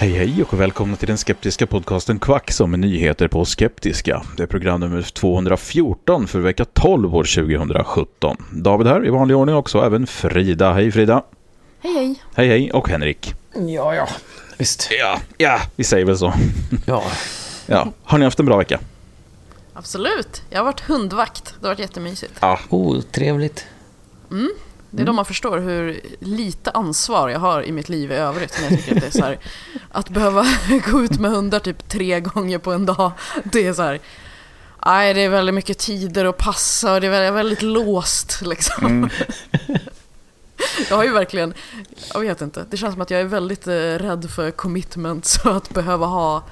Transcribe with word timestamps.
Hej 0.00 0.10
hej 0.10 0.42
och 0.42 0.60
välkomna 0.60 0.96
till 0.96 1.08
den 1.08 1.18
skeptiska 1.18 1.66
podcasten 1.66 2.18
Kvack 2.18 2.50
som 2.50 2.74
är 2.74 2.78
nyheter 2.78 3.28
på 3.28 3.44
skeptiska. 3.44 4.22
Det 4.36 4.42
är 4.42 4.46
program 4.46 4.80
nummer 4.80 5.02
214 5.02 6.26
för 6.26 6.40
vecka 6.40 6.64
12 6.64 7.14
år 7.14 7.24
2017. 7.24 8.36
David 8.52 8.86
här 8.86 9.06
i 9.06 9.10
vanlig 9.10 9.36
ordning 9.36 9.56
också, 9.56 9.78
även 9.78 10.06
Frida. 10.06 10.72
Hej 10.72 10.92
Frida! 10.92 11.22
Hej 11.80 11.94
hej! 11.94 12.22
Hej 12.34 12.48
hej 12.48 12.72
och 12.72 12.88
Henrik. 12.88 13.34
Ja, 13.54 13.94
ja, 13.94 14.08
visst. 14.58 14.88
Ja, 15.00 15.20
ja, 15.38 15.60
vi 15.76 15.84
säger 15.84 16.04
väl 16.04 16.18
så. 16.18 16.32
Ja, 16.86 17.02
Ja, 17.66 17.92
har 18.04 18.18
ni 18.18 18.24
haft 18.24 18.40
en 18.40 18.46
bra 18.46 18.56
vecka? 18.56 18.80
Absolut! 19.74 20.42
Jag 20.50 20.58
har 20.58 20.64
varit 20.64 20.80
hundvakt. 20.80 21.54
Det 21.60 21.66
har 21.66 21.74
varit 21.74 21.78
jättemysigt. 21.78 22.34
Ja, 22.40 22.60
otrevligt. 22.68 23.66
Det 24.90 25.02
är 25.02 25.06
då 25.06 25.12
man 25.12 25.24
förstår 25.24 25.58
hur 25.58 26.00
lite 26.18 26.70
ansvar 26.70 27.28
jag 27.28 27.38
har 27.38 27.62
i 27.62 27.72
mitt 27.72 27.88
liv 27.88 28.12
i 28.12 28.14
övrigt. 28.14 28.58
Men 28.60 28.70
jag 28.70 28.80
tycker 28.80 28.96
att 28.96 29.00
det 29.00 29.06
är 29.06 29.10
så 29.10 29.24
här, 29.24 29.38
att 29.90 30.08
behöva 30.08 30.46
gå 30.90 31.02
ut 31.02 31.18
med 31.18 31.30
hundar 31.30 31.58
typ 31.58 31.88
tre 31.88 32.20
gånger 32.20 32.58
på 32.58 32.72
en 32.72 32.86
dag. 32.86 33.12
Det 33.44 33.66
är 33.66 33.72
så 33.72 33.82
här... 33.82 34.00
Nej, 34.86 35.14
det 35.14 35.20
är 35.20 35.28
väldigt 35.28 35.54
mycket 35.54 35.78
tider 35.78 36.24
att 36.24 36.38
passa 36.38 36.94
och 36.94 37.00
det 37.00 37.06
är 37.06 37.10
väldigt, 37.10 37.34
väldigt 37.34 37.62
låst 37.62 38.42
liksom. 38.42 39.10
Jag 40.88 40.96
har 40.96 41.04
ju 41.04 41.12
verkligen, 41.12 41.54
jag 42.14 42.20
vet 42.20 42.40
inte, 42.40 42.64
det 42.70 42.76
känns 42.76 42.92
som 42.92 43.02
att 43.02 43.10
jag 43.10 43.20
är 43.20 43.24
väldigt 43.24 43.66
eh, 43.66 43.72
rädd 43.72 44.30
för 44.30 44.50
commitment 44.50 45.26
så 45.26 45.50
att 45.50 45.70
behöva 45.70 46.06
ha 46.06 46.42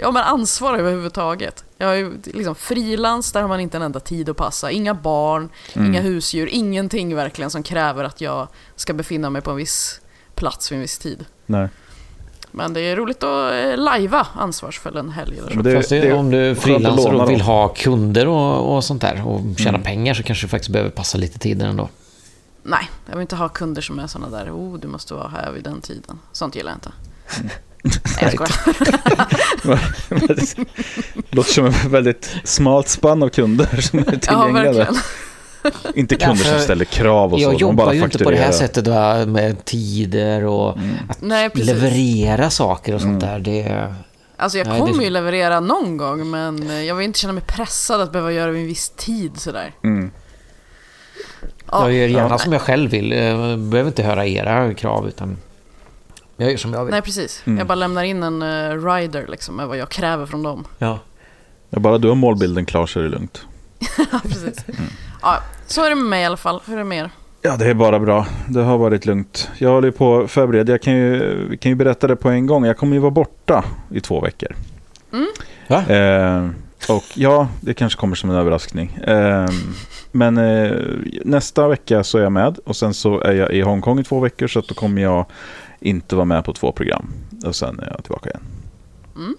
ja, 0.00 0.10
men 0.10 0.22
ansvar 0.22 0.78
överhuvudtaget. 0.78 1.64
Jag 1.78 1.98
är 1.98 2.12
liksom 2.24 2.54
frilans, 2.54 3.32
där 3.32 3.40
har 3.40 3.48
man 3.48 3.60
inte 3.60 3.76
en 3.76 3.82
enda 3.82 4.00
tid 4.00 4.28
att 4.28 4.36
passa. 4.36 4.70
Inga 4.70 4.94
barn, 4.94 5.48
inga 5.74 6.00
husdjur, 6.00 6.48
ingenting 6.52 7.16
verkligen 7.16 7.50
som 7.50 7.62
kräver 7.62 8.04
att 8.04 8.20
jag 8.20 8.48
ska 8.76 8.92
befinna 8.92 9.30
mig 9.30 9.42
på 9.42 9.50
en 9.50 9.56
viss 9.56 10.00
plats 10.34 10.72
vid 10.72 10.76
en 10.76 10.82
viss 10.82 10.98
tid. 10.98 11.24
nej. 11.46 11.68
Men 12.56 12.72
det 12.72 12.80
är 12.80 12.96
roligt 12.96 13.22
att 13.22 13.52
eh, 13.52 13.76
lajva 13.76 14.26
ansvarsfull 14.34 14.96
en 14.96 15.10
helg 15.10 15.38
eller 15.38 15.50
så. 15.50 15.62
Det- 15.62 15.76
Fast 15.76 15.88
det, 15.88 16.00
det 16.00 16.12
om 16.12 16.30
du 16.30 16.54
frilansar 16.54 17.14
och 17.14 17.30
vill 17.30 17.40
ha 17.40 17.68
kunder 17.68 18.28
och, 18.28 18.76
och 18.76 18.84
sånt 18.84 19.02
där 19.02 19.26
och 19.26 19.40
tjäna 19.58 19.78
pengar 19.78 20.14
så 20.14 20.22
kanske 20.22 20.46
du 20.46 20.48
faktiskt 20.50 20.70
behöver 20.72 20.90
passa 20.90 21.18
lite 21.18 21.38
tider 21.38 21.66
ändå. 21.66 21.88
Nej, 22.62 22.90
jag 23.06 23.12
vill 23.12 23.20
inte 23.20 23.36
ha 23.36 23.48
kunder 23.48 23.82
som 23.82 23.98
är 23.98 24.06
såna 24.06 24.28
där, 24.30 24.50
oh 24.50 24.78
du 24.78 24.88
måste 24.88 25.14
vara 25.14 25.28
här 25.28 25.52
vid 25.52 25.64
den 25.64 25.80
tiden. 25.80 26.18
Sånt 26.32 26.56
gillar 26.56 26.70
jag 26.70 26.76
inte. 26.76 26.90
Nej, 27.84 27.92
jag 28.20 28.48
skojar. 28.48 29.80
Låter 31.30 31.52
som 31.52 31.66
ett 31.66 31.84
väldigt 31.84 32.30
smalt 32.44 32.88
spann 32.88 33.22
av 33.22 33.28
kunder 33.28 33.80
som 33.80 33.98
är 33.98 34.04
Ja, 34.12 34.18
tillgängliga. 34.18 34.72
verkligen. 34.72 34.94
inte 35.94 36.16
kunder 36.16 36.44
som 36.44 36.58
ställer 36.60 36.84
krav 36.84 37.32
och 37.32 37.38
så. 37.38 37.42
Jag 37.42 37.52
de 37.52 37.58
jobbar 37.58 37.84
bara 37.84 37.94
ju 37.94 38.04
inte 38.04 38.24
på 38.24 38.30
det 38.30 38.36
här 38.36 38.52
sättet 38.52 38.86
va, 38.86 39.26
med 39.26 39.64
tider 39.64 40.44
och 40.44 40.68
att 41.08 41.20
Nej, 41.20 41.50
leverera 41.54 42.50
saker 42.50 42.94
och 42.94 43.00
sånt 43.00 43.20
där. 43.20 43.38
Det, 43.38 43.94
Alltså 44.36 44.58
jag 44.58 44.66
det- 44.66 44.78
kommer 44.78 45.04
ju 45.04 45.10
leverera 45.10 45.60
någon 45.60 45.96
gång 45.96 46.30
men 46.30 46.84
jag 46.86 46.94
vill 46.94 47.04
inte 47.06 47.18
känna 47.18 47.32
mig 47.32 47.42
pressad 47.46 48.00
att 48.00 48.12
behöva 48.12 48.32
göra 48.32 48.46
det 48.46 48.52
vid 48.52 48.62
en 48.62 48.68
viss 48.68 48.92
tid 48.96 49.32
sådär. 49.36 49.72
Mm. 49.84 50.10
Ja, 51.70 51.82
jag 51.90 51.92
gör 51.92 52.06
gärna 52.08 52.28
ja, 52.30 52.38
som 52.38 52.52
jag 52.52 52.62
själv 52.62 52.90
vill. 52.90 53.12
Jag 53.12 53.58
behöver 53.58 53.88
inte 53.90 54.02
höra 54.02 54.26
era 54.26 54.74
krav 54.74 55.08
utan 55.08 55.36
jag 56.36 56.50
gör 56.50 56.56
som 56.56 56.72
jag 56.72 56.84
vill. 56.84 56.90
Nej 56.92 57.02
precis, 57.02 57.42
Mm. 57.46 57.58
jag 57.58 57.66
bara 57.66 57.74
lämnar 57.74 58.02
in 58.04 58.22
en 58.22 58.42
uh, 58.42 58.86
rider 58.94 59.26
liksom 59.28 59.56
med 59.56 59.68
vad 59.68 59.76
jag 59.76 59.88
kräver 59.88 60.26
från 60.26 60.42
dem. 60.42 60.64
Ja. 60.78 60.98
Ja, 61.70 61.80
bara 61.80 61.98
du 61.98 62.08
har 62.08 62.14
målbilden 62.14 62.66
klar 62.66 62.86
så 62.86 62.98
är 62.98 63.02
det 63.02 63.08
lugnt. 63.08 63.42
Ja 64.12 64.20
precis. 64.22 64.64
Ja, 65.22 65.38
så 65.66 65.84
är 65.84 65.88
det 65.88 65.94
med 65.96 66.04
mig 66.04 66.22
i 66.22 66.24
alla 66.24 66.36
fall. 66.36 66.60
Hur 66.66 66.74
är 66.74 66.78
det 66.78 66.84
med 66.84 66.98
er? 66.98 67.10
Ja, 67.42 67.56
det 67.56 67.66
är 67.66 67.74
bara 67.74 68.00
bra. 68.00 68.26
Det 68.48 68.62
har 68.62 68.78
varit 68.78 69.06
lugnt. 69.06 69.50
Jag 69.58 69.70
håller 69.70 69.90
på 69.90 70.20
att 70.20 70.30
förbereda. 70.30 70.72
Jag 70.72 70.82
kan 70.82 70.92
ju, 70.96 71.34
vi 71.50 71.56
kan 71.56 71.70
ju 71.70 71.76
berätta 71.76 72.06
det 72.06 72.16
på 72.16 72.28
en 72.30 72.46
gång. 72.46 72.64
Jag 72.64 72.76
kommer 72.78 72.94
ju 72.96 73.00
vara 73.00 73.10
borta 73.10 73.64
i 73.90 74.00
två 74.00 74.20
veckor. 74.20 74.54
Va? 75.68 75.84
Eh, 75.94 76.48
och 76.88 77.04
ja, 77.14 77.48
det 77.60 77.74
kanske 77.74 78.00
kommer 78.00 78.14
som 78.16 78.30
en 78.30 78.36
överraskning. 78.36 78.94
Eh, 79.06 79.46
men 80.12 80.38
eh, 80.38 80.72
nästa 81.24 81.68
vecka 81.68 82.04
så 82.04 82.18
är 82.18 82.22
jag 82.22 82.32
med. 82.32 82.58
Och 82.64 82.76
sen 82.76 82.94
så 82.94 83.20
är 83.20 83.32
jag 83.32 83.52
i 83.52 83.60
Hongkong 83.60 83.98
i 84.00 84.04
två 84.04 84.20
veckor. 84.20 84.46
Så 84.46 84.58
att 84.58 84.68
då 84.68 84.74
kommer 84.74 85.02
jag 85.02 85.26
inte 85.84 86.16
vara 86.16 86.24
med 86.24 86.44
på 86.44 86.52
två 86.52 86.72
program. 86.72 87.12
Och 87.44 87.56
sen 87.56 87.80
är 87.80 87.90
jag 87.94 88.02
tillbaka 88.04 88.30
igen. 88.30 88.42
Mm. 89.16 89.36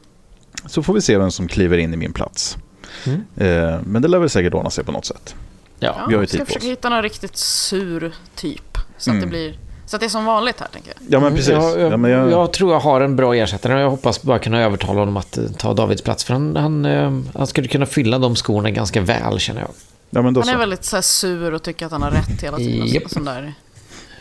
Så 0.66 0.83
får 0.83 0.94
vi 0.94 1.01
se 1.01 1.17
vem 1.17 1.31
som 1.31 1.47
kliver 1.47 1.78
in 1.78 1.94
i 1.94 1.97
min 1.97 2.13
plats. 2.13 2.57
Mm. 3.06 3.22
Eh, 3.38 3.79
men 3.85 4.01
det 4.01 4.07
lär 4.07 4.19
väl 4.19 4.29
säkert 4.29 4.53
ordna 4.53 4.69
sig 4.69 4.84
på 4.84 4.91
något 4.91 5.05
sätt. 5.05 5.35
Ja. 5.79 5.94
Vi 5.94 6.01
har 6.01 6.09
ju 6.11 6.17
jag 6.17 6.29
ska 6.29 6.45
försöka 6.45 6.66
hitta 6.67 6.89
någon 6.89 7.01
riktigt 7.03 7.38
sur 7.38 8.13
typ. 8.35 8.78
Så 8.97 9.09
att 9.09 9.13
Mm. 9.16 9.22
det 9.22 9.28
blir 9.28 9.59
så 9.85 9.95
att 9.95 10.00
det 10.00 10.05
är 10.05 10.09
som 10.09 10.25
vanligt 10.25 10.59
här 10.59 10.67
tänker 10.67 10.89
jag. 11.00 11.13
Ja 11.13 11.19
men 11.19 11.35
precis. 11.35 11.51
Jag, 11.51 11.79
jag, 11.79 11.91
ja, 11.91 11.97
men 11.97 12.11
jag, 12.11 12.31
jag 12.31 12.53
tror 12.53 12.73
jag 12.73 12.79
har 12.79 13.01
en 13.01 13.16
bra 13.16 13.35
ersättare 13.35 13.73
och 13.73 13.79
jag 13.79 13.89
hoppas 13.89 14.22
bara 14.22 14.39
kunna 14.39 14.61
övertala 14.61 15.00
honom 15.00 15.17
att 15.17 15.38
eh, 15.38 15.44
ta 15.57 15.73
Davids 15.73 16.01
plats. 16.01 16.23
För 16.23 16.34
han, 16.34 16.55
han, 16.55 16.85
eh, 16.85 17.19
han 17.35 17.47
skulle 17.47 17.67
kunna 17.67 17.85
fylla 17.85 18.19
de 18.19 18.35
skorna 18.35 18.72
ganska 18.72 19.01
väl 19.01 19.39
känner 19.39 19.61
jag. 19.61 19.69
ja, 20.09 20.22
men 20.22 20.34
då 20.34 20.41
Han 20.41 20.50
är 20.50 20.53
så. 20.53 20.59
väldigt 20.59 20.85
så 20.85 20.95
här 20.97 21.01
sur 21.01 21.53
och 21.53 21.63
tycker 21.63 21.85
att 21.85 21.91
han 21.91 22.01
har 22.01 22.11
rätt 22.11 22.44
hela 22.44 22.57
tiden. 22.57 22.88
Yep. 22.88 23.09
Sån 23.09 23.25
där 23.25 23.53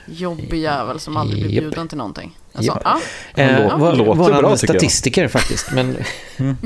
jobbig 0.06 0.60
jävel 0.60 1.00
som 1.00 1.16
aldrig 1.16 1.42
blir 1.42 1.60
bjuden 1.60 1.88
till 1.88 1.98
någonting. 1.98 2.38
Japp. 2.59 2.65
sån, 2.65 2.78
ja. 2.84 3.00
Eh, 3.42 3.62
låter- 3.62 3.76
vår- 3.76 3.92
låter 3.97 4.15
våran 4.15 4.38
bra, 4.42 4.56
tycker 4.56 4.75
jag. 4.75 4.81
statistiker 4.81 5.28
faktiskt. 5.28 5.72
Men 5.72 5.97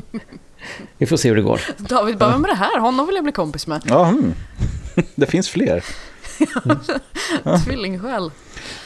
vi 0.99 1.06
får 1.06 1.16
se 1.16 1.28
hur 1.28 1.37
det 1.37 1.43
går. 1.43 1.60
David 1.78 2.19
bara, 2.19 2.31
vem 2.31 2.44
är 2.44 2.49
det 2.49 2.54
här? 2.54 2.78
Honom 2.81 3.06
vill 3.06 3.15
jag 3.15 3.25
bli 3.25 3.32
kompis 3.32 3.66
med. 3.66 3.82
Ja, 3.84 4.04
hmm. 4.04 4.34
Det 5.15 5.26
finns 5.26 5.49
fler. 5.49 5.84
Tvillingsjäl. 7.65 8.31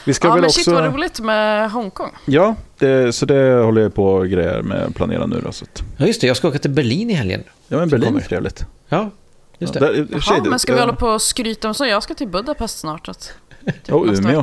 Vi 0.05 0.15
ska 0.15 0.29
Ja 0.29 0.33
väl 0.33 0.41
men 0.41 0.47
också... 0.49 0.61
shit 0.61 0.75
vad 0.75 0.85
roligt 0.95 1.21
med 1.21 1.71
Hongkong. 1.71 2.11
Ja, 2.27 2.55
det, 2.79 3.13
så 3.15 3.27
det 3.27 3.63
håller 3.65 3.83
jag 3.83 3.95
på 3.95 4.07
och 4.15 4.29
grejer 4.29 4.63
med 4.63 4.83
att 4.83 4.95
planera 4.95 5.27
nu. 5.27 5.41
Då, 5.45 5.53
så 5.53 5.65
att, 5.65 5.83
Ja 5.97 6.07
just 6.07 6.21
det, 6.21 6.27
jag 6.27 6.37
ska 6.37 6.49
åka 6.49 6.59
till 6.59 6.71
Berlin 6.71 7.11
i 7.11 7.15
helgen. 7.15 7.43
ja, 7.69 7.77
men 7.77 7.89
Berlin 7.89 8.17
är 8.17 8.21
trevligt. 8.21 8.65
Ja, 8.89 9.11
just 9.59 9.73
det. 9.75 9.81
Där, 9.81 10.07
för 10.13 10.21
sig, 10.21 10.37
Jaha, 10.37 10.45
men 10.51 10.59
ska 10.59 10.73
vi 10.73 10.79
ja. 10.79 10.83
hålla 10.85 10.97
på 10.97 11.07
och 11.09 11.23
skryta 11.23 11.69
om 11.69 11.75
så? 11.75 11.87
Jag 11.87 12.03
ska 12.03 12.15
till 12.15 12.29
Budapest 12.29 12.79
snart. 12.79 13.09
Att, 13.09 13.33
typ 13.65 13.95
Och 13.95 14.07
Umeå. 14.07 14.43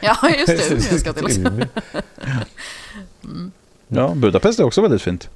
Ja, 0.00 0.16
just 0.38 0.46
det. 0.46 0.70
Umeå 0.70 0.98
ska 0.98 1.12
till. 1.12 1.46
Umeå. 1.46 1.66
Ja, 3.88 4.12
Budapest 4.16 4.60
är 4.60 4.64
också 4.64 4.82
väldigt 4.82 5.02
fint. 5.02 5.28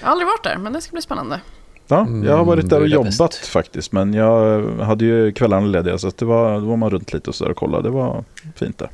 Jag 0.00 0.06
har 0.06 0.12
aldrig 0.12 0.26
varit 0.26 0.44
där, 0.44 0.58
men 0.58 0.72
det 0.72 0.80
ska 0.80 0.92
bli 0.92 1.02
spännande. 1.02 1.40
Ja, 1.86 2.00
Mm, 2.00 2.24
jag 2.24 2.36
har 2.36 2.44
varit 2.44 2.70
där 2.70 2.80
och 2.80 2.88
jobbat 2.88 3.34
faktiskt. 3.34 3.92
Men 3.92 4.14
jag 4.14 4.62
hade 4.80 5.04
ju 5.04 5.32
kvällarna 5.32 5.66
lediga 5.66 5.98
så 5.98 6.08
att 6.08 6.16
det 6.16 6.24
var, 6.24 6.60
då 6.60 6.66
var 6.66 6.76
man 6.76 6.90
runt 6.90 7.12
lite 7.12 7.30
och 7.30 7.34
så 7.36 7.44
där 7.44 7.50
och 7.50 7.56
kollade. 7.56 7.82
Det 7.82 7.90
var 7.90 8.24
fint 8.56 8.78
där. 8.78 8.90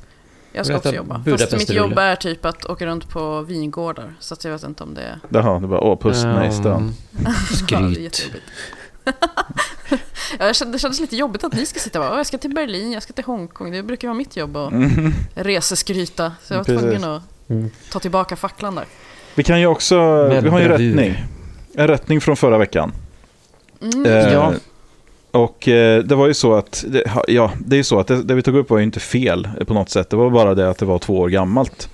Jag 0.52 0.66
ska 0.66 0.76
också 0.76 0.94
jobba. 0.94 1.14
Fast 1.14 1.24
Budapest 1.24 1.52
mitt 1.58 1.70
rulle. 1.70 1.80
jobb 1.80 1.98
är 1.98 2.16
typ 2.16 2.44
att 2.44 2.64
åka 2.66 2.86
runt 2.86 3.08
på 3.08 3.40
vingårdar. 3.42 4.14
Så 4.20 4.34
att 4.34 4.44
jag 4.44 4.52
vet 4.52 4.64
inte 4.64 4.82
om 4.82 4.94
det 4.94 5.02
är... 5.02 5.18
Jaha, 5.28 5.60
det 5.60 5.66
var 5.66 5.84
åh, 5.84 5.98
puss, 5.98 6.24
nej, 6.24 6.46
Um, 6.48 6.52
stan. 6.52 6.92
Ja, 7.10 7.18
det 7.20 7.26
är 7.26 7.56
Skryt. 7.56 8.30
Ja, 10.38 10.46
det 10.46 10.54
kändes 10.54 11.00
lite 11.00 11.16
jobbigt 11.16 11.44
att 11.44 11.52
ni 11.52 11.66
ska 11.66 11.80
sitta 11.80 11.98
och 11.98 12.04
bara, 12.04 12.12
"Åh, 12.12 12.16
jag 12.18 12.26
ska 12.26 12.38
till 12.38 12.54
Berlin, 12.54 12.92
jag 12.92 13.02
ska 13.02 13.12
till 13.12 13.24
Hongkong. 13.24 13.70
Det 13.72 13.82
brukar 13.82 14.08
vara 14.08 14.18
mitt 14.18 14.36
jobb 14.36 14.56
att 14.56 14.72
Mhm. 14.72 15.14
reseskryta. 15.34 16.32
Så 16.42 16.52
jag 16.54 16.58
var 16.58 16.64
Precis. 16.64 16.80
tvungen 16.80 17.04
att 17.04 17.22
ta 17.92 17.98
tillbaka 17.98 18.36
facklan 18.36 18.74
där. 18.74 18.84
Vi 19.34 19.42
kan 19.42 19.60
ju 19.60 19.66
också, 19.66 19.94
Med 19.94 20.42
vi 20.42 20.48
har 20.48 20.60
ju 20.60 20.68
bravur. 20.68 20.88
rättning. 20.96 21.24
En 21.74 21.88
rättning 21.88 22.20
från 22.20 22.36
förra 22.36 22.58
veckan. 22.58 22.92
Mm. 23.82 24.06
Eh, 24.06 24.32
Ja. 24.32 24.52
Och 25.30 25.68
eh, 25.68 26.02
det 26.02 26.14
var 26.14 26.26
ju 26.26 26.34
så 26.34 26.54
att, 26.54 26.84
det, 26.88 27.02
ja, 27.28 27.50
det 27.58 27.74
är 27.74 27.78
ju 27.78 27.84
så 27.84 27.98
att 28.00 28.06
det, 28.06 28.22
det 28.22 28.34
vi 28.34 28.42
tog 28.42 28.56
upp 28.56 28.70
var 28.70 28.78
ju 28.78 28.84
inte 28.84 29.00
fel 29.00 29.48
på 29.66 29.74
något 29.74 29.90
sätt. 29.90 30.10
Det 30.10 30.16
var 30.16 30.30
bara 30.30 30.54
det 30.54 30.70
att 30.70 30.78
det 30.78 30.84
var 30.86 30.98
två 30.98 31.18
år 31.18 31.28
gammalt. 31.28 31.88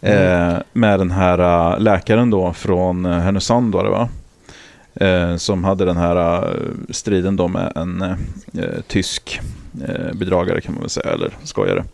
Eh, 0.00 0.54
med 0.72 0.98
den 1.00 1.10
här 1.10 1.38
eh, 1.72 1.78
läkaren 1.80 2.30
då 2.30 2.52
från 2.52 3.04
eh, 3.06 3.18
Härnösand 3.18 3.72
var 3.74 3.84
det 3.84 3.90
va? 3.90 4.08
Eh, 4.94 5.36
som 5.36 5.64
hade 5.64 5.84
den 5.84 5.96
här 5.96 6.44
eh, 6.46 6.54
striden 6.90 7.36
då 7.36 7.48
med 7.48 7.72
en 7.76 8.02
eh, 8.02 8.10
eh, 8.58 8.80
tysk 8.88 9.40
eh, 9.88 10.14
bedragare 10.14 10.60
kan 10.60 10.74
man 10.74 10.82
väl 10.82 10.90
säga, 10.90 11.12
eller 11.12 11.30
skojare. 11.44 11.84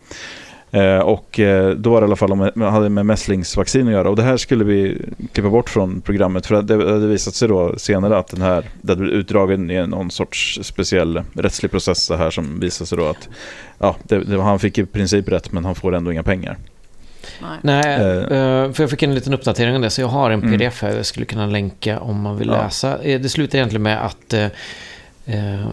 Eh, 0.71 0.99
och 0.99 1.39
eh, 1.39 1.69
då 1.69 1.89
var 1.89 2.01
det 2.01 2.05
i 2.05 2.07
alla 2.07 2.15
fall 2.15 2.31
om, 2.31 2.51
hade 2.61 2.89
med 2.89 3.05
mässlingsvaccin 3.05 3.87
att 3.87 3.93
göra. 3.93 4.09
Och 4.09 4.15
det 4.15 4.23
här 4.23 4.37
skulle 4.37 4.63
vi 4.63 5.01
klippa 5.33 5.49
bort 5.49 5.69
från 5.69 6.01
programmet. 6.01 6.45
För 6.45 6.61
det 6.61 6.73
hade 6.73 7.07
visat 7.07 7.35
sig 7.35 7.47
då 7.47 7.73
senare 7.77 8.17
att 8.17 8.27
den 8.27 8.41
här, 8.41 8.69
det 8.81 8.91
hade 8.91 9.01
blivit 9.01 9.19
utdragen 9.19 9.71
i 9.71 9.87
någon 9.87 10.11
sorts 10.11 10.59
speciell 10.63 11.21
rättslig 11.33 11.71
process 11.71 12.07
det 12.07 12.17
här 12.17 12.29
som 12.29 12.59
visade 12.59 12.87
sig 12.87 12.97
då 12.97 13.05
att 13.05 13.29
ja, 13.79 13.95
det, 14.03 14.19
det, 14.19 14.41
han 14.41 14.59
fick 14.59 14.77
i 14.77 14.85
princip 14.85 15.29
rätt 15.29 15.51
men 15.51 15.65
han 15.65 15.75
får 15.75 15.95
ändå 15.95 16.11
inga 16.11 16.23
pengar. 16.23 16.57
Nej. 17.41 17.59
Nej, 17.61 18.05
eh, 18.23 18.71
för 18.73 18.83
jag 18.83 18.89
fick 18.89 19.03
en 19.03 19.15
liten 19.15 19.33
uppdatering 19.33 19.75
om 19.75 19.81
det, 19.81 19.89
så 19.89 20.01
jag 20.01 20.07
har 20.07 20.31
en 20.31 20.43
Mm. 20.43 20.51
pdf 20.59 20.81
här 20.81 20.95
jag 20.95 21.05
skulle 21.05 21.25
kunna 21.25 21.45
länka 21.45 21.99
om 21.99 22.21
man 22.21 22.37
vill 22.37 22.47
Ja. 22.47 22.63
läsa. 22.63 23.03
Eh, 23.03 23.21
Det 23.21 23.29
slutar 23.29 23.57
egentligen 23.57 23.83
med 23.83 24.05
att 24.05 24.33
eh, 24.33 24.45
eh, 25.25 25.67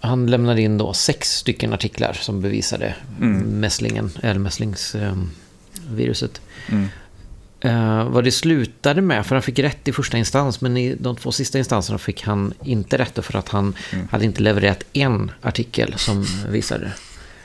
han 0.00 0.26
lämnade 0.26 0.62
in 0.62 0.78
då 0.78 0.92
sex 0.92 1.36
stycken 1.36 1.72
artiklar 1.72 2.12
som 2.12 2.42
bevisade 2.42 2.94
Mm. 3.20 3.60
mässlingen, 3.60 4.10
eller 4.22 4.40
mässlingsviruset. 4.40 6.40
Mm. 6.68 6.88
Eh, 7.60 8.04
vad 8.08 8.24
det 8.24 8.30
slutade 8.32 9.02
med, 9.02 9.26
för 9.26 9.34
han 9.34 9.42
fick 9.42 9.58
rätt 9.58 9.88
i 9.88 9.92
första 9.92 10.18
instans, 10.18 10.60
men 10.60 10.76
i 10.76 10.94
de 10.94 11.16
två 11.16 11.32
sista 11.32 11.58
instanserna 11.58 11.98
fick 11.98 12.22
han 12.22 12.54
inte 12.64 12.98
rätt 12.98 13.18
för 13.24 13.38
att 13.38 13.48
han 13.48 13.74
Mm. 13.92 14.08
hade 14.10 14.24
inte 14.24 14.42
levererat 14.42 14.84
en 14.92 15.30
artikel 15.42 15.94
som 15.96 16.26
visade 16.48 16.84
det. 16.84 16.92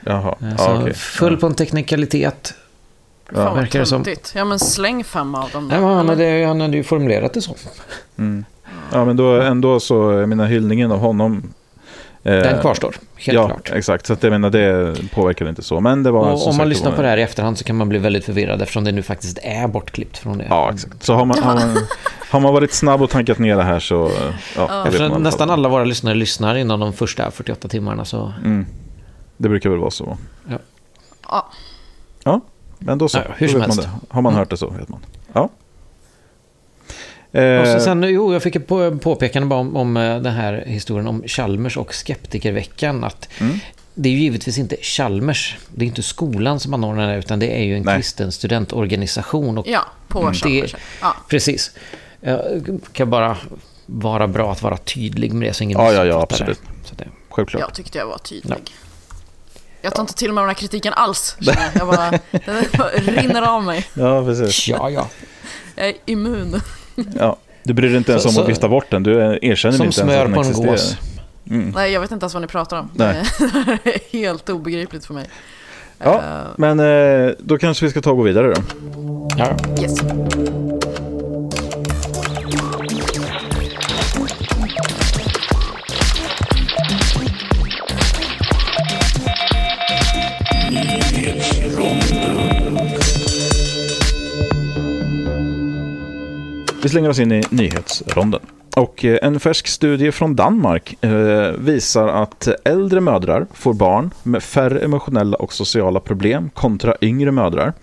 Jaha, 0.05 0.35
ja, 0.39 0.57
så 0.57 0.81
okej. 0.81 0.93
full 0.93 1.37
på 1.37 1.47
en 1.47 1.55
teknikalitet. 1.55 2.53
Fan 3.33 3.45
vad 3.45 3.55
verkar 3.55 3.79
det 3.79 3.85
som. 3.85 4.05
Ja 4.35 4.45
men 4.45 4.59
släng 4.59 5.03
fem 5.03 5.35
av 5.35 5.49
dem. 5.49 5.67
Nej, 5.67 5.79
men 5.81 5.89
han, 5.95 6.09
hade, 6.09 6.45
han 6.47 6.61
hade 6.61 6.77
ju 6.77 6.83
formulerat 6.83 7.33
det 7.33 7.41
så. 7.41 7.55
Mm. 8.17 8.45
Ja, 8.93 9.05
men 9.05 9.17
då 9.17 9.41
ändå 9.41 9.79
så, 9.79 10.11
jag 10.11 10.29
menar 10.29 10.45
hyllningen 10.45 10.91
av 10.91 10.99
honom. 10.99 11.53
eh, 12.23 12.33
Den 12.33 12.61
kvarstår, 12.61 12.95
helt 13.15 13.35
ja, 13.35 13.47
klart. 13.47 13.71
exakt. 13.73 14.05
Så 14.05 14.13
att 14.13 14.23
jag 14.23 14.31
menar 14.31 14.49
det 14.49 14.95
påverkar 15.13 15.49
inte 15.49 15.61
så. 15.61 15.79
Men 15.79 16.03
det 16.03 16.11
var 16.11 16.19
Och 16.19 16.27
om 16.27 16.45
man 16.45 16.53
sagt, 16.53 16.67
lyssnar 16.69 16.89
var- 16.89 16.95
på 16.97 17.01
det 17.01 17.07
här 17.07 17.17
i 17.17 17.21
efterhand 17.21 17.57
så 17.57 17.63
kan 17.63 17.75
man 17.75 17.89
bli 17.89 17.99
väldigt 17.99 18.25
förvirrad 18.25 18.61
eftersom 18.61 18.83
det 18.83 18.91
nu 18.91 19.01
faktiskt 19.03 19.37
är 19.43 19.67
bortklippt 19.67 20.17
från 20.17 20.37
det. 20.37 20.45
Ja, 20.49 20.71
exakt. 20.73 21.03
Så 21.03 21.13
har 21.13 21.25
man, 21.25 21.43
har 21.43 21.53
man, 21.55 21.77
har 22.31 22.39
man 22.39 22.53
varit 22.53 22.73
snabb 22.73 23.01
och 23.01 23.09
tankat 23.09 23.39
ner 23.39 23.55
det 23.57 23.63
här 23.63 23.79
så, 23.79 24.11
ja, 24.55 24.85
Eftersom 24.87 25.23
nästan 25.23 25.49
alla 25.49 25.69
våra 25.69 25.83
lyssnare 25.83 26.15
lyssnar 26.15 26.55
inom 26.55 26.79
de 26.79 26.93
första 26.93 27.31
48 27.31 27.67
timmarna 27.67 28.05
så... 28.05 28.33
Mm. 28.45 28.65
Det 29.37 29.49
brukar 29.49 29.69
väl 29.69 29.79
vara 29.79 29.91
så. 29.91 30.17
Ja, 32.23 32.41
Men 32.83 32.97
då 32.97 33.09
så, 33.09 33.17
Ja, 33.17 33.23
hur 33.37 33.47
då 33.47 33.51
som 33.51 33.59
vet 33.61 33.67
man 33.69 33.77
helst. 33.77 33.89
det. 34.09 34.13
Har 34.13 34.21
man 34.21 34.33
Mm. 34.33 34.39
hört 34.39 34.49
det 34.49 34.57
så 34.57 34.69
vet 34.69 34.89
man. 34.89 34.99
Ja. 35.33 35.49
Och 37.31 37.37
Eh, 37.39 37.73
så 37.73 37.79
sen, 37.79 38.03
jo, 38.03 38.33
jag 38.33 38.43
fick 38.43 38.55
ett 38.55 38.67
på, 38.67 38.97
påpekande 38.97 39.47
bara 39.47 39.59
om, 39.59 39.75
om 39.75 39.97
eh, 39.97 40.17
den 40.21 40.33
här 40.33 40.63
historien 40.67 41.07
om 41.07 41.23
Chalmers 41.27 41.77
och 41.77 41.93
Skeptikerveckan. 41.93 43.03
Att 43.03 43.29
Mm. 43.39 43.59
Det 43.93 44.09
är 44.09 44.13
ju 44.13 44.19
givetvis 44.19 44.57
inte 44.57 44.75
Chalmers, 44.81 45.57
det 45.75 45.85
är 45.85 45.87
inte 45.87 46.03
skolan 46.03 46.59
som 46.59 46.73
anordnar 46.73 47.11
det, 47.11 47.17
utan 47.17 47.39
det 47.39 47.57
är 47.59 47.63
ju 47.63 47.77
en 47.77 47.83
Nej. 47.83 47.95
kristen 47.95 48.31
studentorganisation. 48.31 49.57
Och 49.57 49.67
ja 49.67 49.81
på 50.07 50.21
Mm. 50.21 50.33
Chalmers. 50.33 50.71
Det- 50.71 50.77
Ja. 51.01 51.15
Precis. 51.29 51.71
Jag 52.21 52.79
kan 52.93 53.09
bara 53.09 53.37
vara 53.85 54.27
bra 54.27 54.51
att 54.51 54.61
vara 54.61 54.77
tydlig 54.77 55.33
med 55.33 55.49
det 55.49 55.53
så 55.53 55.63
ingen 55.63 55.77
Ja, 55.79 55.91
ja, 55.93 56.05
ja, 56.05 56.15
det. 56.17 56.21
absolut. 56.23 56.61
Så 56.85 56.95
det. 56.95 57.07
självklart. 57.29 57.59
Jag 57.61 57.73
tyckte 57.73 57.97
jag 57.97 58.05
var 58.07 58.17
tydlig. 58.17 58.57
Jag 59.81 59.93
tar 59.95 60.01
inte 60.03 60.13
till 60.13 60.33
mig 60.33 60.41
den 60.41 60.49
här 60.49 60.53
kritiken 60.55 60.93
alls. 60.93 61.35
Jag, 61.39 61.55
jag 61.73 61.87
bara, 61.87 62.09
den 62.31 62.63
bara 62.77 62.89
rinner 62.89 63.41
av 63.41 63.63
mig. 63.63 63.87
Ja, 63.93 64.23
precis. 64.25 64.67
Ja, 64.67 64.89
ja. 64.89 65.07
Jag 65.75 65.87
är 65.87 65.93
immun. 66.05 66.61
Ja. 67.19 67.37
Du 67.63 67.73
bryr 67.73 67.87
dig 67.87 67.97
inte 67.97 68.11
ens 68.11 68.23
Så- 68.23 68.29
om 68.29 68.35
så- 68.35 68.41
att 68.41 68.49
vifta 68.49 68.69
bort 68.69 68.85
den. 68.89 69.03
Du 69.03 69.11
erkänner 69.41 69.77
Som 69.77 69.85
inte 69.85 70.01
ens 70.01 70.11
smör 70.11 70.17
att 70.19 70.25
den 70.25 70.33
på 70.33 70.39
en 70.41 70.47
existerar. 70.47 70.71
gås. 70.71 70.97
Mm. 71.49 71.69
Nej, 71.75 71.91
jag 71.91 72.01
vet 72.01 72.11
inte 72.11 72.23
ens 72.23 72.33
vad 72.33 72.41
ni 72.41 72.47
pratar 72.47 72.79
om. 72.79 72.89
Nej. 72.93 73.23
Det 73.83 73.95
är 73.95 73.99
helt 74.19 74.49
obegripligt 74.49 75.05
för 75.05 75.13
mig. 75.13 75.25
Ja. 75.97 76.13
Eh, 76.15 76.47
Men 76.57 76.79
eh, 76.79 77.31
då 77.39 77.57
kanske 77.57 77.85
vi 77.85 77.91
ska 77.91 78.01
ta 78.01 78.11
och 78.11 78.17
gå 78.17 78.23
vidare 78.23 78.53
då. 78.53 78.61
Ja. 79.37 79.55
yes. 79.81 79.99
Vi 96.83 96.89
slänger 96.89 97.09
oss 97.09 97.19
in 97.19 97.31
i 97.31 97.43
nyhetsronden. 97.49 98.39
Och 98.75 99.05
eh, 99.05 99.19
en 99.21 99.39
färsk 99.39 99.67
studie 99.67 100.11
från 100.11 100.35
Danmark 100.35 101.03
eh, 101.03 101.51
visar 101.51 102.07
att 102.07 102.47
äldre 102.63 103.01
mödrar 103.01 103.47
får 103.53 103.73
barn 103.73 104.11
med 104.23 104.43
färre 104.43 104.79
emotionella 104.79 105.37
och 105.37 105.53
sociala 105.53 105.99
problem 105.99 106.49
kontra 106.53 106.95
yngre 107.01 107.31
mödrar. 107.31 107.73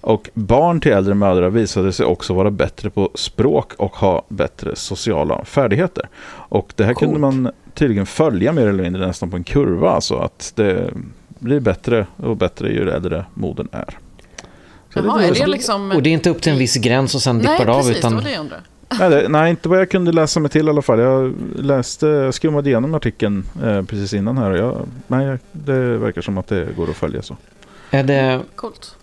Och 0.00 0.30
barn 0.34 0.80
till 0.80 0.92
äldre 0.92 1.14
mödrar 1.14 1.50
visade 1.50 1.92
sig 1.92 2.06
också 2.06 2.34
vara 2.34 2.50
bättre 2.50 2.90
på 2.90 3.10
språk 3.14 3.72
och 3.74 3.96
ha 3.96 4.22
bättre 4.28 4.76
sociala 4.76 5.44
färdigheter. 5.44 6.08
Och 6.30 6.72
det 6.76 6.84
här 6.84 6.94
Coolt. 6.94 7.12
kunde 7.12 7.20
man 7.20 7.50
tydligen 7.74 8.06
följa 8.06 8.52
mer 8.52 8.66
eller 8.66 8.82
mindre 8.82 9.06
nästan 9.06 9.30
på 9.30 9.36
en 9.36 9.44
kurva. 9.44 9.90
Alltså 9.90 10.16
att 10.16 10.52
det 10.56 10.90
blir 11.38 11.60
bättre 11.60 12.06
och 12.16 12.36
bättre 12.36 12.68
ju 12.68 12.90
äldre 12.90 13.24
modern 13.34 13.68
är. 13.72 13.98
Jaha, 14.94 15.18
det 15.18 15.26
är 15.26 15.34
det 15.34 15.46
liksom... 15.46 15.90
Och 15.90 16.02
det 16.02 16.10
är 16.10 16.12
inte 16.12 16.30
upp 16.30 16.42
till 16.42 16.52
en 16.52 16.58
viss 16.58 16.76
gräns 16.76 17.14
och 17.14 17.22
sen 17.22 17.38
Nej, 17.38 17.42
dippar 17.52 17.66
det 17.66 17.72
av, 17.72 17.80
precis. 17.80 17.98
utan 17.98 18.10
Det 18.12 18.16
var 18.16 18.24
det 18.24 18.30
jag 18.32 18.40
undrade. 18.40 18.62
Nej, 18.98 19.10
det, 19.10 19.28
nej, 19.28 19.50
inte 19.50 19.68
vad 19.68 19.80
jag 19.80 19.90
kunde 19.90 20.12
läsa 20.12 20.40
mig 20.40 20.50
till 20.50 20.66
i 20.66 20.70
alla 20.70 20.82
fall. 20.82 20.98
Jag 20.98 21.34
läste, 21.56 22.06
jag 22.06 22.34
skummade 22.34 22.68
igenom 22.70 22.94
artikeln 22.94 23.44
eh, 23.64 23.82
precis 23.82 24.14
innan 24.14 24.38
här. 24.38 24.50
och 24.50 24.58
Jag, 24.58 24.86
nej, 25.06 25.38
det 25.52 25.98
verkar 25.98 26.20
som 26.22 26.38
att 26.38 26.46
det 26.46 26.68
går 26.76 26.90
att 26.90 26.96
följa 26.96 27.22
så. 27.22 27.36
är 27.90 28.02
det 28.02 28.40
Coolt. 28.56 28.96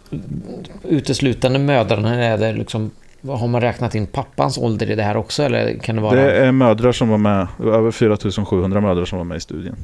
uteslutande 0.83 1.59
mödrarna? 1.59 2.15
eller 2.15 2.47
Är 2.47 2.53
det 2.53 2.59
liksom, 2.59 2.91
har 3.27 3.47
man 3.47 3.61
räknat 3.61 3.95
in 3.95 4.07
pappans 4.07 4.57
ålder 4.57 4.91
i 4.91 4.95
det 4.95 5.03
här 5.03 5.17
också? 5.17 5.43
Eller 5.43 5.77
kan 5.79 5.95
det 5.95 6.01
vara... 6.01 6.15
Det 6.15 6.31
är 6.31 6.51
mödrar 6.51 6.91
som 6.91 7.09
var 7.09 7.17
med, 7.17 7.47
över 7.63 7.91
4700 7.91 8.81
mödrar 8.81 9.05
som 9.05 9.17
var 9.17 9.25
med 9.25 9.37
i 9.37 9.41
studien. 9.41 9.75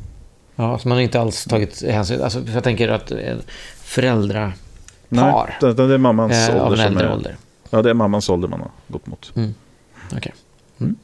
Ja, 0.55 0.77
så 0.77 0.87
man 0.87 0.95
har 0.97 1.01
inte 1.03 1.19
alls 1.21 1.45
tagit 1.45 1.83
hänsyn... 1.89 2.21
Alltså, 2.21 2.39
jag 2.53 2.63
tänker 2.63 2.89
att 2.89 3.11
eh, 3.11 3.17
föräldrapar 5.19 5.57
Nej, 5.61 5.73
det, 5.75 5.87
det 5.87 5.93
är 5.93 5.97
mammans 5.97 6.49
eh, 6.49 6.55
av 6.55 6.67
ålder 6.67 6.83
en 6.85 6.87
som 6.87 6.97
äldre 6.97 7.07
är, 7.07 7.13
ålder. 7.13 7.37
Ja, 7.69 7.81
det 7.81 7.89
är 7.89 7.93
mammans 7.93 8.29
ålder 8.29 8.47
man 8.47 8.59
har 8.59 8.71
gått 8.87 9.07
mot. 9.07 9.33
Okej. 10.15 10.33
Mm. 10.81 10.95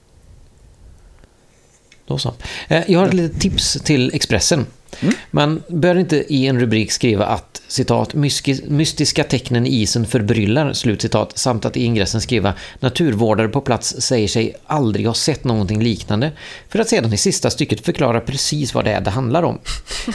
Då 2.07 2.17
så. 2.17 2.33
Eh, 2.67 2.83
Jag 2.91 2.99
har 2.99 3.07
ett 3.07 3.13
litet 3.13 3.41
tips 3.41 3.73
till 3.83 4.11
Expressen. 4.13 4.65
Mm. 4.99 5.13
Man 5.31 5.63
bör 5.67 5.95
inte 5.95 6.33
i 6.33 6.47
en 6.47 6.59
rubrik 6.59 6.91
skriva 6.91 7.25
att 7.25 7.61
citat 7.67 8.13
"myski- 8.13 8.69
mystiska 8.69 9.23
tecknen 9.23 9.65
i 9.67 9.69
isen 9.81 10.05
förbryllar 10.05 10.73
slutcitat 10.73 11.37
samt 11.37 11.65
att 11.65 11.77
i 11.77 11.83
ingressen 11.83 12.21
skriva 12.21 12.53
naturvårdare 12.79 13.47
på 13.47 13.61
plats 13.61 13.95
säger 14.01 14.27
sig 14.27 14.55
aldrig 14.65 15.07
ha 15.07 15.13
sett 15.13 15.43
någonting 15.43 15.83
liknande 15.83 16.31
för 16.69 16.79
att 16.79 16.89
sedan 16.89 17.13
i 17.13 17.17
sista 17.17 17.49
stycket 17.49 17.85
förklara 17.85 18.19
precis 18.21 18.73
vad 18.73 18.85
det 18.85 18.91
är 18.91 19.01
det 19.01 19.11
handlar 19.11 19.43
om. 19.43 19.59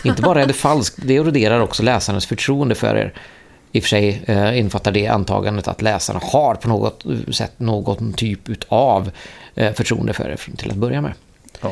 inte 0.04 0.22
bara 0.22 0.42
är 0.42 0.46
det 0.46 0.52
falskt, 0.52 0.98
det 1.04 1.16
eroderar 1.16 1.60
också 1.60 1.82
läsarens 1.82 2.26
förtroende 2.26 2.74
för 2.74 2.96
er. 2.96 3.14
I 3.72 3.78
och 3.78 3.82
för 3.82 3.88
sig 3.88 4.22
eh, 4.26 4.58
infattar 4.58 4.92
det 4.92 5.06
antagandet 5.06 5.68
att 5.68 5.82
läsarna 5.82 6.20
har 6.22 6.54
på 6.54 6.68
något 6.68 7.04
sätt 7.30 7.52
någon 7.56 8.12
typ 8.12 8.40
av 8.68 9.10
eh, 9.54 9.72
förtroende 9.72 10.12
för 10.12 10.28
er 10.30 10.40
till 10.56 10.70
att 10.70 10.76
börja 10.76 11.00
med. 11.00 11.12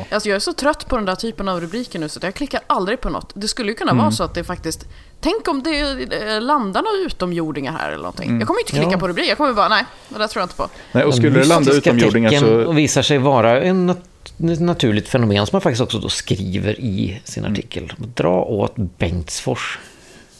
Alltså 0.09 0.29
jag 0.29 0.35
är 0.35 0.39
så 0.39 0.53
trött 0.53 0.87
på 0.87 0.95
den 0.95 1.05
där 1.05 1.15
typen 1.15 1.47
av 1.49 1.61
rubriker 1.61 1.99
nu 1.99 2.09
så 2.09 2.19
att 2.19 2.23
jag 2.23 2.33
klickar 2.35 2.61
aldrig 2.67 3.01
på 3.01 3.09
något. 3.09 3.31
Det 3.35 3.47
skulle 3.47 3.71
ju 3.71 3.75
kunna 3.75 3.91
Mm. 3.91 4.01
vara 4.03 4.11
så 4.11 4.23
att 4.23 4.33
det 4.33 4.43
faktiskt... 4.43 4.85
Tänk 5.19 5.47
om 5.47 5.63
det 5.63 5.79
eh, 5.79 6.41
landar 6.41 6.81
några 6.81 7.05
utomjordingar 7.05 7.71
här 7.71 7.87
eller 7.87 7.97
någonting. 8.03 8.39
Jag 8.39 8.47
kommer 8.47 8.59
inte 8.59 8.71
klicka 8.71 8.89
Ja. 8.91 8.97
på 8.97 9.07
rubrik. 9.07 9.29
Jag 9.29 9.37
kommer 9.37 9.53
bara, 9.53 9.69
nej, 9.69 9.83
det 10.09 10.17
där 10.17 10.27
tror 10.27 10.41
jag 10.41 10.45
inte 10.45 10.55
på. 10.55 10.69
Nej, 10.91 11.03
och 11.03 11.15
skulle 11.15 11.39
det 11.39 11.45
landa 11.47 11.73
utomjordingar 11.73 12.31
så... 12.31 12.71
visar 12.71 13.01
sig 13.01 13.17
vara 13.17 13.61
en 13.61 13.95
naturligt 14.37 15.07
fenomen 15.07 15.45
som 15.45 15.55
man 15.55 15.61
faktiskt 15.61 15.81
också 15.81 15.99
då 15.99 16.09
skriver 16.09 16.79
i 16.79 17.21
sin 17.23 17.43
Mm. 17.45 17.53
artikel. 17.53 17.93
Dra 18.15 18.41
åt 18.43 18.73
Bengtsfors. 18.75 19.79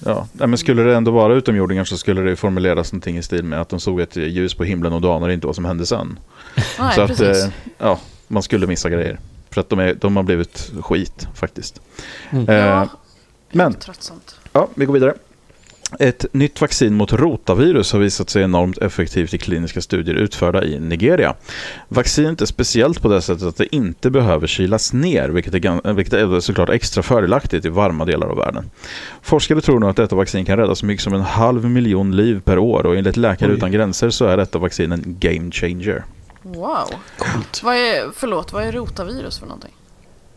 Ja, 0.05 0.27
men 0.33 0.57
skulle 0.57 0.83
det 0.83 0.95
ändå 0.95 1.11
vara 1.11 1.33
utomjordingar 1.33 1.83
så 1.83 1.97
skulle 1.97 2.21
det 2.21 2.35
formuleras 2.35 2.93
någonting 2.93 3.17
i 3.17 3.23
stil 3.23 3.43
med 3.43 3.61
att 3.61 3.69
de 3.69 3.79
såg 3.79 4.01
ett 4.01 4.15
ljus 4.15 4.53
på 4.53 4.63
himlen 4.63 4.93
och 4.93 5.01
då 5.01 5.13
anade 5.13 5.33
inte 5.33 5.47
vad 5.47 5.55
som 5.55 5.65
hände 5.65 5.85
sen. 5.85 6.19
Nej, 6.55 6.95
så 6.95 7.01
att, 7.01 7.07
precis. 7.07 7.45
eh, 7.45 7.51
ja, 7.77 7.99
man 8.27 8.43
skulle 8.43 8.67
missa 8.67 8.89
grejer. 8.89 9.19
För 9.49 9.61
att 9.61 9.69
de, 9.69 9.79
är, 9.79 9.93
de 9.93 10.15
har 10.15 10.23
blivit 10.23 10.71
skit 10.81 11.27
faktiskt. 11.33 11.81
Mm. 12.29 12.49
Eh, 12.49 12.55
ja, 12.55 12.87
men, 13.51 13.75
ja, 14.53 14.67
vi 14.75 14.85
går 14.85 14.93
vidare. 14.93 15.13
Ett 15.99 16.25
nytt 16.31 16.61
vaccin 16.61 16.93
mot 16.95 17.13
rotavirus 17.13 17.93
har 17.93 17.99
visat 17.99 18.29
sig 18.29 18.43
enormt 18.43 18.77
effektivt 18.77 19.33
i 19.33 19.37
kliniska 19.37 19.81
studier 19.81 20.15
utförda 20.15 20.63
i 20.63 20.79
Nigeria. 20.79 21.35
Vaccinet 21.87 22.41
är 22.41 22.45
speciellt 22.45 23.01
på 23.01 23.07
det 23.07 23.21
sättet 23.21 23.43
att 23.43 23.57
det 23.57 23.75
inte 23.75 24.09
behöver 24.09 24.47
kylas 24.47 24.93
ner, 24.93 25.29
vilket 25.29 25.53
är, 25.53 25.93
vilket 25.93 26.13
är 26.13 26.39
såklart 26.39 26.69
extra 26.69 27.03
fördelaktigt 27.03 27.65
i 27.65 27.69
varma 27.69 28.05
delar 28.05 28.27
av 28.27 28.37
världen. 28.37 28.69
Forskare 29.21 29.61
tror 29.61 29.79
nu 29.79 29.85
att 29.85 29.95
detta 29.95 30.15
vaccin 30.15 30.45
kan 30.45 30.57
rädda 30.57 30.75
så 30.75 30.85
mycket 30.85 31.03
som 31.03 31.13
en 31.13 31.21
halv 31.21 31.65
miljon 31.69 32.15
liv 32.15 32.41
per 32.41 32.57
år 32.57 32.85
och 32.85 32.95
enligt 32.95 33.17
Läkare 33.17 33.49
Oj. 33.49 33.57
Utan 33.57 33.71
Gränser 33.71 34.09
så 34.09 34.25
är 34.25 34.37
detta 34.37 34.59
vaccin 34.59 34.91
en 34.91 35.17
game 35.19 35.51
changer. 35.51 36.03
Wow. 36.41 36.87
Coolt. 37.17 37.61
Vad 37.63 37.75
är, 37.75 38.09
förlåt, 38.15 38.53
vad 38.53 38.63
är 38.63 38.71
rotavirus 38.71 39.39
för 39.39 39.45
någonting? 39.45 39.71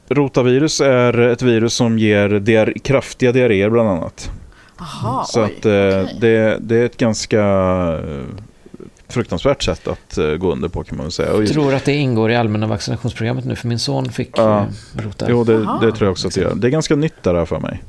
Rotavirus 0.08 0.80
är 0.80 1.18
ett 1.18 1.42
virus 1.42 1.74
som 1.74 1.98
ger 1.98 2.28
diar- 2.28 2.78
kraftiga 2.78 3.32
diarréer 3.32 3.70
bland 3.70 3.88
annat. 3.88 4.30
Aha, 4.78 5.24
Så 5.28 5.40
oj. 5.44 5.44
att 5.58 5.66
eh, 5.66 5.72
okej. 6.04 6.16
det, 6.20 6.58
det 6.60 6.76
är 6.76 6.84
ett 6.86 6.96
ganska 6.96 7.40
eh, 8.04 8.22
fruktansvärt 9.08 9.62
sätt 9.62 9.88
att 9.88 10.18
eh, 10.18 10.26
gå 10.30 10.52
under 10.52 10.68
på 10.68 10.84
kan 10.84 10.96
man 10.96 11.04
väl 11.06 11.12
säga. 11.12 11.28
Jag 11.34 11.48
tror 11.48 11.74
att 11.74 11.84
det 11.84 11.92
ingår 11.94 12.30
i 12.30 12.36
allmänna 12.36 12.66
vaccinationsprogrammet 12.66 13.44
nu, 13.44 13.56
för 13.56 13.68
min 13.68 13.78
son 13.78 14.08
fick 14.12 14.30
Ja. 14.38 14.66
rota. 14.96 15.26
jo, 15.28 15.44
det, 15.44 15.58
det 15.58 15.92
tror 15.92 16.00
jag 16.00 16.10
också 16.10 16.28
att 16.28 16.34
det 16.34 16.40
gör. 16.40 16.54
Det 16.54 16.66
är 16.66 16.70
ganska 16.70 16.96
nytt 16.96 17.22
där 17.22 17.34
här 17.34 17.44
för 17.44 17.60
mig. 17.60 17.82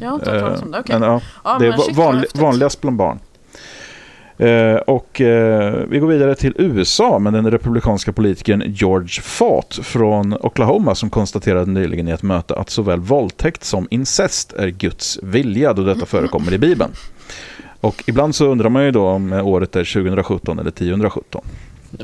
Jag 0.00 0.08
har 0.08 0.14
inte 0.14 0.30
hört 0.30 0.40
talas 0.40 0.62
om 0.62 0.70
det. 0.70 0.80
Okej. 0.80 0.98
Men, 0.98 1.08
ja, 1.08 1.20
Ja, 1.44 1.56
det 1.58 1.66
är 1.66 1.94
vanlig, 1.94 2.26
vanligast 2.34 2.80
bland 2.80 2.96
barn. 2.96 3.18
Eh, 4.38 4.74
och 4.74 5.20
eh, 5.20 5.74
vi 5.88 5.98
går 5.98 6.08
vidare 6.08 6.34
till 6.34 6.54
USA 6.56 7.18
med 7.18 7.32
den 7.32 7.50
republikanska 7.50 8.12
politikern 8.12 8.62
George 8.66 9.22
Fott 9.22 9.78
från 9.82 10.34
Oklahoma 10.40 10.94
som 10.94 11.10
konstaterade 11.10 11.70
nyligen 11.70 12.08
i 12.08 12.10
ett 12.10 12.22
möte 12.22 12.54
att 12.54 12.70
såväl 12.70 13.00
våldtäkt 13.00 13.64
som 13.64 13.88
incest 13.90 14.52
är 14.52 14.68
Guds 14.68 15.18
vilja 15.22 15.72
då 15.72 15.82
detta 15.82 16.06
förekommer 16.06 16.52
i 16.52 16.58
Bibeln. 16.58 16.92
Och 17.80 18.04
ibland 18.06 18.34
så 18.34 18.46
undrar 18.46 18.68
man 18.68 18.84
ju 18.84 18.90
då 18.90 19.06
om 19.06 19.32
året 19.32 19.76
är 19.76 19.84
2017 20.02 20.58
eller 20.58 20.70
1017. 20.70 21.44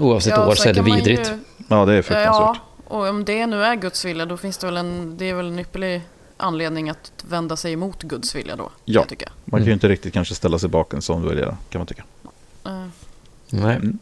Oavsett 0.00 0.38
år 0.38 0.54
sen 0.54 0.56
så 0.56 0.68
är 0.68 0.74
det 0.74 0.82
vidrigt. 0.82 1.28
Ju, 1.28 1.38
Ja, 1.68 1.84
det 1.84 1.92
är 1.92 2.02
fruktansvärt. 2.02 2.32
ja, 2.34 2.56
och 2.84 3.08
om 3.08 3.24
det 3.24 3.46
nu 3.46 3.62
är 3.64 3.76
Guds 3.76 4.04
vilja 4.04 4.26
då 4.26 4.36
finns 4.36 4.58
det 4.58 4.66
väl 4.66 4.76
en, 4.76 5.16
det 5.16 5.30
är 5.30 5.34
väl 5.34 5.46
en 5.46 5.58
ypperlig 5.58 6.02
anledning 6.36 6.90
att 6.90 7.12
vända 7.28 7.56
sig 7.56 7.72
emot 7.72 8.02
Guds 8.02 8.34
vilja 8.34 8.56
då. 8.56 8.70
Ja. 8.84 9.00
kan 9.00 9.00
Jag 9.00 9.08
tycker. 9.08 9.28
Man 9.44 9.60
kan 9.60 9.66
ju 9.66 9.72
inte 9.72 9.88
riktigt 9.88 10.12
kanske 10.12 10.34
ställa 10.34 10.58
sig 10.58 10.68
bakom 10.68 10.96
en 10.96 11.02
sån 11.02 11.28
vilja, 11.28 11.56
kan 11.70 11.78
man 11.78 11.86
tycka. 11.86 12.04
Nej. 13.50 13.76
Mm. 13.76 13.98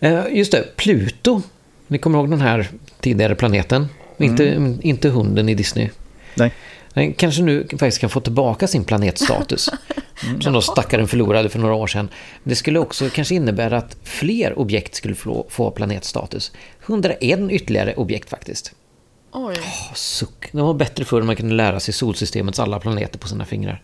Eh, 0.00 0.24
just 0.30 0.52
det, 0.52 0.76
Pluto. 0.76 1.42
Ni 1.86 1.98
kommer 1.98 2.18
ihåg 2.18 2.30
den 2.30 2.40
här 2.40 2.68
tidigare 3.00 3.34
planeten? 3.34 3.88
Inte, 4.18 4.76
inte 4.82 5.08
hunden 5.08 5.48
i 5.48 5.54
Disney. 5.54 5.88
Nej. 6.34 6.52
Den 6.94 7.12
kanske 7.12 7.42
nu 7.42 7.66
faktiskt 7.70 7.98
kan 7.98 8.10
få 8.10 8.20
tillbaka 8.20 8.66
sin 8.66 8.84
planetstatus. 8.84 9.70
Som 10.40 10.52
då 10.52 10.62
stackaren 10.62 11.08
förlorade 11.08 11.48
för 11.48 11.58
några 11.58 11.74
år 11.74 11.86
sedan. 11.86 12.08
Det 12.44 12.54
skulle 12.54 12.78
också 12.78 13.08
kanske 13.10 13.34
innebära 13.34 13.78
att 13.78 13.96
fler 14.02 14.58
objekt 14.58 14.94
skulle 14.94 15.14
få, 15.48 15.72
planetstatus. 15.76 16.52
101 16.86 17.40
ytterligare 17.50 17.94
objekt 17.94 18.30
faktiskt. 18.30 18.72
oj. 19.32 19.56
Åh, 19.58 19.94
suck. 19.94 20.48
Det 20.52 20.62
var 20.62 20.74
bättre 20.74 21.04
förr 21.04 21.22
man 21.22 21.36
kunde 21.36 21.54
lära 21.54 21.80
sig 21.80 21.94
solsystemets 21.94 22.58
alla 22.58 22.80
planeter 22.80 23.18
på 23.18 23.28
sina 23.28 23.44
fingrar. 23.44 23.82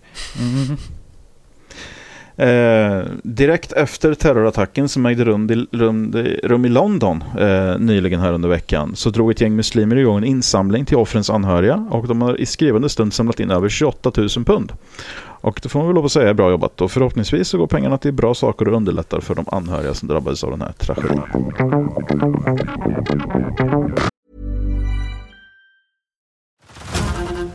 Eh, 2.38 3.02
direkt 3.22 3.72
efter 3.72 4.14
terrorattacken 4.14 4.88
som 4.88 5.06
ägde 5.06 5.24
rum, 5.24 5.50
i- 5.50 5.66
rum, 5.76 6.12
rum 6.44 6.64
i 6.64 6.68
London 6.68 7.24
eh, 7.38 7.78
nyligen 7.78 8.20
här 8.20 8.32
under 8.32 8.48
veckan 8.48 8.96
så 8.96 9.10
drog 9.10 9.30
ett 9.30 9.40
gäng 9.40 9.56
muslimer 9.56 9.96
igång 9.96 10.16
en 10.18 10.24
insamling 10.24 10.84
till 10.84 10.96
offrens 10.96 11.30
anhöriga 11.30 11.86
och 11.90 12.08
de 12.08 12.22
har 12.22 12.40
i 12.40 12.46
skrivande 12.46 12.88
stund 12.88 13.12
samlat 13.12 13.40
in 13.40 13.50
över 13.50 13.68
28 13.68 14.12
000 14.16 14.28
pund. 14.28 14.72
Och 15.40 15.60
det 15.62 15.68
får 15.68 15.78
man 15.78 15.88
väl 15.88 15.94
lov 15.94 16.04
att 16.04 16.12
säga 16.12 16.30
är 16.30 16.34
bra 16.34 16.50
jobbat 16.50 16.80
och 16.80 16.90
förhoppningsvis 16.90 17.48
så 17.48 17.58
går 17.58 17.66
pengarna 17.66 17.98
till 17.98 18.12
bra 18.12 18.34
saker 18.34 18.68
och 18.68 18.76
underlättar 18.76 19.20
för 19.20 19.34
de 19.34 19.44
anhöriga 19.48 19.94
som 19.94 20.08
drabbades 20.08 20.44
av 20.44 20.50
den 20.50 20.60
här 20.60 20.72
tragedin. 20.72 21.20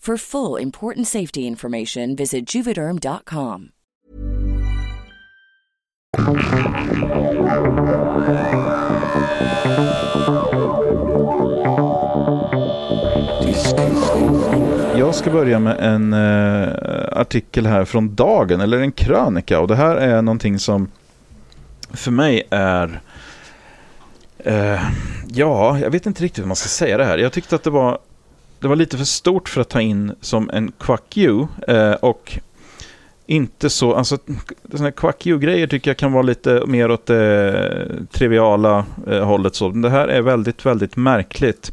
For 0.00 0.16
full 0.16 0.62
important 0.62 1.08
safety 1.08 1.46
information, 1.46 2.16
visit 2.16 2.54
juvederm.com. 2.54 3.68
Jag 14.96 15.14
ska 15.14 15.30
börja 15.30 15.58
med 15.58 15.76
en 15.80 16.12
eh, 16.12 16.68
artikel 17.20 17.66
här 17.66 17.84
från 17.84 18.14
dagen, 18.14 18.60
eller 18.60 18.78
en 18.78 18.92
krönika. 18.92 19.60
Och 19.60 19.68
det 19.68 19.76
här 19.76 19.96
är 19.96 20.22
någonting 20.22 20.58
som 20.58 20.88
för 21.90 22.10
mig 22.10 22.42
är... 22.50 23.00
Eh, 24.38 24.82
ja, 25.28 25.78
jag 25.78 25.90
vet 25.90 26.06
inte 26.06 26.24
riktigt 26.24 26.42
hur 26.44 26.48
man 26.48 26.56
ska 26.56 26.68
säga 26.68 26.96
det 26.98 27.04
här. 27.04 27.18
Jag 27.18 27.32
tyckte 27.32 27.54
att 27.54 27.62
det 27.62 27.70
var, 27.70 27.98
det 28.60 28.68
var 28.68 28.76
lite 28.76 28.96
för 28.96 29.04
stort 29.04 29.48
för 29.48 29.60
att 29.60 29.68
ta 29.68 29.80
in 29.80 30.12
som 30.20 30.50
en 30.50 30.72
quack 30.78 31.16
you. 31.16 31.46
Eh, 31.68 31.92
och 31.92 32.38
inte 33.26 33.70
så... 33.70 33.94
Alltså, 33.94 34.18
sådana 34.70 34.84
här 34.84 34.90
quack 34.90 35.26
you-grejer 35.26 35.66
tycker 35.66 35.90
jag 35.90 35.96
kan 35.96 36.12
vara 36.12 36.22
lite 36.22 36.62
mer 36.66 36.90
åt 36.90 37.06
det 37.06 37.48
eh, 37.58 38.04
triviala 38.10 38.84
eh, 39.06 39.24
hållet. 39.24 39.54
Så. 39.54 39.68
Men 39.68 39.82
det 39.82 39.90
här 39.90 40.08
är 40.08 40.22
väldigt, 40.22 40.66
väldigt 40.66 40.96
märkligt. 40.96 41.72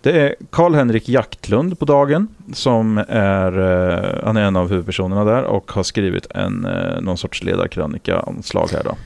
Det 0.00 0.20
är 0.20 0.34
Karl-Henrik 0.50 1.08
Jaktlund 1.08 1.78
på 1.78 1.84
dagen 1.84 2.28
som 2.52 2.98
är, 3.08 3.58
eh, 3.58 4.24
han 4.24 4.36
är 4.36 4.42
en 4.42 4.56
av 4.56 4.68
huvudpersonerna 4.68 5.24
där 5.24 5.42
och 5.42 5.72
har 5.72 5.82
skrivit 5.82 6.26
en, 6.30 6.64
eh, 6.64 7.00
någon 7.00 7.18
sorts 7.18 7.42
ledarkrönika-anslag 7.42 8.68
här 8.72 8.82
då. 8.84 8.96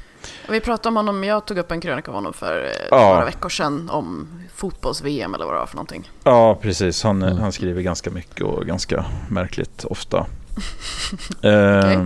Vi 0.50 0.60
pratade 0.60 0.88
om 0.88 0.96
honom, 0.96 1.24
jag 1.24 1.46
tog 1.46 1.58
upp 1.58 1.70
en 1.72 1.80
krönika 1.80 2.10
av 2.10 2.14
honom 2.14 2.32
för 2.32 2.64
eh, 2.64 2.86
Ja. 2.90 3.08
några 3.08 3.24
veckor 3.24 3.48
sedan 3.48 3.90
om 3.90 4.28
fotbolls-VM 4.54 5.34
eller 5.34 5.44
vad 5.44 5.54
det 5.54 5.58
var 5.58 5.66
för 5.66 5.76
någonting. 5.76 6.10
Ja, 6.24 6.58
precis. 6.62 7.02
Han, 7.02 7.22
Mm. 7.22 7.38
han 7.38 7.52
skriver 7.52 7.82
ganska 7.82 8.10
mycket 8.10 8.42
och 8.46 8.66
ganska 8.66 9.04
märkligt 9.30 9.84
ofta. 9.84 10.18
eh, 11.42 11.78
Okej. 11.78 11.98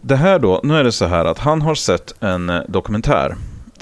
Det 0.00 0.16
här 0.16 0.38
då, 0.38 0.60
nu 0.62 0.76
är 0.76 0.84
det 0.84 0.92
så 0.92 1.06
här 1.06 1.24
att 1.24 1.38
han 1.38 1.62
har 1.62 1.74
sett 1.74 2.14
en 2.22 2.50
eh, 2.50 2.60
dokumentär. 2.68 3.36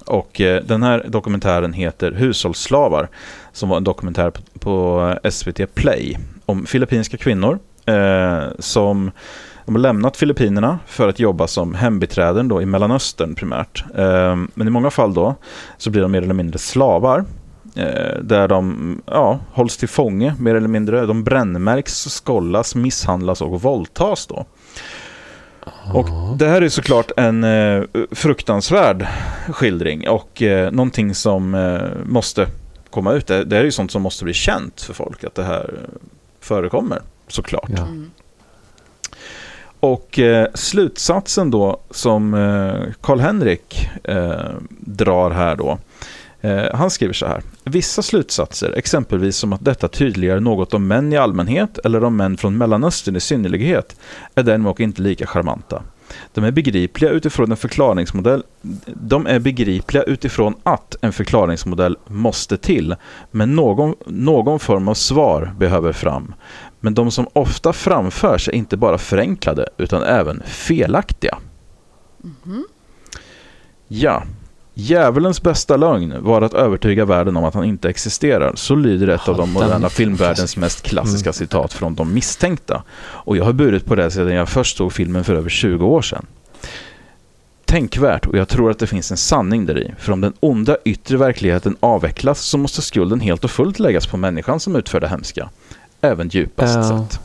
Och 0.07 0.41
eh, 0.41 0.63
den 0.63 0.83
här 0.83 1.05
dokumentären 1.09 1.73
heter 1.73 2.13
Hushållsslavar. 2.13 3.09
Som 3.53 3.69
var 3.69 3.77
en 3.77 3.85
dokumentär 3.85 4.31
på, 4.31 4.41
på 4.59 5.15
SVT 5.31 5.75
Play. 5.75 6.19
om 6.47 6.67
filippinska 6.67 7.17
kvinnor 7.17 7.59
eh, 7.87 8.43
som 8.59 9.11
de 9.67 9.75
har 9.75 9.83
lämnat 9.83 10.17
Filippinerna 10.17 10.79
för 10.87 11.09
att 11.09 11.19
jobba 11.19 11.47
som 11.47 11.75
hembiträden 11.75 12.49
då 12.49 12.63
i 12.63 12.67
Mellanöstern 12.67 13.35
primärt. 13.35 13.85
Eh, 13.95 14.37
men 14.55 14.67
i 14.67 14.71
många 14.71 14.91
fall 14.91 15.15
då 15.15 15.35
så 15.79 15.91
blir 15.91 16.03
de 16.03 16.13
mer 16.13 16.23
eller 16.23 16.35
mindre 16.35 16.59
slavar. 16.59 17.25
Eh, 17.75 18.21
där 18.23 18.49
de 18.49 19.03
ja, 19.07 19.39
hålls 19.53 19.77
till 19.77 19.89
fånge 19.89 20.35
mer 20.39 20.55
eller 20.55 20.69
mindre. 20.69 21.07
De 21.07 21.25
brännmärks, 21.25 21.93
skollas, 21.93 22.75
misshandlas 22.75 23.41
och 23.41 23.63
våldtas 23.63 24.27
då. 24.27 24.47
Och 25.95 26.37
det 26.39 26.49
här 26.49 26.63
är 26.63 26.69
såklart 26.69 27.11
en 27.17 27.45
eh, 27.45 27.83
fruktansvärd 28.11 29.07
skildring 29.49 30.09
och 30.09 30.43
eh, 30.43 30.71
någonting 30.71 31.15
som 31.15 31.55
eh, 31.55 31.81
måste 32.05 32.47
komma 32.91 33.13
ut. 33.13 33.27
Det, 33.27 33.45
det 33.45 33.57
är 33.57 33.65
ju 33.65 33.73
sånt 33.73 33.91
som 33.91 34.03
måste 34.03 34.25
bli 34.25 34.35
känt 34.35 34.81
för 34.83 34.95
folk 34.95 35.25
att 35.25 35.35
det 35.35 35.45
här 35.45 35.81
förekommer 36.41 37.03
såklart. 37.29 37.71
Ja. 37.77 37.83
Mm. 37.83 38.11
Och 39.87 40.19
eh, 40.19 40.49
slutsatsen 40.55 41.51
då 41.51 41.81
som 41.91 42.35
eh, 42.35 42.93
Karl-Henrik 43.01 43.89
eh, 44.05 44.51
drar 44.81 45.31
här 45.31 45.57
då. 45.57 45.79
Eh, 46.41 46.65
han 46.75 46.91
skriver 46.91 47.15
så 47.15 47.27
här. 47.27 47.43
Vissa 47.65 48.03
slutsatser, 48.03 48.73
exempelvis 48.77 49.37
som 49.37 49.53
att 49.53 49.65
detta 49.65 49.89
tydliggör 49.89 50.41
något 50.41 50.75
om 50.75 50.87
män 50.87 51.13
i 51.13 51.17
allmänhet 51.17 51.79
eller 51.79 52.05
om 52.05 52.17
män 52.17 52.37
från 52.37 52.59
Mellanöstern 52.59 53.17
i 53.17 53.21
synnerlighet, 53.21 53.97
är 54.35 54.43
däremot 54.43 54.81
inte 54.81 55.03
lika 55.03 55.27
charmanta. 55.27 55.83
De 56.35 56.45
är 56.45 56.51
begripliga 56.51 57.11
utifrån 57.11 57.51
en 57.51 57.57
förklaringsmodell. 57.57 58.43
De 58.87 59.27
är 59.27 59.39
begripliga 59.39 60.03
utifrån 60.03 60.55
att 60.63 60.97
en 61.01 61.13
förklaringsmodell 61.13 61.97
måste 62.07 62.57
till, 62.57 62.95
men 63.31 63.57
någon, 63.57 63.95
någon 64.07 64.59
form 64.59 64.89
av 64.89 64.95
svar 64.95 65.55
behöver 65.59 65.93
fram. 65.93 66.35
Men 66.87 66.95
de 66.95 67.11
som 67.11 67.27
ofta 67.33 67.73
framförs 67.73 68.49
är 68.49 68.53
inte 68.53 68.77
bara 68.77 68.99
förenklade 68.99 69.69
utan 69.77 70.03
även 70.03 70.43
felaktiga. 70.47 71.39
Ja. 73.89 74.23
Djävulens 74.75 75.43
bästa 75.43 75.77
lögn 75.77 76.15
var 76.23 76.43
att 76.43 76.55
övertyga 76.55 77.05
världen 77.05 77.37
om 77.37 77.45
att 77.45 77.55
han 77.55 77.65
inte 77.65 77.89
existerar. 77.89 78.53
Så 78.55 78.75
lyder 78.75 79.09
ett 79.09 79.29
av 79.29 79.37
de 79.37 79.53
moderna 79.53 79.89
filmvärldens 79.89 80.57
mest 80.57 80.83
klassiska 80.83 81.33
citat 81.33 81.73
från 81.73 81.95
De 81.95 82.15
misstänkta. 82.15 82.83
Och 82.99 83.37
jag 83.37 83.45
har 83.45 83.53
burit 83.53 83.85
på 83.85 83.95
det 83.95 84.11
sedan 84.11 84.33
jag 84.33 84.49
först 84.49 84.77
såg 84.77 84.93
filmen 84.93 85.25
för 85.25 85.35
över 85.35 85.51
20 85.51 85.87
år 85.87 86.03
sedan. 86.03 86.27
Tänkvärt 87.65 88.27
och 88.27 88.39
jag 88.39 88.49
tror 88.49 88.71
att 88.71 88.79
det 88.79 88.87
finns 88.87 89.11
en 89.11 89.17
sanning 89.17 89.67
där 89.67 89.79
i. 89.79 89.95
För 89.99 90.13
om 90.13 90.21
den 90.21 90.33
onda 90.41 90.77
yttre 90.85 91.17
verkligheten 91.17 91.77
avvecklas 91.81 92.41
så 92.41 92.59
måste 92.59 92.83
skulden 92.83 93.21
helt 93.21 93.45
och 93.45 93.51
fullt 93.51 93.79
läggas 93.79 94.07
på 94.07 94.17
människan 94.17 94.61
som 94.61 94.77
utför 94.77 95.01
det 95.01 95.09
hemska. 95.09 95.51
Även 96.01 96.29
djupast 96.29 96.77
Ja. 96.77 97.07
sett. 97.09 97.21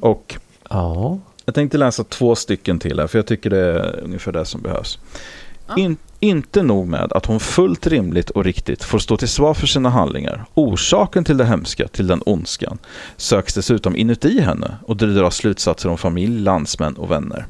Och 0.00 0.34
Ja. 0.70 1.18
jag 1.44 1.54
tänkte 1.54 1.78
läsa 1.78 2.04
två 2.04 2.34
stycken 2.34 2.78
till 2.78 3.00
här, 3.00 3.06
för 3.06 3.18
jag 3.18 3.26
tycker 3.26 3.50
det 3.50 3.58
är 3.58 4.00
ungefär 4.04 4.32
det 4.32 4.44
som 4.44 4.60
behövs. 4.62 4.98
In, 5.76 5.96
inte 6.20 6.62
nog 6.62 6.86
med 6.88 7.12
att 7.12 7.26
hon 7.26 7.40
fullt 7.40 7.86
rimligt 7.86 8.30
och 8.30 8.44
riktigt 8.44 8.84
får 8.84 8.98
stå 8.98 9.16
till 9.16 9.28
svar 9.28 9.54
för 9.54 9.66
sina 9.66 9.90
handlingar. 9.90 10.44
Orsaken 10.54 11.24
till 11.24 11.36
det 11.36 11.44
hemska, 11.44 11.88
till 11.88 12.06
den 12.06 12.22
ondskan, 12.26 12.78
söks 13.16 13.54
dessutom 13.54 13.96
inuti 13.96 14.40
henne 14.40 14.76
och 14.86 14.96
det 14.96 15.14
dras 15.14 15.36
slutsatser 15.36 15.88
om 15.88 15.98
familj, 15.98 16.40
landsmän 16.40 16.96
och 16.96 17.10
vänner. 17.10 17.46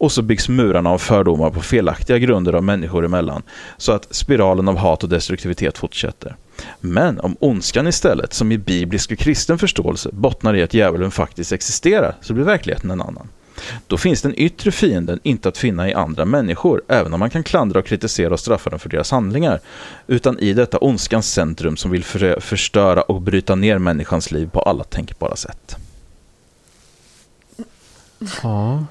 Och 0.00 0.12
så 0.12 0.22
byggs 0.22 0.48
murarna 0.48 0.90
av 0.90 0.98
fördomar 0.98 1.50
på 1.50 1.60
felaktiga 1.60 2.18
grunder 2.18 2.52
av 2.52 2.64
människor 2.64 3.04
emellan, 3.04 3.42
så 3.76 3.92
att 3.92 4.14
spiralen 4.14 4.68
av 4.68 4.76
hat 4.76 5.02
och 5.02 5.08
destruktivitet 5.08 5.78
fortsätter. 5.78 6.36
Men 6.80 7.20
om 7.20 7.36
ondskan 7.40 7.88
istället, 7.88 8.32
som 8.32 8.52
i 8.52 8.58
biblisk 8.58 9.12
och 9.12 9.18
kristen 9.18 9.58
förståelse, 9.58 10.10
bottnar 10.12 10.56
i 10.56 10.62
att 10.62 10.74
djävulen 10.74 11.10
faktiskt 11.10 11.52
existerar, 11.52 12.14
så 12.20 12.34
blir 12.34 12.44
verkligheten 12.44 12.90
en 12.90 13.00
annan. 13.00 13.28
Då 13.86 13.98
finns 13.98 14.22
den 14.22 14.34
yttre 14.36 14.70
fienden 14.70 15.20
inte 15.22 15.48
att 15.48 15.58
finna 15.58 15.88
i 15.88 15.94
andra 15.94 16.24
människor, 16.24 16.82
även 16.88 17.14
om 17.14 17.20
man 17.20 17.30
kan 17.30 17.42
klandra 17.42 17.78
och 17.78 17.86
kritisera 17.86 18.32
och 18.32 18.40
straffa 18.40 18.70
dem 18.70 18.78
för 18.78 18.88
deras 18.88 19.10
handlingar, 19.10 19.60
utan 20.06 20.38
i 20.38 20.52
detta 20.52 20.78
ondskans 20.78 21.32
centrum 21.32 21.76
som 21.76 21.90
vill 21.90 22.04
för 22.04 22.40
förstöra 22.40 23.02
och 23.02 23.20
bryta 23.20 23.54
ner 23.54 23.78
människans 23.78 24.30
liv 24.30 24.50
på 24.52 24.60
alla 24.60 24.84
tänkbara 24.84 25.36
sätt. 25.36 25.76
ja. 28.42 28.84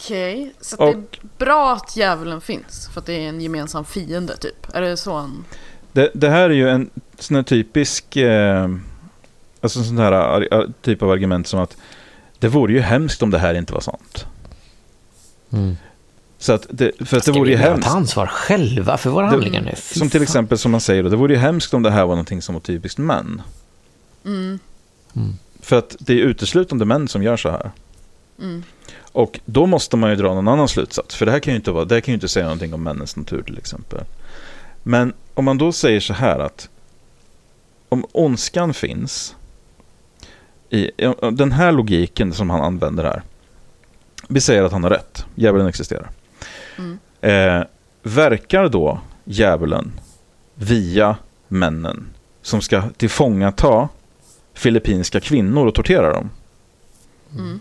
Okej, 0.00 0.52
så 0.60 0.74
att 0.74 0.80
Och- 0.80 0.86
det 1.10 1.18
är 1.22 1.28
bra 1.44 1.72
att 1.72 1.96
djävulen 1.96 2.40
finns. 2.40 2.88
För 2.92 3.00
att 3.00 3.06
det 3.06 3.12
är 3.24 3.28
en 3.28 3.40
gemensam 3.40 3.84
fiende 3.84 4.36
typ. 4.36 4.74
Är 4.74 4.80
det 4.80 4.96
så 4.96 5.16
han... 5.16 5.44
Det, 5.92 6.10
det 6.14 6.28
här 6.28 6.50
är 6.50 6.54
ju 6.54 6.68
en 6.68 6.90
sån 7.18 7.36
här 7.36 7.42
typisk, 7.42 8.16
eh, 8.16 8.68
alltså 9.60 9.78
en 9.78 9.84
sån 9.84 9.98
här 9.98 10.12
ar- 10.12 10.48
ar- 10.50 10.72
typ 10.82 11.02
av 11.02 11.10
argument 11.10 11.46
som 11.48 11.60
att 11.60 11.76
det 12.38 12.48
vore 12.48 12.72
ju 12.72 12.80
hemskt 12.80 13.22
om 13.22 13.30
det 13.30 13.38
här 13.38 13.54
inte 13.54 13.72
var 13.72 13.80
sant. 13.80 14.26
Mm. 15.52 15.76
Så 16.38 16.52
att 16.52 16.66
det, 16.70 16.92
för 16.98 17.02
att 17.04 17.10
det 17.10 17.20
Ska 17.20 17.32
vore 17.32 17.44
vi 17.44 17.50
ju 17.50 17.56
hemskt. 17.56 17.88
ta 17.88 17.94
ansvar 17.96 18.26
själva 18.26 18.96
för 18.96 19.10
våra 19.10 19.24
Det- 19.24 19.30
handlingar 19.30 19.60
nu? 19.62 19.72
Fy 19.76 19.98
Som 19.98 20.10
till 20.10 20.20
fan. 20.20 20.22
exempel 20.22 20.58
som 20.58 20.70
man 20.70 20.80
säger 20.80 21.02
då, 21.02 21.08
det 21.08 21.16
vore 21.16 21.32
ju 21.34 21.38
hemskt 21.40 21.74
om 21.74 21.82
det 21.82 21.90
här 21.90 22.00
var 22.06 22.14
någonting 22.14 22.42
som 22.42 22.54
var 22.54 22.60
typiskt 22.60 22.98
män. 22.98 23.42
Mm, 24.24 24.58
För 25.62 25.78
att 25.78 25.96
det 25.98 26.12
är 26.12 26.16
uteslutande 26.16 26.84
män 26.84 27.08
som 27.08 27.22
gör 27.22 27.36
så 27.36 27.50
här. 27.50 27.70
Mm, 28.40 28.62
Och 29.12 29.40
då 29.44 29.66
måste 29.66 29.96
man 29.96 30.10
ju 30.10 30.16
dra 30.16 30.34
någon 30.34 30.48
annan 30.48 30.68
slutsats. 30.68 31.14
För 31.14 31.26
det 31.26 31.32
här 31.32 31.40
kan 31.40 31.52
ju 31.52 31.56
inte, 31.56 31.70
vara, 31.70 31.84
det 31.84 31.94
här 31.94 32.00
kan 32.00 32.12
ju 32.12 32.14
inte 32.16 32.28
säga 32.28 32.44
någonting 32.44 32.74
om 32.74 32.82
männens 32.82 33.16
natur 33.16 33.42
till 33.42 33.58
exempel. 33.58 34.00
Men 34.82 35.12
om 35.34 35.44
man 35.44 35.58
då 35.58 35.72
säger 35.72 36.00
så 36.00 36.12
här 36.12 36.38
att 36.38 36.68
om 37.88 38.04
ondskan 38.12 38.74
finns 38.74 39.36
i 40.70 40.78
i- 40.78 41.14
den 41.32 41.52
här 41.52 41.72
logiken 41.72 42.32
som 42.32 42.50
han 42.50 42.60
använder 42.60 43.04
här. 43.04 43.22
Vi 44.28 44.40
säger 44.40 44.62
att 44.62 44.72
han 44.72 44.82
har 44.82 44.90
rätt. 44.90 45.24
Djävulen 45.34 45.66
existerar. 45.66 46.10
mm. 46.78 46.98
Eh, 47.20 47.66
verkar 48.02 48.68
då 48.68 49.00
djävulen 49.24 49.92
via 50.54 51.16
männen 51.48 52.06
som 52.42 52.60
ska 52.60 52.82
tillfångata 52.96 53.88
filippinska 54.54 55.20
kvinnor 55.20 55.66
och 55.66 55.74
tortera 55.74 56.12
dem? 56.12 56.30
Mm. 57.38 57.60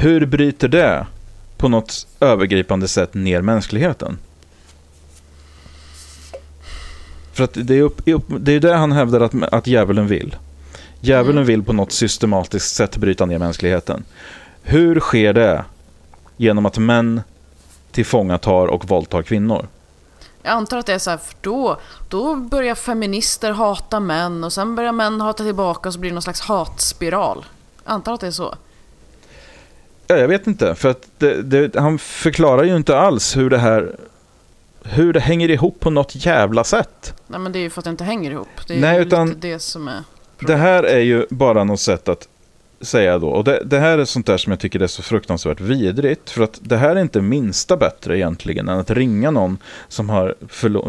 Hur 0.00 0.26
bryter 0.26 0.68
det 0.68 1.06
på 1.56 1.68
något 1.68 2.06
övergripande 2.20 2.88
sätt 2.88 3.14
ner 3.14 3.42
mänskligheten? 3.42 4.18
För 7.32 7.44
att 7.44 7.50
det 7.54 7.78
är, 7.78 7.82
upp, 7.82 8.02
det 8.38 8.52
är 8.52 8.60
det 8.60 8.74
han 8.74 8.92
hävdar 8.92 9.20
att, 9.20 9.42
att 9.42 9.66
djävulen 9.66 10.06
vill. 10.06 10.36
Djävulen 11.00 11.36
Mm. 11.36 11.46
vill 11.46 11.62
på 11.62 11.72
något 11.72 11.92
systematiskt 11.92 12.74
sätt 12.74 12.96
bryta 12.96 13.26
ner 13.26 13.38
mänskligheten. 13.38 14.04
Hur 14.62 15.00
sker 15.00 15.32
det? 15.32 15.64
Genom 16.36 16.66
att 16.66 16.78
män 16.78 17.20
tillfångatar 17.92 18.66
och 18.66 18.88
våldtar 18.88 19.22
kvinnor. 19.22 19.68
Jag 20.42 20.52
antar 20.52 20.78
att 20.78 20.86
det 20.86 20.94
är 20.94 20.98
så 20.98 21.10
här, 21.10 21.18
för 21.18 21.34
då, 21.40 21.80
då 22.08 22.36
börjar 22.36 22.74
feminister 22.74 23.52
hata 23.52 24.00
män 24.00 24.44
och 24.44 24.52
sen 24.52 24.74
börjar 24.74 24.92
män 24.92 25.20
hata 25.20 25.44
tillbaka 25.44 25.88
och 25.88 25.92
så 25.92 26.00
blir 26.00 26.10
det 26.10 26.14
någon 26.14 26.22
slags 26.22 26.40
hatspiral. 26.40 27.44
Jag 27.84 27.92
antar 27.92 28.12
att 28.12 28.20
det 28.20 28.26
är 28.26 28.30
så. 28.30 28.54
Ja, 30.10 30.16
jag 30.16 30.28
vet 30.28 30.46
inte, 30.46 30.74
för 30.74 30.88
att 30.88 31.08
det, 31.18 31.42
det, 31.42 31.76
han 31.80 31.98
förklarar 31.98 32.64
ju 32.64 32.76
inte 32.76 32.98
alls 32.98 33.36
hur 33.36 33.50
det 33.50 33.58
här 33.58 33.96
hur 34.82 35.12
det 35.12 35.20
hänger 35.20 35.50
ihop 35.50 35.80
på 35.80 35.90
något 35.90 36.24
jävla 36.26 36.64
sätt. 36.64 37.14
Nej 37.26 37.40
men 37.40 37.52
det 37.52 37.58
är 37.58 37.60
ju 37.60 37.70
för 37.70 37.80
att 37.80 37.84
det 37.84 37.90
inte 37.90 38.04
hänger 38.04 38.30
ihop. 38.30 38.48
Det 38.66 38.74
är 38.74 38.80
Nej, 38.80 39.00
utan- 39.02 39.28
lite 39.28 39.40
det 39.48 39.58
som 39.58 39.88
är... 39.88 40.02
Det 40.40 40.56
här 40.56 40.82
är 40.82 41.00
ju 41.00 41.26
bara 41.30 41.64
något 41.64 41.80
sätt 41.80 42.08
att 42.08 42.28
säga 42.80 43.18
då. 43.18 43.28
Och 43.28 43.44
det, 43.44 43.62
det 43.64 43.78
här 43.78 43.98
är 43.98 44.04
sånt 44.04 44.26
där 44.26 44.36
som 44.36 44.50
jag 44.52 44.60
tycker 44.60 44.80
är 44.80 44.86
så 44.86 45.02
fruktansvärt 45.02 45.60
vidrigt. 45.60 46.30
För 46.30 46.42
att 46.42 46.58
det 46.62 46.76
här 46.76 46.96
är 46.96 47.00
inte 47.00 47.20
minsta 47.20 47.76
bättre 47.76 48.18
egentligen 48.18 48.68
än 48.68 48.78
att 48.78 48.90
ringa 48.90 49.30
någon 49.30 49.58
som 49.88 50.10
har, 50.10 50.34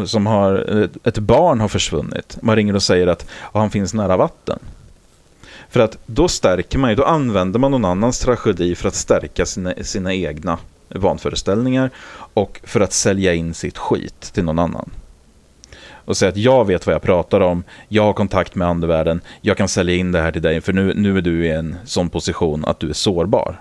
som 0.06 0.26
har 0.26 0.54
ett, 0.82 1.06
ett 1.06 1.18
barn 1.18 1.60
har 1.60 1.68
försvunnit. 1.68 2.38
Man 2.42 2.56
ringer 2.56 2.74
och 2.74 2.82
säger 2.82 3.06
att 3.06 3.26
han 3.52 3.70
finns 3.70 3.94
nära 3.94 4.16
vatten. 4.16 4.58
För 5.70 5.80
att 5.80 5.98
då 6.06 6.28
stärker 6.28 6.78
man 6.78 6.90
ju, 6.90 6.96
då 6.96 7.04
använder 7.04 7.58
man 7.58 7.70
någon 7.70 7.84
annans 7.84 8.18
tragedi 8.18 8.74
för 8.74 8.88
att 8.88 8.94
stärka 8.94 9.46
sina, 9.46 9.74
sina 9.82 10.14
egna 10.14 10.58
vanföreställningar 10.88 11.90
och 12.34 12.60
för 12.64 12.80
att 12.80 12.92
sälja 12.92 13.34
in 13.34 13.54
sitt 13.54 13.78
skit 13.78 14.20
till 14.20 14.44
någon 14.44 14.58
annan. 14.58 14.90
Och 16.04 16.16
säga 16.16 16.28
att 16.28 16.36
jag 16.36 16.66
vet 16.66 16.86
vad 16.86 16.94
jag 16.94 17.02
pratar 17.02 17.40
om, 17.40 17.64
jag 17.88 18.02
har 18.02 18.12
kontakt 18.12 18.54
med 18.54 18.68
andevärlden, 18.68 19.20
jag 19.40 19.56
kan 19.56 19.68
sälja 19.68 19.94
in 19.94 20.12
det 20.12 20.20
här 20.20 20.32
till 20.32 20.42
dig 20.42 20.60
för 20.60 20.72
nu, 20.72 20.94
nu 20.94 21.18
är 21.18 21.22
du 21.22 21.46
i 21.46 21.50
en 21.50 21.76
sån 21.84 22.08
position 22.08 22.64
att 22.64 22.80
du 22.80 22.88
är 22.88 22.92
sårbar. 22.92 23.60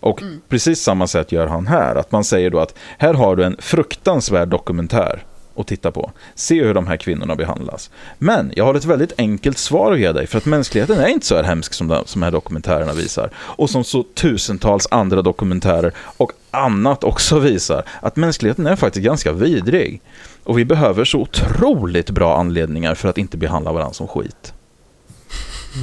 Och 0.00 0.22
precis 0.48 0.82
samma 0.82 1.06
sätt 1.06 1.32
gör 1.32 1.46
han 1.46 1.66
här, 1.66 1.94
att 1.94 2.12
man 2.12 2.24
säger 2.24 2.50
då 2.50 2.58
att 2.60 2.74
här 2.98 3.14
har 3.14 3.36
du 3.36 3.44
en 3.44 3.56
fruktansvärd 3.58 4.48
dokumentär 4.48 5.22
att 5.60 5.66
titta 5.66 5.90
på. 5.90 6.12
Se 6.34 6.64
hur 6.64 6.74
de 6.74 6.86
här 6.86 6.96
kvinnorna 6.96 7.36
behandlas. 7.36 7.90
Men 8.18 8.52
jag 8.56 8.64
har 8.64 8.74
ett 8.74 8.84
väldigt 8.84 9.12
enkelt 9.18 9.58
svar 9.58 9.92
att 9.92 10.00
ge 10.00 10.12
dig, 10.12 10.26
för 10.26 10.38
att 10.38 10.44
mänskligheten 10.44 10.98
är 10.98 11.08
inte 11.08 11.26
så 11.26 11.36
här 11.36 11.42
hemsk 11.42 11.74
som 11.74 11.88
de, 11.88 12.02
som 12.06 12.22
här 12.22 12.30
dokumentärerna 12.30 12.92
visar. 12.92 13.30
Och 13.36 13.70
som 13.70 13.84
så 13.84 14.02
tusentals 14.02 14.88
andra 14.90 15.22
dokumentärer 15.22 15.92
och 16.16 16.32
annat 16.50 17.04
också 17.04 17.38
visar, 17.38 17.84
att 18.00 18.16
mänskligheten 18.16 18.66
är 18.66 18.76
faktiskt 18.76 19.04
ganska 19.04 19.32
vidrig. 19.32 20.00
Och 20.44 20.58
vi 20.58 20.64
behöver 20.64 21.04
så 21.04 21.18
otroligt 21.18 22.10
bra 22.10 22.36
anledningar 22.38 22.94
för 22.94 23.08
att 23.08 23.18
inte 23.18 23.36
behandla 23.36 23.72
varandra 23.72 23.94
som 23.94 24.08
skit. 24.08 24.52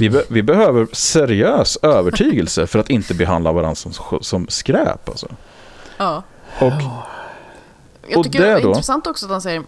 Vi, 0.00 0.10
be, 0.10 0.24
vi 0.28 0.42
behöver 0.42 0.86
seriös 0.92 1.78
övertygelse 1.82 2.66
för 2.66 2.78
att 2.78 2.90
inte 2.90 3.14
behandla 3.14 3.52
varandra 3.52 3.74
som, 3.74 3.92
som 4.20 4.48
skräp. 4.48 5.08
Alltså. 5.08 5.28
Ja. 5.96 6.22
Och, 6.60 6.72
Jag 8.10 8.24
tycker 8.24 8.38
det 8.38 8.44
det 8.44 8.52
är 8.52 8.60
då? 8.62 8.68
intressant 8.68 9.06
också 9.06 9.26
att 9.26 9.32
han 9.32 9.42
säger 9.42 9.62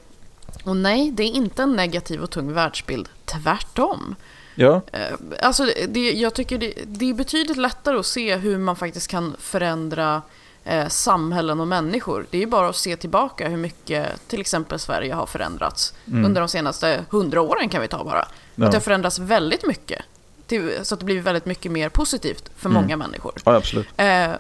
och 0.65 0.77
nej, 0.77 1.11
det 1.11 1.23
är 1.23 1.27
inte 1.33 1.63
en 1.63 1.77
negativ 1.77 2.23
och 2.23 2.31
tung 2.31 2.53
världsbild. 2.53 3.09
Tvärtom. 3.25 4.15
ja, 4.55 4.81
Eh, 4.93 5.01
Alltså, 5.43 5.65
det, 5.89 6.13
jag 6.13 6.35
tycker 6.35 6.59
det, 6.59 6.75
det 6.87 7.11
är 7.11 7.15
betydligt 7.15 7.57
lättare 7.57 7.99
att 7.99 8.07
se 8.07 8.37
hur 8.37 8.59
man 8.59 8.77
faktiskt 8.77 9.09
kan 9.09 9.37
förändra 9.39 10.23
eh, 10.65 10.89
samhällen 10.89 11.61
och 11.61 11.69
människor. 11.69 12.27
Det 12.31 12.37
är 12.37 12.41
ju 12.41 12.47
bara 12.47 12.69
att 12.69 12.77
se 12.77 12.97
tillbaka 12.97 13.49
hur 13.49 13.57
mycket 13.57 14.29
till 14.29 14.41
exempel 14.41 14.79
Sverige 14.79 15.15
har 15.15 15.27
förändrats. 15.27 15.95
Under 16.07 16.41
de 16.41 16.49
senaste 16.49 17.05
hundra 17.11 17.41
åren 17.41 17.69
kan 17.69 17.83
vi 17.83 17.89
ta 17.89 18.05
bara. 18.05 18.29
Ja. 18.55 18.65
Att 18.67 18.73
det 18.73 18.77
har 18.79 18.83
förändrats 18.83 19.19
väldigt 19.19 19.67
mycket. 19.67 20.03
Till, 20.47 20.73
så 20.83 20.95
att 20.95 20.99
det 21.01 21.05
blir 21.07 21.21
väldigt 21.21 21.47
mycket 21.47 21.73
mer 21.73 21.89
positivt 21.89 22.51
för 22.57 22.69
många 22.69 22.97
människor. 22.97 23.33
ja, 23.45 23.57
absolut. 23.57 23.87
Eh, 23.97 24.31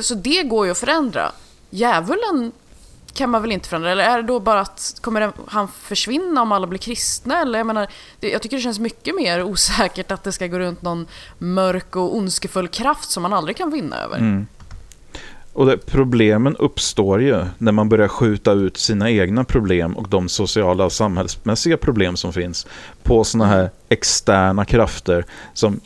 så 0.00 0.14
det 0.14 0.42
går 0.42 0.66
ju 0.66 0.72
att 0.72 0.78
förändra. 0.78 1.32
Djävulen 1.70 2.52
kan 3.18 3.30
man 3.30 3.42
väl 3.42 3.52
inte 3.52 3.68
förändra? 3.68 3.92
Eller 3.92 4.04
är 4.04 4.16
det 4.16 4.28
då 4.28 4.40
bara 4.40 4.60
att 4.60 4.94
kommer 5.00 5.32
han 5.46 5.68
försvinna 5.68 6.42
om 6.42 6.52
alla 6.52 6.66
blir 6.66 6.78
kristna? 6.78 7.40
Eller 7.40 7.58
jag, 7.58 7.66
menar, 7.66 7.86
jag 8.20 8.42
tycker 8.42 8.56
det 8.56 8.62
känns 8.62 8.78
mycket 8.78 9.14
mer 9.14 9.42
osäkert 9.42 10.10
att 10.10 10.24
det 10.24 10.32
ska 10.32 10.46
gå 10.46 10.58
runt 10.58 10.82
någon 10.82 11.06
mörk 11.38 11.96
och 11.96 12.16
ondskefull 12.16 12.68
kraft 12.68 13.10
som 13.10 13.22
man 13.22 13.32
aldrig 13.32 13.56
kan 13.56 13.70
vinna 13.70 13.96
över. 13.96 14.18
Mm. 14.18 14.46
Och 15.52 15.66
det, 15.66 15.78
problemen 15.78 16.56
uppstår 16.56 17.22
ju 17.22 17.44
när 17.58 17.72
man 17.72 17.88
börjar 17.88 18.08
skjuta 18.08 18.52
ut 18.52 18.76
sina 18.76 19.10
egna 19.10 19.44
problem 19.44 19.96
och 19.96 20.08
de 20.08 20.28
sociala 20.28 20.84
och 20.84 20.92
samhällsmässiga 20.92 21.76
problem 21.76 22.16
som 22.16 22.32
finns 22.32 22.66
på 23.02 23.24
sådana 23.24 23.50
här 23.50 23.70
externa 23.88 24.64
krafter 24.64 25.24
som 25.54 25.80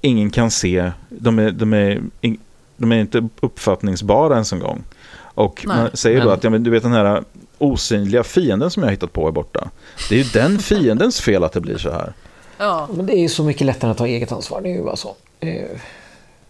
ingen 0.00 0.30
kan 0.30 0.50
se. 0.50 0.92
De 1.08 1.38
är, 1.38 1.50
de 1.50 1.72
är, 1.72 2.02
de 2.76 2.92
är 2.92 3.00
inte 3.00 3.28
uppfattningsbara 3.40 4.34
ens 4.34 4.52
en 4.52 4.60
gång. 4.60 4.84
Och 5.34 5.64
Nej, 5.66 5.76
man 5.76 5.90
säger 5.94 6.18
då 6.20 6.24
men- 6.24 6.34
att 6.34 6.44
ja, 6.44 6.50
men 6.50 6.62
du 6.62 6.70
vet 6.70 6.82
den 6.82 6.92
här 6.92 7.24
osynliga 7.58 8.24
fienden 8.24 8.70
som 8.70 8.82
jag 8.82 8.86
har 8.88 8.92
hittat 8.92 9.12
på 9.12 9.28
är 9.28 9.32
borta. 9.32 9.70
Det 10.08 10.14
är 10.14 10.18
ju 10.18 10.30
den 10.32 10.58
fiendens 10.58 11.20
fel 11.20 11.44
att 11.44 11.52
det 11.52 11.60
blir 11.60 11.78
så 11.78 11.90
här. 11.90 12.12
Ja. 12.58 12.88
Men 12.94 13.06
det 13.06 13.12
är 13.12 13.20
ju 13.20 13.28
så 13.28 13.44
mycket 13.44 13.66
lättare 13.66 13.90
att 13.90 13.98
ta 13.98 14.06
eget 14.06 14.32
ansvar. 14.32 14.60
Det 14.60 14.68
är 14.68 14.76
ju 14.76 14.84
bara 14.84 14.96
så. 14.96 15.16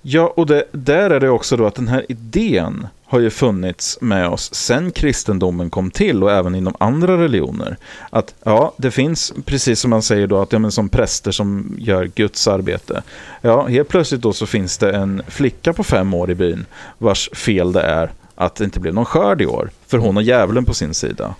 Ja, 0.03 0.33
och 0.37 0.47
det, 0.47 0.65
där 0.73 1.11
är 1.11 1.21
det 1.21 1.29
också 1.31 1.57
då 1.57 1.67
att 1.67 1.75
den 1.75 1.89
här 1.89 2.07
idén 2.09 2.87
har 3.05 3.21
ju 3.21 3.31
funnits 3.31 3.99
med 4.01 4.29
oss 4.29 4.55
sen 4.55 4.91
kristendomen 4.91 5.71
kom 5.71 5.91
till 5.91 6.23
och 6.23 6.33
även 6.33 6.55
inom 6.55 6.75
andra 6.81 7.19
religioner. 7.23 7.77
Att 8.11 8.35
ja, 8.45 8.73
det 8.77 8.91
finns, 8.91 9.33
precis 9.45 9.81
som 9.81 9.91
man 9.91 10.03
säger 10.03 10.27
då, 10.27 10.39
att 10.39 10.53
ja, 10.53 10.59
men 10.59 10.73
som 10.73 10.89
präster 10.89 11.31
som 11.31 11.77
gör 11.79 12.05
Guds 12.15 12.49
arbete. 12.49 13.03
Ja, 13.41 13.67
helt 13.67 13.89
plötsligt 13.89 14.21
då 14.21 14.33
så 14.33 14.47
finns 14.47 14.79
det 14.79 14.93
en 14.93 15.23
flicka 15.29 15.73
på 15.73 15.85
fem 15.85 16.15
år 16.15 16.31
i 16.31 16.35
byn 16.35 16.67
vars 16.99 17.31
fel 17.33 17.73
det 17.73 17.83
är 17.83 18.11
att 18.35 18.55
det 18.55 18.65
inte 18.65 18.81
blev 18.81 18.95
någon 18.95 19.05
skörd 19.05 19.43
i 19.43 19.47
år. 19.47 19.71
För 19.87 19.99
hon 19.99 20.17
har 20.17 20.23
djävulen 20.23 20.65
på 20.65 20.75
sin 20.75 20.95
sida. 20.95 21.35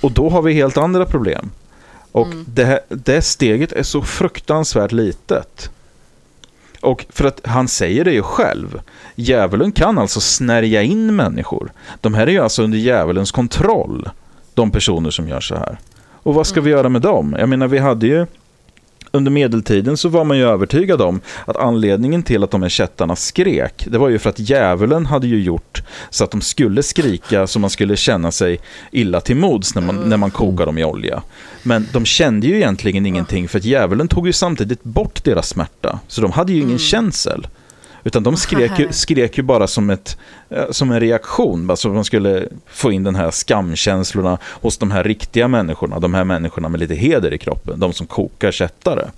Och 0.00 0.12
då 0.12 0.30
har 0.30 0.42
vi 0.42 0.52
helt 0.52 0.76
andra 0.76 1.06
problem. 1.06 1.50
Och 2.12 2.28
det, 2.46 2.64
här, 2.64 2.80
det 2.88 3.22
steget 3.22 3.72
är 3.72 3.82
så 3.82 4.02
fruktansvärt 4.02 4.92
litet. 4.92 5.70
Och 6.80 7.06
för 7.08 7.24
att 7.24 7.46
han 7.46 7.68
säger 7.68 8.04
det 8.04 8.12
ju 8.12 8.22
själv. 8.22 8.80
Djävulen 9.14 9.72
kan 9.72 9.98
alltså 9.98 10.20
snärja 10.20 10.82
in 10.82 11.16
människor. 11.16 11.72
De 12.00 12.14
här 12.14 12.26
är 12.26 12.30
ju 12.30 12.38
alltså 12.38 12.62
under 12.62 12.78
djävulens 12.78 13.32
kontroll. 13.32 14.10
De 14.54 14.70
personer 14.70 15.10
som 15.10 15.28
gör 15.28 15.40
så 15.40 15.54
här. 15.54 15.78
Och 16.22 16.34
vad 16.34 16.46
ska 16.46 16.60
vi 16.60 16.70
göra 16.70 16.88
med 16.88 17.02
dem? 17.02 17.36
Jag 17.38 17.48
menar, 17.48 17.68
vi 17.68 17.78
hade 17.78 18.06
ju 18.06 18.26
under 19.12 19.30
medeltiden 19.30 19.96
så 19.96 20.08
var 20.08 20.24
man 20.24 20.38
ju 20.38 20.44
övertygad 20.44 21.00
om 21.00 21.20
att 21.44 21.56
anledningen 21.56 22.22
till 22.22 22.44
att 22.44 22.50
de 22.50 22.62
här 22.62 22.68
kättarna 22.68 23.16
skrek, 23.16 23.86
det 23.90 23.98
var 23.98 24.08
ju 24.08 24.18
för 24.18 24.30
att 24.30 24.38
djävulen 24.38 25.06
hade 25.06 25.26
ju 25.26 25.42
gjort 25.42 25.82
så 26.10 26.24
att 26.24 26.30
de 26.30 26.40
skulle 26.40 26.82
skrika 26.82 27.46
så 27.46 27.58
man 27.58 27.70
skulle 27.70 27.96
känna 27.96 28.32
sig 28.32 28.60
illa 28.92 29.20
till 29.20 29.36
mods 29.36 29.74
när 29.74 29.82
man, 29.82 29.96
när 29.96 30.16
man 30.16 30.30
kokar 30.30 30.66
dem 30.66 30.78
i 30.78 30.84
olja. 30.84 31.22
Men 31.62 31.86
de 31.92 32.04
kände 32.04 32.46
ju 32.46 32.56
egentligen 32.56 33.06
ingenting 33.06 33.48
för 33.48 33.58
att 33.58 33.64
djävulen 33.64 34.08
tog 34.08 34.26
ju 34.26 34.32
samtidigt 34.32 34.82
bort 34.82 35.24
deras 35.24 35.48
smärta. 35.48 36.00
Så 36.08 36.20
de 36.20 36.32
hade 36.32 36.52
ju 36.52 36.60
ingen 36.60 36.78
känsel. 36.78 37.46
Utan 38.04 38.22
de 38.22 38.36
skrek 38.36 38.78
ju, 38.78 38.92
skrek 38.92 39.38
ju 39.38 39.42
bara 39.42 39.66
som, 39.66 39.90
ett, 39.90 40.16
eh, 40.50 40.70
som 40.70 40.90
en 40.90 41.00
reaktion. 41.00 41.66
Bara 41.66 41.76
så 41.76 41.88
att 41.88 41.94
man 41.94 42.04
skulle 42.04 42.48
få 42.66 42.92
in 42.92 43.04
den 43.04 43.14
här 43.14 43.30
skamkänslorna 43.30 44.38
hos 44.44 44.78
de 44.78 44.90
här 44.90 45.04
riktiga 45.04 45.48
människorna. 45.48 45.98
De 45.98 46.14
här 46.14 46.24
människorna 46.24 46.68
med 46.68 46.80
lite 46.80 46.94
heder 46.94 47.34
i 47.34 47.38
kroppen. 47.38 47.80
De 47.80 47.92
som 47.92 48.06
kokar 48.06 48.50
kättare. 48.52 49.10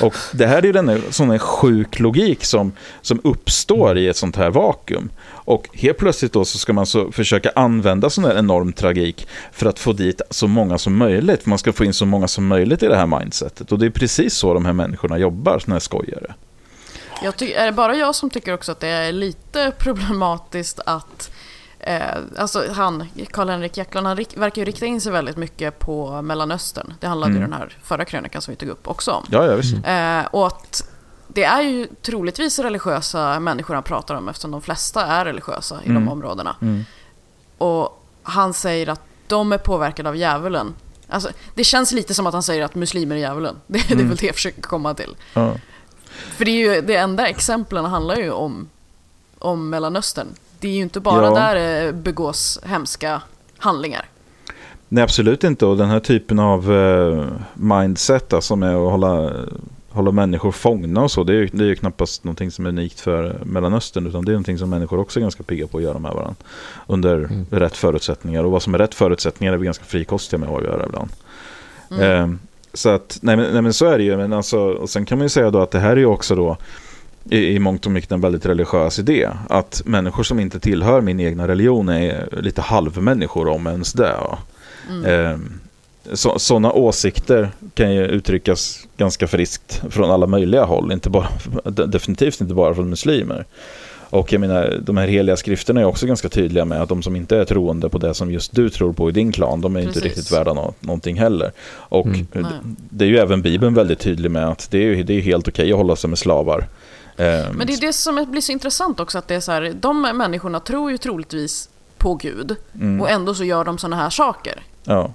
Och 0.00 0.14
det 0.32 0.46
här 0.46 0.58
är 0.58 0.62
ju 0.62 0.72
den 0.72 1.02
sån 1.10 1.30
här 1.30 1.38
sjuk 1.38 1.98
logik 1.98 2.44
som, 2.44 2.72
som 3.02 3.20
uppstår 3.24 3.98
i 3.98 4.08
ett 4.08 4.16
sånt 4.16 4.36
här 4.36 4.50
vakuum. 4.50 5.10
Och 5.22 5.68
helt 5.72 5.98
plötsligt 5.98 6.32
då 6.32 6.44
så 6.44 6.58
ska 6.58 6.72
man 6.72 6.86
så 6.86 7.12
försöka 7.12 7.50
använda 7.54 8.10
sån 8.10 8.24
här 8.24 8.38
enorm 8.38 8.72
tragik 8.72 9.28
för 9.52 9.66
att 9.66 9.78
få 9.78 9.92
dit 9.92 10.20
så 10.30 10.46
många 10.46 10.78
som 10.78 10.96
möjligt. 10.96 11.46
Man 11.46 11.58
ska 11.58 11.72
få 11.72 11.84
in 11.84 11.94
så 11.94 12.06
många 12.06 12.28
som 12.28 12.46
möjligt 12.46 12.82
i 12.82 12.86
det 12.86 12.96
här 12.96 13.06
mindsetet. 13.06 13.72
Och 13.72 13.78
det 13.78 13.86
är 13.86 13.90
precis 13.90 14.34
så 14.34 14.54
de 14.54 14.64
här 14.64 14.72
människorna 14.72 15.18
jobbar, 15.18 15.58
såna 15.58 15.74
här 15.74 15.80
skojare. 15.80 16.34
Jag 17.22 17.36
ty- 17.36 17.52
är 17.52 17.66
det 17.66 17.72
bara 17.72 17.96
jag 17.96 18.14
som 18.14 18.30
tycker 18.30 18.54
också 18.54 18.72
att 18.72 18.80
det 18.80 18.88
är 18.88 19.12
lite 19.12 19.72
problematiskt 19.78 20.80
att 20.86 21.30
eh, 21.80 22.02
alltså 22.38 22.64
han, 22.72 23.06
Karl-Henrik 23.30 23.76
Jacklund, 23.76 24.06
han 24.06 24.16
rik- 24.16 24.36
verkar 24.36 24.62
ju 24.62 24.66
rikta 24.66 24.86
in 24.86 25.00
sig 25.00 25.12
väldigt 25.12 25.36
mycket 25.36 25.78
på 25.78 26.22
Mellanöstern. 26.22 26.94
Det 27.00 27.06
handlade 27.06 27.32
ju 27.32 27.38
den 27.40 27.52
här 27.52 27.78
förra 27.82 28.04
krönikan 28.04 28.42
som 28.42 28.52
vi 28.52 28.56
tog 28.56 28.68
upp 28.68 28.88
också 28.88 29.10
om. 29.10 29.24
Ja, 29.30 29.46
ja 29.46 29.54
visst. 29.56 29.74
Eh, 29.86 30.20
och 30.30 30.46
att 30.46 30.88
det 31.28 31.44
är 31.44 31.60
ju 31.62 31.86
troligtvis 32.02 32.58
religiösa 32.58 33.40
människor 33.40 33.74
han 33.74 33.82
pratar 33.82 34.14
om 34.14 34.28
eftersom 34.28 34.50
de 34.50 34.62
flesta 34.62 35.06
är 35.06 35.24
religiösa 35.24 35.80
i 35.84 35.88
de 35.88 36.08
områdena. 36.08 36.56
Och 37.58 38.04
han 38.22 38.54
säger 38.54 38.88
att 38.88 39.00
de 39.26 39.52
är 39.52 39.58
påverkade 39.58 40.08
av 40.08 40.16
djävulen. 40.16 40.74
Alltså, 41.08 41.30
det 41.54 41.64
känns 41.64 41.92
lite 41.92 42.14
som 42.14 42.26
att 42.26 42.32
han 42.32 42.42
säger 42.42 42.64
att 42.64 42.74
muslimer 42.74 43.16
är 43.16 43.20
djävulen. 43.20 43.56
Det, 43.66 43.88
det 43.88 43.94
är 43.94 44.06
väl 44.08 44.16
det 44.16 44.26
jag 44.26 44.34
försöker 44.34 44.62
komma 44.62 44.94
till. 44.94 45.16
Ja. 45.34 45.54
För 46.10 46.44
det 46.44 46.50
är 46.50 46.74
ju 46.74 46.80
det 46.80 46.96
enda 46.96 47.26
exemplen 47.28 47.84
handlar 47.84 48.16
ju 48.16 48.30
om, 48.30 48.68
om 49.38 49.70
Mellanöstern. 49.70 50.26
Det 50.60 50.68
är 50.68 50.72
ju 50.72 50.82
inte 50.82 51.00
bara 51.00 51.24
Ja. 51.26 51.34
där 51.34 51.54
det 51.54 51.92
begås 51.92 52.60
hemska 52.64 53.22
handlingar. 53.58 54.04
Nej, 54.88 55.04
absolut 55.04 55.44
inte. 55.44 55.66
Och 55.66 55.76
den 55.76 55.88
här 55.88 56.00
typen 56.00 56.38
av 56.38 56.72
eh, 56.72 57.26
mindset 57.54 58.34
som 58.40 58.62
är 58.62 58.86
att 58.86 58.90
hålla, 58.90 59.32
hålla 59.90 60.10
människor 60.12 60.52
fångna 60.52 61.02
och 61.02 61.10
så, 61.10 61.24
det 61.24 61.32
är, 61.32 61.36
ju, 61.36 61.48
det 61.52 61.64
är 61.64 61.68
ju 61.68 61.76
knappast 61.76 62.24
någonting 62.24 62.50
som 62.50 62.66
är 62.66 62.68
unikt 62.68 63.00
för 63.00 63.40
Mellanöstern, 63.44 64.06
utan 64.06 64.24
det 64.24 64.30
är 64.30 64.34
någonting 64.34 64.58
som 64.58 64.70
människor 64.70 64.98
också 64.98 65.18
är 65.18 65.22
ganska 65.22 65.42
pigga 65.42 65.66
på 65.66 65.76
att 65.78 65.82
göra 65.82 65.98
med 65.98 66.12
varandra. 66.12 66.34
Under 66.86 67.30
rätt 67.50 67.76
förutsättningar. 67.76 68.44
Och 68.44 68.50
vad 68.50 68.62
som 68.62 68.74
är 68.74 68.78
rätt 68.78 68.94
förutsättningar 68.94 69.52
är 69.52 69.56
vi 69.56 69.64
ganska 69.64 69.84
frikostiga 69.84 70.38
med 70.38 70.48
att 70.48 70.64
göra 70.64 70.86
ibland. 70.86 71.10
Eh, 72.00 72.28
så 72.74 72.88
att, 72.88 73.18
nej 73.22 73.36
men, 73.36 73.52
nej 73.52 73.62
men 73.62 73.72
så 73.72 73.86
är 73.86 73.98
det 73.98 74.04
ju. 74.04 74.16
Men 74.16 74.32
alltså, 74.32 74.58
och 74.58 74.90
sen 74.90 75.04
kan 75.04 75.18
man 75.18 75.24
ju 75.24 75.28
säga 75.28 75.50
då 75.50 75.60
att 75.60 75.70
det 75.70 75.78
här 75.78 75.90
är 75.90 75.96
ju 75.96 76.06
också 76.06 76.34
då 76.34 76.56
i, 77.30 77.46
i 77.46 77.58
mångt 77.58 77.86
och 77.86 77.92
mycket 77.92 78.12
en 78.12 78.20
väldigt 78.20 78.46
religiös 78.46 78.98
idé. 78.98 79.28
Att 79.48 79.82
människor 79.84 80.22
som 80.22 80.40
inte 80.40 80.60
tillhör 80.60 81.00
min 81.00 81.20
egna 81.20 81.48
religion 81.48 81.88
är 81.88 82.28
lite 82.42 82.60
halvmänniskor 82.60 83.48
om 83.48 83.66
ens 83.66 83.92
det. 83.92 84.12
va. 84.12 84.38
Eh, 85.10 85.36
så, 86.12 86.38
sådana 86.38 86.72
åsikter 86.72 87.50
kan 87.74 87.94
ju 87.94 88.04
uttryckas 88.06 88.86
ganska 88.96 89.26
friskt 89.26 89.82
från 89.90 90.10
alla 90.10 90.26
möjliga 90.26 90.64
håll. 90.64 90.92
Inte 90.92 91.10
bara, 91.10 91.28
definitivt 91.86 92.40
inte 92.40 92.54
bara 92.54 92.74
från 92.74 92.90
muslimer. 92.90 93.44
Och 94.10 94.32
jag 94.32 94.40
menar, 94.40 94.78
de 94.82 94.96
här 94.96 95.08
heliga 95.08 95.36
skrifterna 95.36 95.80
är 95.80 95.84
också 95.84 96.06
ganska 96.06 96.28
tydliga 96.28 96.64
med 96.64 96.82
att 96.82 96.88
de 96.88 97.02
som 97.02 97.16
inte 97.16 97.36
är 97.36 97.44
troende 97.44 97.88
på 97.88 97.98
det 97.98 98.14
som 98.14 98.30
just 98.32 98.54
du 98.54 98.70
tror 98.70 98.92
på 98.92 99.08
i 99.08 99.12
din 99.12 99.32
klan, 99.32 99.60
de 99.60 99.76
är 99.76 99.80
inte 99.80 99.92
Precis. 99.92 100.04
riktigt 100.04 100.32
värda 100.32 100.52
nå- 100.52 100.74
någonting 100.80 101.16
heller. 101.18 101.52
Och 101.72 102.06
Mm. 102.06 102.26
det 102.90 103.04
är 103.04 103.08
ju 103.08 103.18
även 103.18 103.42
Bibeln 103.42 103.74
väldigt 103.74 103.98
tydlig 104.00 104.30
med 104.30 104.48
att 104.48 104.70
det 104.70 104.78
är, 104.78 104.82
ju, 104.82 105.02
det 105.02 105.14
är 105.14 105.20
helt 105.20 105.48
okej 105.48 105.72
att 105.72 105.78
hålla 105.78 105.96
sig 105.96 106.10
med 106.10 106.18
slavar. 106.18 106.58
Eh, 107.16 107.26
Men 107.52 107.66
det 107.66 107.72
är 107.72 107.80
det 107.80 107.92
som 107.92 108.26
blir 108.30 108.40
så 108.40 108.52
intressant 108.52 109.00
också, 109.00 109.18
att 109.18 109.28
det 109.28 109.34
är 109.34 109.40
så 109.40 109.52
här, 109.52 109.72
de 109.80 110.02
människorna 110.02 110.60
tror 110.60 110.90
ju 110.90 110.98
troligtvis 110.98 111.68
på 111.98 112.14
Gud 112.14 112.56
Mm. 112.74 113.00
och 113.00 113.10
ändå 113.10 113.34
så 113.34 113.44
gör 113.44 113.64
de 113.64 113.78
sådana 113.78 113.96
här 113.96 114.10
saker. 114.10 114.62
ja. 114.84 115.12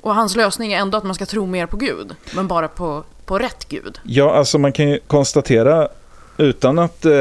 Och 0.00 0.14
hans 0.14 0.36
lösning 0.36 0.72
är 0.72 0.78
ändå 0.78 0.98
att 0.98 1.04
man 1.04 1.14
ska 1.14 1.26
tro 1.26 1.46
mer 1.46 1.66
på 1.66 1.76
Gud, 1.76 2.14
men 2.36 2.48
bara 2.48 2.68
på, 2.68 3.04
på 3.26 3.38
rätt 3.38 3.68
Gud. 3.68 3.98
Ja, 4.04 4.34
alltså 4.34 4.58
man 4.58 4.72
kan 4.72 4.88
ju 4.88 4.98
konstatera 5.06 5.88
utan 6.38 6.78
att 6.78 7.04
eh, 7.04 7.12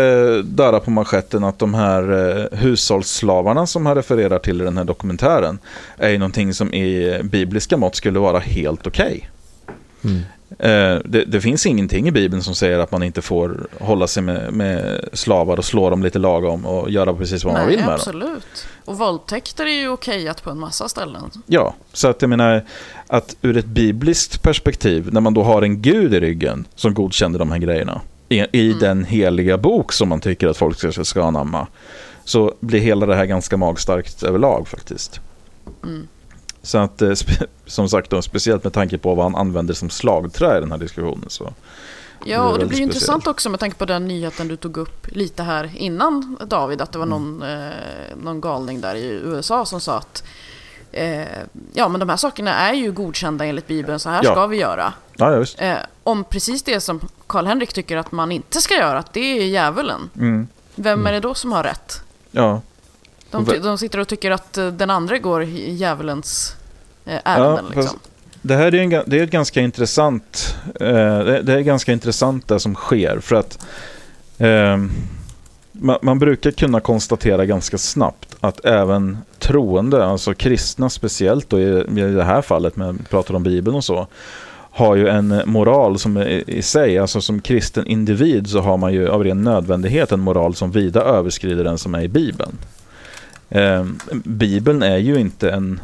darra 0.44 0.80
på 0.80 0.92
manschetten 0.92 1.44
att 1.44 1.60
de 1.60 1.74
här 1.74 2.12
eh, 2.12 2.58
hushållsslavarna 2.58 3.68
som 3.68 3.86
han 3.86 3.96
refererar 3.96 4.40
till 4.40 4.62
i 4.62 4.64
den 4.64 4.78
här 4.78 4.86
dokumentären 4.86 5.60
är 5.98 6.10
ju 6.10 6.18
någonting 6.18 6.54
som 6.54 6.74
i 6.74 7.20
bibliska 7.24 7.78
mått 7.78 7.96
skulle 7.96 8.20
vara 8.20 8.40
helt 8.40 8.88
okej. 8.88 9.30
Eh, 10.60 11.00
det, 11.06 11.26
det, 11.28 11.42
finns 11.42 11.66
ingenting 11.66 12.08
i 12.08 12.12
Bibeln 12.12 12.44
som 12.44 12.56
säger 12.56 12.80
att 12.80 12.92
man 12.92 13.04
inte 13.04 13.22
får 13.22 13.68
hålla 13.80 14.08
sig 14.08 14.24
med, 14.24 14.54
med 14.54 15.06
slavar 15.14 15.58
och 15.58 15.66
slå 15.66 15.90
dem 15.90 16.04
lite 16.04 16.20
lagom 16.20 16.66
och 16.66 16.92
göra 16.92 17.14
precis 17.14 17.44
vad 17.44 17.54
Nej, 17.54 17.62
man 17.62 17.70
vill 17.70 17.80
med 17.80 17.94
absolut. 17.94 18.30
dem. 18.30 18.42
Och 18.86 18.98
våldtäkter 18.98 19.66
är 19.66 19.82
ju 19.82 19.90
okejat 19.90 20.44
på 20.44 20.50
en 20.50 20.60
massa 20.60 20.90
ställen. 20.90 21.32
Ja, 21.46 21.76
så 21.94 22.08
att 22.08 22.22
jag 22.22 22.30
menar 22.30 22.62
att 23.08 23.36
ur 23.42 23.58
ett 23.58 23.66
bibliskt 23.66 24.42
perspektiv, 24.42 25.14
när 25.14 25.22
man 25.22 25.34
då 25.34 25.44
har 25.44 25.62
en 25.62 25.82
gud 25.82 26.14
i 26.14 26.20
ryggen 26.20 26.68
som 26.76 26.94
godkände 26.94 27.40
de 27.40 27.52
här 27.52 27.60
grejerna 27.60 28.02
i, 28.30 28.46
i 28.52 28.68
mm. 28.68 28.80
den 28.80 29.04
heliga 29.04 29.58
bok 29.58 29.94
som 29.94 30.10
man 30.10 30.20
tycker 30.20 30.48
att 30.48 30.58
folk 30.58 30.78
ska, 30.78 31.04
ska 31.04 31.24
anamma, 31.24 31.68
så 32.24 32.54
blir 32.60 32.80
hela 32.80 33.06
det 33.06 33.16
här 33.16 33.26
ganska 33.26 33.58
magstarkt 33.58 34.24
överlag 34.24 34.68
faktiskt. 34.68 35.20
Mm. 35.84 36.08
Så 36.62 36.78
att, 36.78 37.02
eh, 37.02 37.14
som 37.66 37.90
sagt, 37.90 38.10
då, 38.10 38.22
speciellt 38.22 38.64
med 38.64 38.74
tanke 38.74 38.98
på 38.98 39.16
vad 39.16 39.26
han 39.26 39.36
använder 39.36 39.74
som 39.74 39.90
slagträ 39.90 40.58
i 40.58 40.60
den 40.60 40.72
här 40.72 40.78
diskussionen. 40.78 41.26
Så 41.28 41.54
ja, 42.26 42.50
och 42.50 42.60
det 42.60 42.66
blir 42.66 42.78
ju 42.78 42.84
intressant 42.84 43.28
också 43.28 43.50
med 43.50 43.60
tanke 43.60 43.78
på 43.78 43.86
den 43.86 44.08
nyheten 44.08 44.48
du 44.48 44.56
tog 44.56 44.78
upp 44.78 45.08
lite 45.08 45.44
här 45.44 45.72
innan 45.76 46.38
David, 46.48 46.82
att 46.82 46.92
det 46.92 47.00
var 47.00 47.06
mm. 47.06 47.22
någon, 47.22 47.44
mm. 47.44 47.72
eh, 47.72 48.18
någon 48.24 48.42
galning 48.42 48.82
där 48.82 48.96
i 48.96 49.06
USA 49.06 49.66
som 49.66 49.82
sa 49.82 49.98
att 49.98 50.24
eh, 50.92 51.28
ja, 51.74 51.88
men 51.88 52.00
de 52.00 52.10
här 52.10 52.18
sakerna 52.18 52.54
är 52.54 52.74
ju 52.74 52.92
godkända 52.92 53.46
enligt 53.46 53.68
Bibeln, 53.68 54.00
så 54.00 54.10
här 54.10 54.22
ja. 54.24 54.32
ska 54.32 54.48
vi 54.48 54.58
göra. 54.58 54.94
Ja, 55.18 55.46
eh, 55.58 55.78
om 56.04 56.24
precis 56.24 56.64
det 56.64 56.82
som 56.82 57.02
Karl-Henrik 57.28 57.74
tycker 57.74 57.98
att 57.98 58.12
man 58.12 58.32
inte 58.32 58.62
ska 58.62 58.74
göra, 58.74 58.98
att 58.98 59.14
det 59.14 59.40
är 59.40 59.46
djävulen. 59.46 60.10
Mm. 60.16 60.48
Vem 60.76 61.00
är 61.00 61.10
mm. 61.10 61.14
det 61.14 61.28
då 61.28 61.34
som 61.34 61.52
har 61.52 61.64
rätt? 61.64 62.02
Ja. 62.32 62.62
De, 63.32 63.46
de 63.46 63.78
sitter 63.78 64.00
och 64.00 64.08
tycker 64.08 64.32
att 64.32 64.58
eh, 64.58 64.68
den 64.68 64.90
andra 64.90 65.18
går 65.18 65.44
i 65.44 65.74
djävulens 65.74 66.56
eh, 67.06 67.20
ärenden. 67.24 67.66
Ja, 67.74 67.82
liksom. 67.82 68.00
Det 68.42 68.56
här 68.56 68.76
är, 68.76 68.80
en, 68.80 68.90
det 68.90 69.20
är 69.20 69.24
ett 69.24 69.32
ganska 69.32 69.62
intressant, 69.62 70.56
eh, 70.66 71.20
det 71.20 71.54
är 71.54 71.60
ganska 71.60 71.92
intressant 71.92 72.48
det 72.48 72.60
som 72.60 72.76
sker. 72.76 73.20
För 73.20 73.36
att 73.36 73.66
eh, 74.38 74.78
man, 75.80 75.98
man, 76.02 76.20
brukar 76.20 76.52
kunna 76.52 76.80
konstatera 76.80 77.46
ganska 77.46 77.78
snabbt 77.78 78.36
att 78.40 78.66
även 78.66 79.18
troende, 79.40 80.06
alltså 80.06 80.34
kristna 80.34 80.90
speciellt 80.90 81.50
då 81.50 81.60
i, 81.60 81.80
i 81.88 82.14
det 82.14 82.24
här 82.24 82.42
fallet, 82.42 82.76
när 82.76 82.92
vi 82.92 83.04
pratar 83.04 83.34
om 83.34 83.44
Bibeln 83.44 83.76
och 83.76 83.84
så, 83.84 84.08
har 84.72 84.96
ju 84.96 85.08
en 85.08 85.42
moral 85.46 86.00
som 86.00 86.18
i 86.48 86.62
sig, 86.62 86.98
alltså 86.98 87.22
som 87.22 87.42
kristen 87.42 87.88
individ 87.88 88.50
så 88.50 88.60
har 88.60 88.78
man 88.78 88.94
ju 88.94 89.10
av 89.10 89.24
ren 89.24 89.42
nödvändighet 89.42 90.12
en 90.12 90.20
moral 90.20 90.56
som 90.56 90.72
vida 90.72 91.02
överskrider 91.02 91.64
den 91.64 91.78
som 91.78 91.96
är 91.96 92.02
i 92.02 92.08
Bibeln. 92.08 92.58
Eh, 93.50 93.86
Bibeln 94.24 94.84
är 94.84 94.98
ju 94.98 95.20
inte 95.20 95.52
en, 95.52 95.80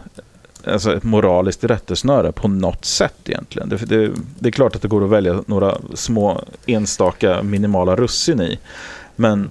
alltså 0.67 0.95
ett 0.95 1.03
moraliskt 1.03 1.63
rättesnöre 1.63 2.31
på 2.31 2.47
något 2.47 2.85
sätt 2.85 3.15
egentligen. 3.25 3.69
Det, 3.69 3.77
det, 3.77 4.11
det, 4.39 4.49
är 4.49 4.51
klart 4.51 4.75
att 4.75 4.81
det 4.81 4.87
går 4.87 5.03
att 5.03 5.09
välja 5.09 5.43
några 5.45 5.77
små 5.93 6.43
enstaka 6.65 7.43
minimala 7.43 7.95
russin 7.95 8.41
i. 8.41 8.59
Men 9.15 9.49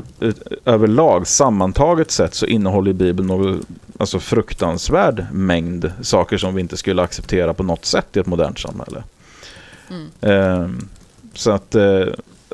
överlag, 0.65 1.27
sammantaget 1.27 2.11
sett, 2.11 2.35
så 2.35 2.47
innehåller 2.47 2.93
Bibeln 2.93 3.29
något 3.29 3.67
alltså 3.99 4.19
fruktansvärd 4.19 5.27
mängd 5.33 5.93
saker 6.03 6.39
som 6.39 6.55
vi 6.55 6.61
inte 6.61 6.77
skulle 6.77 7.03
acceptera 7.03 7.55
på 7.55 7.63
något 7.63 7.85
sätt 7.85 8.17
i 8.17 8.21
ett 8.21 8.27
modernt 8.27 8.59
samhälle. 8.59 9.03
Mm. 9.91 10.09
Eh, 10.21 10.69
så 11.35 11.51
att 11.51 11.75
eh, 11.75 12.05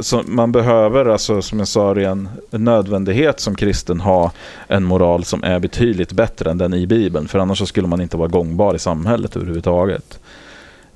så 0.01 0.23
man 0.27 0.53
behöver, 0.53 1.07
alltså, 1.07 1.43
som 1.43 1.59
jag 1.59 1.69
sa, 1.69 1.95
ren 1.95 2.29
nödvändighet 2.51 3.41
som 3.41 3.55
kristen 3.55 4.01
ha 4.01 4.33
en 4.69 4.85
moral 4.85 5.25
som 5.25 5.45
är 5.45 5.61
betydligt 5.61 6.13
bättre 6.13 6.51
än 6.51 6.59
den 6.59 6.75
i 6.75 6.87
Bibeln. 6.87 7.29
För 7.29 7.39
annars 7.39 7.69
skulle 7.69 7.89
man 7.89 8.01
inte 8.01 8.17
vara 8.17 8.29
gångbar 8.29 8.75
i 8.75 8.79
samhället 8.79 9.37
överhuvudtaget. 9.37 10.21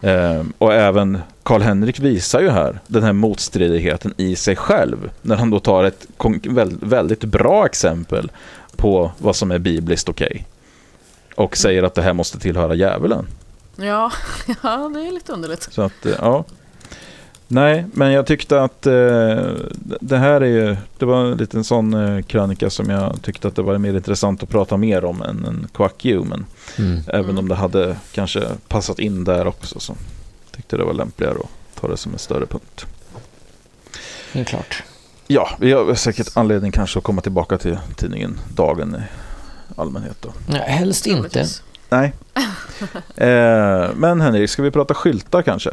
Eh, 0.03 0.43
och 0.59 0.75
även 0.75 1.19
Karl-Henrik 1.43 2.01
visar 2.01 2.41
ju 2.41 2.51
här 2.51 2.81
den 2.87 3.03
här 3.03 3.13
motstridigheten 3.13 4.15
i 4.17 4.37
sig 4.37 4.57
själv. 4.57 5.11
När 5.23 5.37
han 5.37 5.51
då 5.51 5.61
tar 5.61 5.85
ett 5.85 6.07
väldigt 6.81 7.25
bra 7.25 7.67
exempel 7.67 8.31
på 8.77 9.13
vad 9.19 9.37
som 9.37 9.51
är 9.51 9.59
bibliskt 9.59 10.09
okej. 10.09 10.27
Okay. 10.27 10.45
Och 11.45 11.57
säger 11.57 11.83
att 11.83 11.95
det 11.95 12.03
här 12.03 12.13
måste 12.13 12.39
tillhöra 12.39 12.75
djävulen. 12.75 13.27
Ja, 13.77 14.13
ja 14.63 14.91
det 14.95 15.07
är 15.07 15.13
lite 15.13 15.33
underligt. 15.33 15.69
Så 15.73 15.83
att, 15.83 16.07
ja. 16.19 16.45
Nej, 17.53 17.85
men 17.93 18.13
jag 18.13 18.27
tyckte 18.27 18.63
att 18.63 18.87
eh, 18.87 18.93
det 20.01 20.19
här 20.19 20.41
är 20.41 20.47
ju, 20.47 20.77
det 20.99 21.05
var 21.05 21.25
en 21.25 21.37
liten 21.37 21.65
sån 21.65 21.95
eh, 21.95 22.23
krönika 22.23 22.71
som 22.71 22.91
jag 22.91 23.23
tyckte 23.23 23.49
att 23.49 23.57
det 23.57 23.63
var 23.63 23.79
mer 23.79 23.95
intressant 23.95 24.43
att 24.43 24.49
prata 24.49 24.77
mer 24.77 25.05
om 25.05 25.23
än 25.23 25.45
en 25.45 25.69
Quack 25.73 26.05
Human. 26.05 26.47
Mm. 26.79 27.01
Även 27.07 27.25
mm. 27.25 27.39
om 27.39 27.49
det 27.49 27.55
hade 27.55 27.97
kanske 28.13 28.43
passat 28.69 28.99
in 28.99 29.25
där 29.25 29.47
också 29.47 29.81
så 29.81 29.95
tyckte 30.51 30.77
det 30.77 30.85
var 30.85 30.93
lämpligare 30.93 31.35
att 31.35 31.81
ta 31.81 31.89
det 31.89 31.97
som 31.97 32.13
en 32.13 32.19
större 32.19 32.47
punkt. 32.47 32.87
Det 34.33 34.41
är 34.41 34.45
klart. 34.45 34.83
Ja, 35.27 35.51
vi 35.61 35.73
har 35.73 35.95
säkert 35.95 36.37
anledning 36.37 36.73
kanske 36.73 36.99
att 36.99 37.05
komma 37.05 37.21
tillbaka 37.21 37.59
till 37.59 37.79
tidningen 37.97 38.39
Dagen 38.55 38.97
i 38.97 39.03
allmänhet. 39.81 40.17
Då. 40.21 40.33
Ja, 40.49 40.63
helst 40.67 41.07
inte. 41.07 41.47
Nej. 41.89 42.13
Eh, 43.17 43.91
men 43.95 44.21
Henrik, 44.21 44.51
ska 44.51 44.63
vi 44.63 44.71
prata 44.71 44.95
skyltar 44.95 45.43
kanske? 45.43 45.71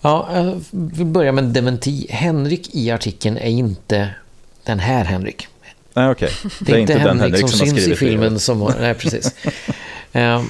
Ja, 0.00 0.54
vi 0.70 1.04
börjar 1.04 1.32
med 1.32 1.44
en 1.44 1.52
dementi. 1.52 2.06
Henrik 2.10 2.74
i 2.74 2.90
artikeln 2.90 3.36
är 3.36 3.48
inte 3.48 4.10
den 4.64 4.78
här 4.78 5.04
Henrik. 5.04 5.48
Nej, 5.94 6.10
okej. 6.10 6.30
Okay. 6.44 6.50
Det, 6.60 6.72
är 6.72 6.78
inte, 6.78 6.92
inte 6.92 7.08
Henrik, 7.08 7.22
Henrik 7.22 7.40
som, 7.40 7.58
som 7.58 7.66
syns 7.66 7.88
i 7.88 7.96
filmen. 7.96 8.38
Som, 8.38 8.72
nej, 8.80 8.94
precis. 8.94 9.34
uh, 10.16 10.44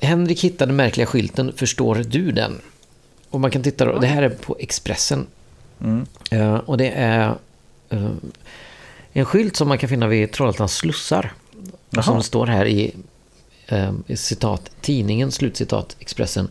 Henrik 0.00 0.44
hittade 0.44 0.72
märkliga 0.72 1.06
skylten 1.06 1.52
Förstår 1.56 1.94
du 1.94 2.32
den? 2.32 2.60
Och 3.30 3.40
man 3.40 3.50
kan 3.50 3.62
titta 3.62 3.84
då, 3.84 3.98
det 3.98 4.06
här 4.06 4.22
är 4.22 4.28
på 4.28 4.56
Expressen. 4.60 5.26
Mm. 5.80 6.06
Uh, 6.32 6.54
och 6.54 6.78
det 6.78 6.90
är 6.90 7.34
uh, 7.92 8.10
en 9.12 9.24
skylt 9.24 9.56
som 9.56 9.68
man 9.68 9.78
kan 9.78 9.88
finna 9.88 10.06
vid 10.06 10.32
Trollhättans 10.32 10.76
slussar. 10.76 11.32
Jaha. 11.90 12.02
Som 12.02 12.22
står 12.22 12.46
här 12.46 12.66
i, 12.66 12.94
i 14.06 14.16
citat 14.16 14.70
tidningen, 14.80 15.32
slutcitat 15.32 15.96
Expressen 15.98 16.48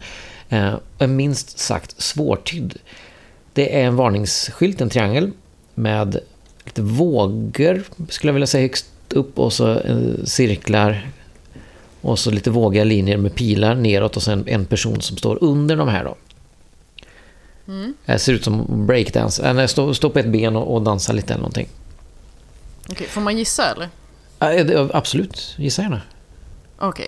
är 0.49 0.79
eh, 0.99 1.07
minst 1.07 1.59
sagt 1.59 2.01
svårtydd. 2.01 2.77
Det 3.53 3.81
är 3.81 3.85
en 3.85 3.95
varningsskylt, 3.95 4.81
en 4.81 4.89
triangel 4.89 5.31
med 5.73 6.19
lite 6.65 6.81
vågor, 6.81 7.83
skulle 8.09 8.29
jag 8.29 8.33
vilja 8.33 8.47
säga, 8.47 8.61
högst 8.61 8.85
upp 9.09 9.39
och 9.39 9.53
så 9.53 9.79
eh, 9.79 10.23
cirklar 10.23 11.09
och 12.01 12.19
så 12.19 12.31
lite 12.31 12.49
vågiga 12.49 12.83
linjer 12.83 13.17
med 13.17 13.35
pilar 13.35 13.75
neråt 13.75 14.17
och 14.17 14.23
sen 14.23 14.43
en 14.47 14.65
person 14.65 15.01
som 15.01 15.17
står 15.17 15.43
under 15.43 15.75
de 15.75 15.87
här 15.87 16.03
då. 16.03 16.15
Mm. 17.67 17.93
Det 18.05 18.19
ser 18.19 18.33
ut 18.33 18.43
som 18.43 18.85
breakdance. 18.87 19.47
Han 19.47 19.67
står, 19.67 19.93
står 19.93 20.09
på 20.09 20.19
ett 20.19 20.27
ben 20.27 20.55
och, 20.55 20.75
och 20.75 20.81
dansar 20.81 21.13
lite 21.13 21.33
eller 21.33 21.41
någonting. 21.41 21.67
Okej, 22.89 23.07
får 23.07 23.21
man 23.21 23.37
gissa 23.37 23.71
eller? 23.71 23.89
Absolut, 24.93 25.55
gissa 25.57 25.81
gärna. 25.81 26.01
Okej. 26.77 27.07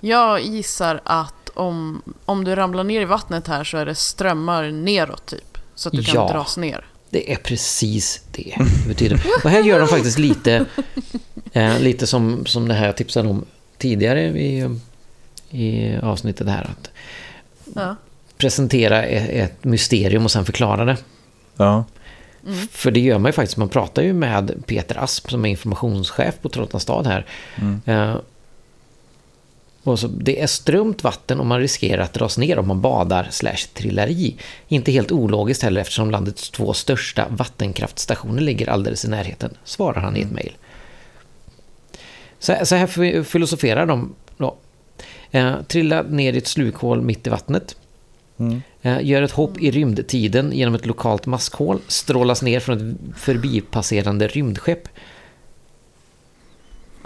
Jag 0.00 0.40
gissar 0.40 1.00
att 1.04 1.34
om, 1.54 2.02
om 2.24 2.44
du 2.44 2.54
ramlar 2.54 2.84
ner 2.84 3.00
i 3.00 3.04
vattnet 3.04 3.46
här 3.46 3.64
så 3.64 3.76
är 3.76 3.86
det 3.86 3.94
strömmar 3.94 4.70
neråt 4.70 5.26
typ. 5.26 5.58
Så 5.74 5.88
att 5.88 5.94
du 5.94 6.04
kan 6.04 6.14
ja, 6.14 6.28
dras 6.32 6.56
ner. 6.56 6.84
det 7.10 7.32
är 7.32 7.36
precis 7.36 8.22
det 8.32 8.54
det 8.58 8.88
betyder. 8.88 9.22
Och 9.44 9.50
här 9.50 9.62
gör 9.62 9.78
de 9.78 9.88
faktiskt 9.88 10.18
lite, 10.18 10.66
eh, 11.52 11.80
lite 11.80 12.06
som, 12.06 12.46
som 12.46 12.68
det 12.68 12.74
här 12.74 12.86
jag 12.86 12.96
tipsade 12.96 13.28
om 13.28 13.44
tidigare 13.78 14.22
i, 14.22 14.78
i 15.50 15.96
avsnittet 16.02 16.48
här. 16.48 16.70
Att 16.70 16.90
ja. 17.74 17.96
Presentera 18.36 19.02
ett, 19.02 19.30
ett 19.30 19.64
mysterium 19.64 20.24
och 20.24 20.30
sen 20.30 20.44
förklara 20.44 20.84
det. 20.84 20.96
Ja. 21.56 21.84
Mm. 22.46 22.68
För 22.68 22.90
det 22.90 23.00
gör 23.00 23.18
man 23.18 23.28
ju 23.28 23.32
faktiskt. 23.32 23.56
Man 23.56 23.68
pratar 23.68 24.02
ju 24.02 24.12
med 24.12 24.62
Peter 24.66 24.98
Asp 24.98 25.30
som 25.30 25.44
är 25.44 25.50
informationschef 25.50 26.34
på 26.42 26.48
Trollhättans 26.48 26.82
stad 26.82 27.06
här. 27.06 27.26
Mm. 27.56 27.80
Och 29.82 29.98
så, 29.98 30.06
det 30.06 30.40
är 30.40 30.46
strömt 30.46 31.04
vatten 31.04 31.40
och 31.40 31.46
man 31.46 31.60
riskerar 31.60 32.02
att 32.02 32.12
dras 32.12 32.38
ner 32.38 32.58
om 32.58 32.68
man 32.68 32.80
badar 32.80 33.28
slash 33.30 33.66
trillar 33.74 34.08
i. 34.08 34.36
Inte 34.68 34.92
helt 34.92 35.12
ologiskt 35.12 35.62
heller 35.62 35.80
eftersom 35.80 36.10
landets 36.10 36.50
två 36.50 36.72
största 36.72 37.26
vattenkraftstationer 37.28 38.42
ligger 38.42 38.70
alldeles 38.70 39.04
i 39.04 39.08
närheten, 39.08 39.54
svarar 39.64 40.00
han 40.00 40.16
i 40.16 40.20
ett 40.20 40.24
mm. 40.24 40.34
mejl. 40.34 40.56
Så, 42.38 42.56
så 42.62 42.74
här 42.74 43.22
filosoferar 43.22 43.86
de 43.86 44.14
då. 44.36 44.56
Eh, 45.30 45.62
trilla 45.62 46.02
ner 46.02 46.32
i 46.32 46.38
ett 46.38 46.46
slukhål 46.46 47.02
mitt 47.02 47.26
i 47.26 47.30
vattnet. 47.30 47.76
Mm. 48.38 48.62
Eh, 48.82 48.98
gör 49.02 49.22
ett 49.22 49.30
hopp 49.30 49.58
i 49.58 49.70
rymdtiden 49.70 50.52
genom 50.52 50.74
ett 50.74 50.86
lokalt 50.86 51.26
maskhål. 51.26 51.80
Strålas 51.88 52.42
ner 52.42 52.60
från 52.60 52.78
ett 52.78 53.18
förbipasserande 53.18 54.28
rymdskepp. 54.28 54.88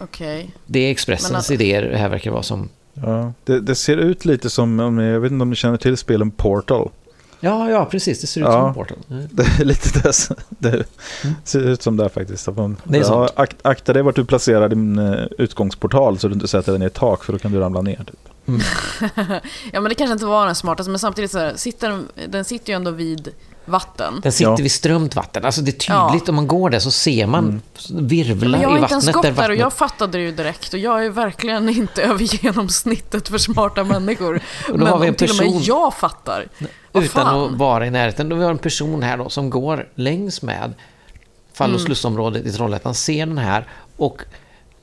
Okay. 0.02 0.46
Det 0.66 0.78
är 0.78 0.90
Expressens 0.90 1.46
att... 1.46 1.50
idéer 1.50 1.82
det 1.82 1.96
här 1.96 2.08
verkar 2.08 2.30
vara 2.30 2.42
som. 2.42 2.68
Ja, 2.94 3.32
det, 3.44 3.60
det, 3.60 3.74
ser 3.74 3.96
ut 3.96 4.24
lite 4.24 4.50
som, 4.50 4.98
jag 4.98 5.20
vet 5.20 5.32
inte 5.32 5.42
om 5.42 5.50
ni 5.50 5.56
känner 5.56 5.76
till 5.76 5.96
spelen 5.96 6.30
Portal. 6.30 6.90
Ja, 7.40 7.70
ja, 7.70 7.84
precis. 7.84 8.20
Det 8.20 8.26
ser 8.26 8.40
ut 8.40 8.46
ja, 8.46 8.52
som 8.52 8.74
Portal. 8.74 8.98
Mm. 9.10 9.28
Det 9.32 9.42
är 9.60 9.64
lite 9.64 9.98
det, 10.48 10.70
det 10.70 10.84
ser 11.44 11.60
ut 11.60 11.82
som 11.82 11.96
det 11.96 12.08
faktiskt. 12.08 12.48
man, 12.56 12.76
det 12.84 12.98
är 12.98 13.02
ja, 13.02 13.28
akta 13.62 13.92
dig 13.92 14.02
vart 14.02 14.16
du 14.16 14.24
placerar 14.24 14.68
din 14.68 14.98
uh, 14.98 15.26
utgångsportal 15.38 16.18
så 16.18 16.28
du 16.28 16.34
inte 16.34 16.48
sätter 16.48 16.72
den 16.72 16.82
i 16.82 16.84
ett 16.84 16.94
tak 16.94 17.24
för 17.24 17.32
då 17.32 17.38
kan 17.38 17.52
du 17.52 17.60
ramla 17.60 17.82
ner. 17.82 17.96
Typ. 17.96 18.28
ja 19.72 19.80
men 19.80 19.84
det 19.84 19.94
kanske 19.94 20.12
inte 20.12 20.26
var 20.26 20.46
den 20.46 20.54
smartaste, 20.54 20.90
men 20.90 20.98
samtidigt 20.98 21.30
så 21.30 21.38
här, 21.38 21.52
sitter, 21.56 21.88
den- 21.90 22.08
den 22.28 22.44
sitter 22.44 22.72
ju 22.72 22.76
ändå 22.76 22.90
vid 22.90 23.28
vatten. 23.64 24.20
Den 24.22 24.32
sitter 24.32 24.50
Ja. 24.50 24.56
vid 24.56 24.72
strömt 24.72 25.16
vatten. 25.16 25.44
Alltså 25.44 25.60
det 25.60 25.70
är 25.70 25.72
tydligt 26.10 26.22
Ja. 26.26 26.30
om 26.30 26.34
man 26.34 26.46
går 26.48 26.70
där 26.70 26.78
så 26.78 26.90
ser 26.90 27.26
man 27.26 27.62
virvlar 27.90 28.50
Men 28.50 28.60
jag 28.60 28.68
har 28.68 28.76
i 28.76 28.80
inte 28.80 28.92
ens 28.92 29.06
vattnet. 29.06 29.14
gått 29.14 29.22
där, 29.24 29.30
och 29.30 29.38
vattnet... 29.38 29.58
jag 29.58 29.72
fattade 29.72 30.18
det 30.18 30.24
ju 30.24 30.32
direkt 30.32 30.72
och 30.72 30.78
jag 30.78 31.04
är 31.06 31.10
verkligen 31.10 31.68
inte 31.68 32.02
över 32.10 32.44
genomsnittet 32.44 33.28
för 33.28 33.38
smarta 33.38 33.84
människor. 33.84 34.34
Och 34.68 34.78
då 34.78 34.84
Men 34.84 34.86
har 34.86 34.98
vi 34.98 35.06
en 35.06 35.12
om 35.12 35.16
till 35.16 35.30
och 35.30 35.36
med 35.36 35.44
person- 35.46 35.62
jag 35.62 35.94
fattar. 35.94 36.48
Utan 36.94 37.26
att 37.44 37.52
vara 37.52 37.86
i 37.86 37.90
närheten. 37.90 38.28
Då 38.28 38.36
har 38.36 38.40
vi 38.40 38.46
en 38.50 38.58
person 38.58 39.02
här 39.02 39.16
då 39.16 39.28
som 39.28 39.50
går 39.50 39.88
längs 39.94 40.42
med 40.42 40.72
fall 41.52 41.64
Mm. 41.70 41.74
och 41.74 41.80
slussområdet 41.80 42.46
i 42.46 42.52
Trollhättan, 42.52 42.94
ser 42.94 43.26
den 43.26 43.38
här 43.38 43.68
och 43.96 44.22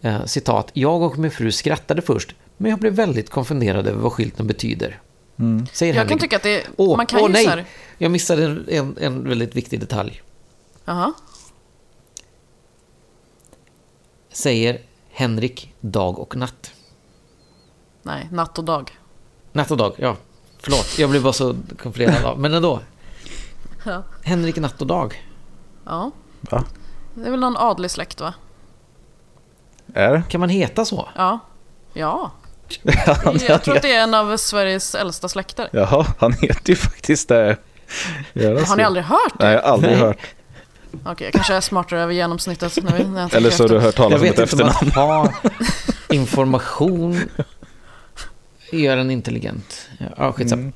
eh, 0.01 0.25
citat, 0.25 0.69
jag 0.73 1.01
och 1.01 1.17
min 1.17 1.31
fru 1.31 1.51
skrattade 1.51 2.01
först, 2.01 2.35
men 2.61 2.71
jag 2.71 2.79
blev 2.79 2.93
väldigt 2.93 3.29
konfunderad 3.29 3.87
över 3.87 3.99
vad 4.01 4.13
skylten 4.13 4.47
betyder. 4.47 5.01
Säger 5.71 5.93
Jag 5.93 6.09
kan 6.09 6.19
tycka 6.19 6.35
att 6.35 6.43
det... 6.43 6.67
Åh, 6.77 6.97
man 6.97 7.05
kan 7.05 7.19
åh 7.19 7.27
ju 7.27 7.33
nej! 7.33 7.47
här, 7.47 7.65
Jag 7.97 8.11
missade 8.11 8.43
en, 8.45 8.65
en, 8.69 8.97
en 8.97 9.29
väldigt 9.29 9.55
viktig 9.55 9.79
detalj. 9.79 10.21
Jaha. 10.85 11.13
Säger 14.29 14.81
Henrik 15.11 15.73
dag 15.79 16.19
och 16.19 16.35
natt. 16.35 16.71
Nej, 18.03 18.27
natt 18.31 18.57
och 18.57 18.63
dag. 18.63 18.91
Natt 19.51 19.71
och 19.71 19.77
dag, 19.77 19.93
ja. 19.97 20.15
Förlåt, 20.59 20.99
jag 20.99 21.09
blev 21.09 21.23
bara 21.23 21.33
så 21.33 21.55
konfunderad 21.77 22.25
av. 22.25 22.39
Men 22.39 22.53
ändå. 22.53 22.79
Ja. 23.85 24.03
Henrik 24.23 24.55
natt 24.57 24.81
och 24.81 24.87
dag. 24.87 25.25
ja. 25.85 26.11
Va? 26.41 26.63
Det 27.13 27.27
är 27.27 27.31
väl 27.31 27.39
någon 27.39 27.57
adlig 27.57 27.91
släkt 27.91 28.21
va? 28.21 28.33
Är 29.93 30.23
Kan 30.29 30.39
man 30.39 30.49
heta 30.49 30.85
så? 30.85 31.09
Ja. 31.15 31.39
Ja. 31.93 32.31
han, 33.23 33.39
Jag 33.47 33.63
tror 33.63 33.75
att 33.75 33.81
det 33.81 33.93
är 33.95 34.03
en 34.03 34.13
av 34.13 34.37
Sveriges 34.37 34.95
äldsta 34.95 35.29
släkter. 35.29 35.69
Jaha, 35.71 36.05
han 36.19 36.33
heter 36.33 36.69
ju 36.69 36.75
faktiskt 36.75 37.27
det. 37.29 37.57
Har 38.35 38.75
ni 38.77 38.83
aldrig 38.83 39.05
hört 39.05 39.39
det? 39.39 39.45
Nej, 39.45 39.53
jag 39.53 39.61
har 39.61 39.69
aldrig 39.69 39.91
Nej. 39.91 40.01
hört. 40.01 40.17
Okej, 41.05 41.25
jag 41.27 41.33
kanske 41.33 41.53
är 41.53 41.61
smartare 41.61 42.01
över 42.01 42.13
genomsnittet 42.13 42.83
när, 42.83 42.97
vi, 42.97 43.03
när 43.03 43.21
jag 43.21 43.33
Eller 43.33 43.49
så 43.49 43.63
har 43.63 43.69
du 43.69 43.79
hört 43.79 43.95
talas 43.95 44.11
Jag 44.11 44.21
om 44.21 44.27
ett 44.27 44.39
vet 44.39 44.51
inte 44.51 44.63
om 44.63 44.69
efternamn. 44.69 44.89
att 44.89 44.95
ha 44.95 45.49
information 46.09 47.21
gör 48.71 48.97
en 48.97 49.11
intelligent. 49.11 49.89
Ja, 50.17 50.31
skitsamma. 50.31 50.61
Mm. 50.61 50.73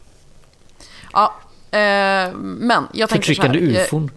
Ja, 1.14 1.34
eh, 1.72 2.34
men 2.36 2.88
jag 2.94 3.10
tänker 3.10 3.34
så 3.34 3.42
här. 3.42 3.50
Förtryckande 3.50 3.60
ufon. 3.84 4.12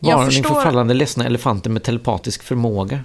jag 0.00 0.16
Varning 0.16 0.30
förstår- 0.30 0.54
för 0.54 0.62
fallande 0.62 0.94
ledsna 0.94 1.26
elefanter 1.26 1.70
med 1.70 1.82
telepatisk 1.82 2.42
förmåga. 2.42 3.00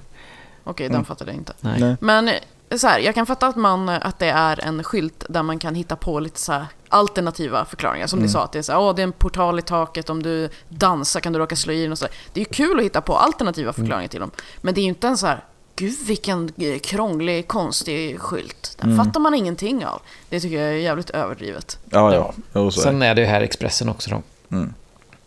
Okej, 0.64 0.90
den 0.90 1.06
fattade 1.06 1.32
jag 1.32 1.38
inte. 1.38 1.54
Nej. 1.60 1.80
Nej. 1.80 1.96
Men 2.00 2.30
så 2.76 2.88
här, 2.88 3.00
jag 3.00 3.16
kan 3.16 3.26
fatta 3.26 3.48
att, 3.48 3.56
man, 3.56 3.90
att 3.90 4.20
det 4.20 4.30
är 4.30 4.60
en 4.66 4.84
skylt 4.84 5.26
där 5.30 5.44
man 5.44 5.60
kan 5.60 5.76
hitta 5.76 5.96
på 5.96 6.20
lite 6.20 6.40
så 6.40 6.52
här 6.52 6.66
alternativa 6.90 7.66
förklaringar. 7.66 8.08
Som 8.08 8.20
ni 8.20 8.30
sa, 8.30 8.44
att 8.44 8.52
det 8.52 8.60
är, 8.60 8.64
så 8.64 8.72
här, 8.72 8.80
Åh, 8.80 8.96
det 8.96 9.02
är 9.02 9.04
en 9.04 9.12
portal 9.12 9.60
i 9.60 9.62
taket, 9.62 10.10
om 10.10 10.24
du 10.24 10.50
dansar 10.70 11.20
kan 11.20 11.34
du 11.34 11.40
råka 11.40 11.56
slå 11.56 11.74
i 11.74 11.84
den 11.84 11.92
och 11.92 11.98
så. 11.98 12.08
Det 12.34 12.40
är 12.40 12.46
ju 12.46 12.52
kul 12.54 12.80
att 12.80 12.86
hitta 12.86 13.02
på 13.02 13.18
alternativa 13.18 13.74
förklaringar 13.74 14.08
till 14.08 14.20
dem. 14.20 14.32
Men 14.62 14.74
det 14.74 14.80
är 14.82 14.84
ju 14.84 14.90
inte 14.90 15.08
en 15.08 15.18
så 15.18 15.28
här, 15.28 15.44
gud 15.76 15.96
vilken 16.08 16.52
eh, 16.58 16.80
krånglig, 16.80 17.48
konstig 17.48 18.20
skylt. 18.20 18.78
Den 18.82 18.98
fattar 18.98 19.20
man 19.20 19.34
ingenting 19.34 19.86
av. 19.86 20.02
Det 20.30 20.40
tycker 20.40 20.62
jag 20.62 20.70
är 20.70 20.78
jävligt 20.78 21.10
överdrivet. 21.10 21.80
Ja, 21.90 22.34
ja. 22.54 22.62
Är. 22.62 22.70
Sen 22.70 23.02
är 23.02 23.16
det 23.16 23.22
ju 23.22 23.28
här 23.28 23.42
Expressen 23.42 23.90
också 23.90 24.10
då. 24.10 24.22
Mm. 24.56 24.74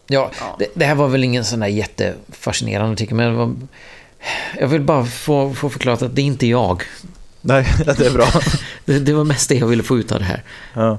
Ja, 0.06 0.30
Ja. 0.40 0.56
det, 0.58 0.66
det 0.74 0.84
här 0.84 0.94
var 0.94 1.08
väl 1.08 1.24
ingen 1.24 1.44
sån 1.44 1.60
där 1.60 1.66
jättefascinerande 1.66 2.92
artikel, 2.92 3.16
men 3.16 3.30
det 3.32 3.36
var, 3.38 3.52
jag 4.58 4.68
vill 4.68 4.80
bara 4.80 5.04
få, 5.04 5.54
få 5.54 5.70
förklarat 5.70 6.02
att 6.02 6.14
det 6.16 6.22
är 6.22 6.26
inte 6.26 6.46
jag. 6.46 6.82
Nej, 7.42 7.66
det 7.84 8.06
är 8.06 8.10
bra. 8.14 8.26
Det, 8.84 9.12
var 9.12 9.24
mest 9.24 9.48
det 9.48 9.54
jag 9.54 9.66
ville 9.66 9.82
få 9.82 9.98
ut 9.98 10.12
av 10.12 10.18
det 10.18 10.24
här. 10.24 10.42
Ja. 10.74 10.98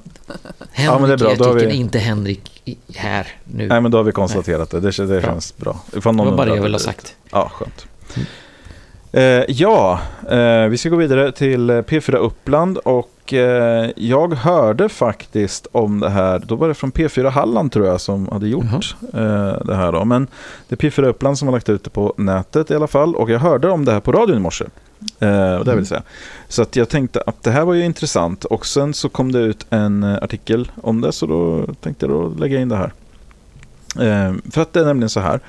Henrik 0.71 0.99
men 0.99 1.09
det 1.09 1.13
är 1.13 1.17
bra, 1.17 1.33
då 1.37 1.43
har 1.43 1.53
vi- 1.53 1.73
inte 1.73 1.99
Henrik 1.99 2.77
här 2.95 3.27
nu. 3.43 3.67
Nej, 3.67 3.81
men 3.81 3.91
då 3.91 3.97
har 3.97 4.03
vi 4.03 4.11
konstaterat 4.11 4.69
det. 4.69 4.79
Det, 4.79 4.91
det 4.97 5.05
Bra. 5.07 5.21
känns 5.21 5.57
bra. 5.57 5.79
Ifall 5.97 6.13
det 6.13 6.17
någon 6.17 6.27
var 6.29 6.37
bara 6.37 6.49
det 6.49 6.55
jag 6.55 6.63
ville 6.63 6.75
ha 6.75 6.79
sagt. 6.79 7.15
Ja, 7.31 7.51
skönt. 7.53 7.85
Eh, 9.13 9.23
ja, 9.47 9.99
eh, 10.29 10.65
vi 10.65 10.77
ska 10.77 10.89
gå 10.89 10.95
vidare 10.95 11.31
till 11.31 11.69
eh, 11.69 11.73
P4 11.73 12.15
Uppland 12.15 12.77
och 12.77 13.33
eh, 13.33 13.89
jag 13.95 14.33
hörde 14.33 14.89
faktiskt 14.89 15.67
om 15.71 15.99
det 15.99 16.09
här, 16.09 16.39
då 16.45 16.55
var 16.55 16.67
det 16.67 16.73
från 16.73 16.91
P4 16.91 17.29
Halland 17.29 17.71
tror 17.71 17.87
jag 17.87 18.01
som 18.01 18.27
hade 18.27 18.47
gjort 18.47 18.95
eh, 19.13 19.53
det 19.65 19.75
här 19.75 19.91
då. 19.91 20.05
Men 20.05 20.27
det 20.67 20.83
är 20.83 20.89
P4 20.89 21.03
Uppland 21.05 21.37
som 21.37 21.47
har 21.47 21.53
lagt 21.55 21.69
ut 21.69 21.83
det 21.83 21.89
på 21.89 22.13
nätet 22.17 22.71
i 22.71 22.75
alla 22.75 22.87
fall 22.87 23.15
och 23.15 23.29
jag 23.29 23.39
hörde 23.39 23.69
om 23.69 23.85
det 23.85 23.91
här 23.91 23.99
på 23.99 24.11
radion 24.11 24.37
i 24.37 24.39
morse. 24.39 24.65
Eh, 25.19 25.55
och 25.55 25.65
det 25.65 25.75
vill 25.75 25.85
säga. 25.85 26.03
Så 26.47 26.61
att 26.61 26.75
jag 26.75 26.89
tänkte 26.89 27.21
att 27.25 27.43
det 27.43 27.51
här 27.51 27.65
var 27.65 27.73
ju 27.73 27.85
intressant 27.85 28.45
och 28.45 28.65
sen 28.65 28.93
så 28.93 29.09
kom 29.09 29.31
det 29.31 29.39
ut 29.39 29.65
en 29.69 30.03
eh, 30.03 30.23
artikel 30.23 30.71
om 30.81 31.01
det 31.01 31.11
så 31.11 31.25
då 31.25 31.73
tänkte 31.81 32.05
jag 32.05 32.15
då 32.15 32.33
lägga 32.39 32.59
in 32.59 32.69
det 32.69 32.75
här. 32.75 32.93
Eh, 33.99 34.35
för 34.51 34.61
att 34.61 34.73
det 34.73 34.79
är 34.79 34.85
nämligen 34.85 35.09
så 35.09 35.19
här 35.19 35.39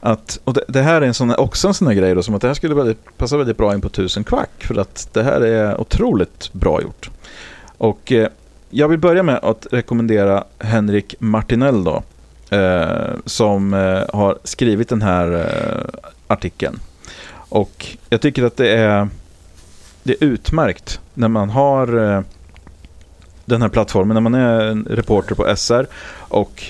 att, 0.00 0.40
och 0.44 0.54
det, 0.54 0.64
det 0.68 0.82
här 0.82 1.02
är 1.02 1.06
en 1.06 1.14
sån, 1.14 1.34
också 1.34 1.68
en 1.68 1.74
sån 1.74 1.86
här 1.86 1.94
grej 1.94 2.14
då, 2.14 2.22
som 2.22 2.34
att 2.34 2.40
det 2.40 2.46
här 2.46 2.54
skulle 2.54 2.74
väldigt, 2.74 3.16
passa 3.16 3.36
väldigt 3.36 3.56
bra 3.56 3.74
in 3.74 3.80
på 3.80 3.88
tusen 3.88 4.24
kvack. 4.24 4.50
För 4.58 4.78
att 4.78 5.08
det 5.12 5.22
här 5.22 5.40
är 5.40 5.80
otroligt 5.80 6.52
bra 6.52 6.82
gjort. 6.82 7.10
Och 7.78 8.12
eh, 8.12 8.28
jag 8.70 8.88
vill 8.88 8.98
börja 8.98 9.22
med 9.22 9.38
att 9.42 9.66
rekommendera 9.70 10.44
Henrik 10.58 11.14
Martinell 11.18 11.84
då. 11.84 12.02
Eh, 12.50 13.14
som 13.24 13.74
eh, 13.74 14.02
har 14.12 14.38
skrivit 14.44 14.88
den 14.88 15.02
här 15.02 15.32
eh, 15.32 16.00
artikeln. 16.26 16.80
Och 17.52 17.96
jag 18.08 18.20
tycker 18.20 18.44
att 18.44 18.56
det 18.56 18.68
är, 18.68 19.08
det 20.02 20.12
är 20.12 20.24
utmärkt 20.24 21.00
när 21.14 21.28
man 21.28 21.50
har 21.50 22.14
eh, 22.16 22.22
den 23.44 23.62
här 23.62 23.68
plattformen, 23.68 24.14
när 24.14 24.20
man 24.20 24.34
är 24.34 24.60
en 24.60 24.86
reporter 24.90 25.34
på 25.34 25.56
SR 25.56 25.86
och 26.14 26.62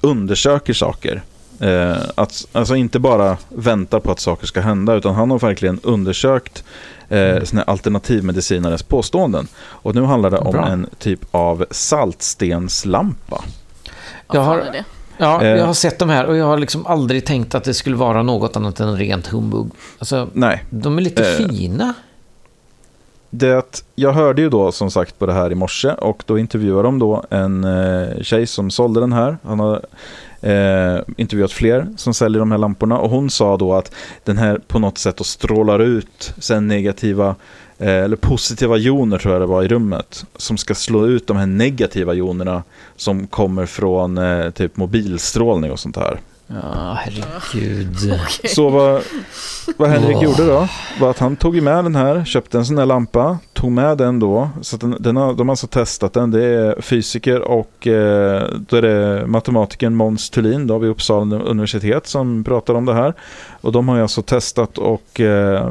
undersöker 0.00 0.72
saker. 0.72 1.22
Eh, 1.60 1.96
att, 2.14 2.46
alltså 2.52 2.76
inte 2.76 2.98
bara 2.98 3.36
väntar 3.48 4.00
på 4.00 4.12
att 4.12 4.20
saker 4.20 4.46
ska 4.46 4.60
hända 4.60 4.94
utan 4.94 5.14
han 5.14 5.30
har 5.30 5.38
verkligen 5.38 5.80
undersökt 5.82 6.64
eh, 7.08 7.42
såna 7.44 7.60
här 7.60 7.70
alternativmedicinares 7.70 8.82
påståenden. 8.82 9.48
Och 9.58 9.94
nu 9.94 10.02
handlar 10.02 10.30
det 10.30 10.38
om 10.38 10.52
Bra. 10.52 10.66
en 10.68 10.86
typ 10.98 11.20
av 11.30 11.64
saltstenslampa. 11.70 13.44
Jag 14.32 14.40
har-? 14.40 14.84
Ja, 15.18 15.42
Eh. 15.42 15.48
jag 15.56 15.66
har 15.66 15.74
sett 15.74 15.98
de 15.98 16.08
här 16.10 16.26
och 16.26 16.36
jag 16.36 16.44
har 16.46 16.58
liksom 16.58 16.86
aldrig 16.86 17.26
tänkt 17.26 17.54
att 17.54 17.64
det 17.64 17.74
skulle 17.74 17.96
vara 17.96 18.22
något 18.22 18.56
annat 18.56 18.80
än 18.80 18.96
rent 18.96 19.26
humbug. 19.26 19.70
Alltså, 19.98 20.28
Nej, 20.32 20.64
de 20.70 20.98
är 20.98 21.02
lite 21.02 21.22
Eh. 21.30 21.36
fina. 21.48 21.94
det 23.30 23.82
jag 23.94 24.12
hörde 24.12 24.42
ju 24.42 24.48
då 24.50 24.72
som 24.72 24.90
sagt 24.90 25.18
på 25.18 25.26
det 25.26 25.32
här 25.32 25.52
i 25.52 25.54
morse 25.54 25.88
och 25.90 26.22
då 26.26 26.38
intervjuade 26.38 26.82
de 26.82 26.98
då 26.98 27.24
en 27.30 27.64
eh, 27.64 28.20
tjej 28.22 28.46
som 28.46 28.70
sålde 28.70 29.00
den 29.00 29.12
här. 29.12 29.38
Han 29.44 29.60
har 29.60 29.80
eh, 30.40 31.00
intervjuat 31.16 31.52
fler 31.52 31.86
som 31.96 32.14
säljer 32.14 32.38
de 32.38 32.50
här 32.50 32.58
lamporna 32.58 32.98
och 32.98 33.10
hon 33.10 33.30
sa 33.30 33.56
då 33.56 33.74
att 33.74 33.92
den 34.24 34.38
här 34.38 34.60
på 34.68 34.78
något 34.78 34.98
sätt 34.98 35.16
då 35.16 35.24
strålar 35.24 35.78
ut 35.78 36.34
sen 36.38 36.68
negativa 36.68 37.34
eller 37.78 38.16
positiva 38.16 38.76
joner 38.76 39.18
tror 39.18 39.34
jag 39.34 39.42
det 39.42 39.46
var 39.46 39.62
i 39.62 39.68
rummet 39.68 40.26
som 40.36 40.56
ska 40.56 40.74
slå 40.74 41.06
ut 41.06 41.26
de 41.26 41.36
här 41.36 41.46
negativa 41.46 42.12
jonerna 42.14 42.62
som 42.96 43.26
kommer 43.26 43.66
från 43.66 44.18
eh, 44.18 44.50
typ 44.50 44.76
mobilstrålning 44.76 45.70
och 45.70 45.80
sånt 45.80 45.96
här. 45.96 46.20
Ja, 46.50 46.98
herregud. 47.00 47.96
Så 48.44 48.68
vad, 48.68 49.02
vad 49.76 49.88
Henrik 49.88 50.16
Åh. 50.16 50.24
gjorde 50.24 50.46
då 50.46 50.68
var 51.00 51.10
att 51.10 51.18
han 51.18 51.36
tog 51.36 51.62
med 51.62 51.84
den 51.84 51.94
här, 51.94 52.24
köpte 52.24 52.58
en 52.58 52.66
sån 52.66 52.78
här 52.78 52.86
lampa, 52.86 53.38
tog 53.52 53.72
med 53.72 53.98
den 53.98 54.18
då. 54.18 54.50
Så 54.60 54.76
att 54.76 54.80
den, 54.80 54.96
den 55.00 55.16
har, 55.16 55.34
de 55.34 55.48
har 55.48 55.52
alltså 55.52 55.66
testat 55.66 56.12
den. 56.12 56.30
Det 56.30 56.44
är 56.44 56.80
fysiker 56.80 57.40
och 57.40 57.86
eh, 57.86 58.42
då 58.68 58.76
är 58.76 58.82
det 58.82 59.26
matematikern 59.26 59.94
Måns 59.94 60.30
Thulin 60.30 60.66
då 60.66 60.78
vid 60.78 60.90
Uppsala 60.90 61.36
universitet 61.36 62.06
som 62.06 62.44
pratar 62.44 62.74
om 62.74 62.84
det 62.84 62.94
här. 62.94 63.14
Och 63.60 63.72
de 63.72 63.88
har 63.88 63.96
ju 63.96 64.02
alltså 64.02 64.22
testat 64.22 64.78
och 64.78 65.20
eh, 65.20 65.70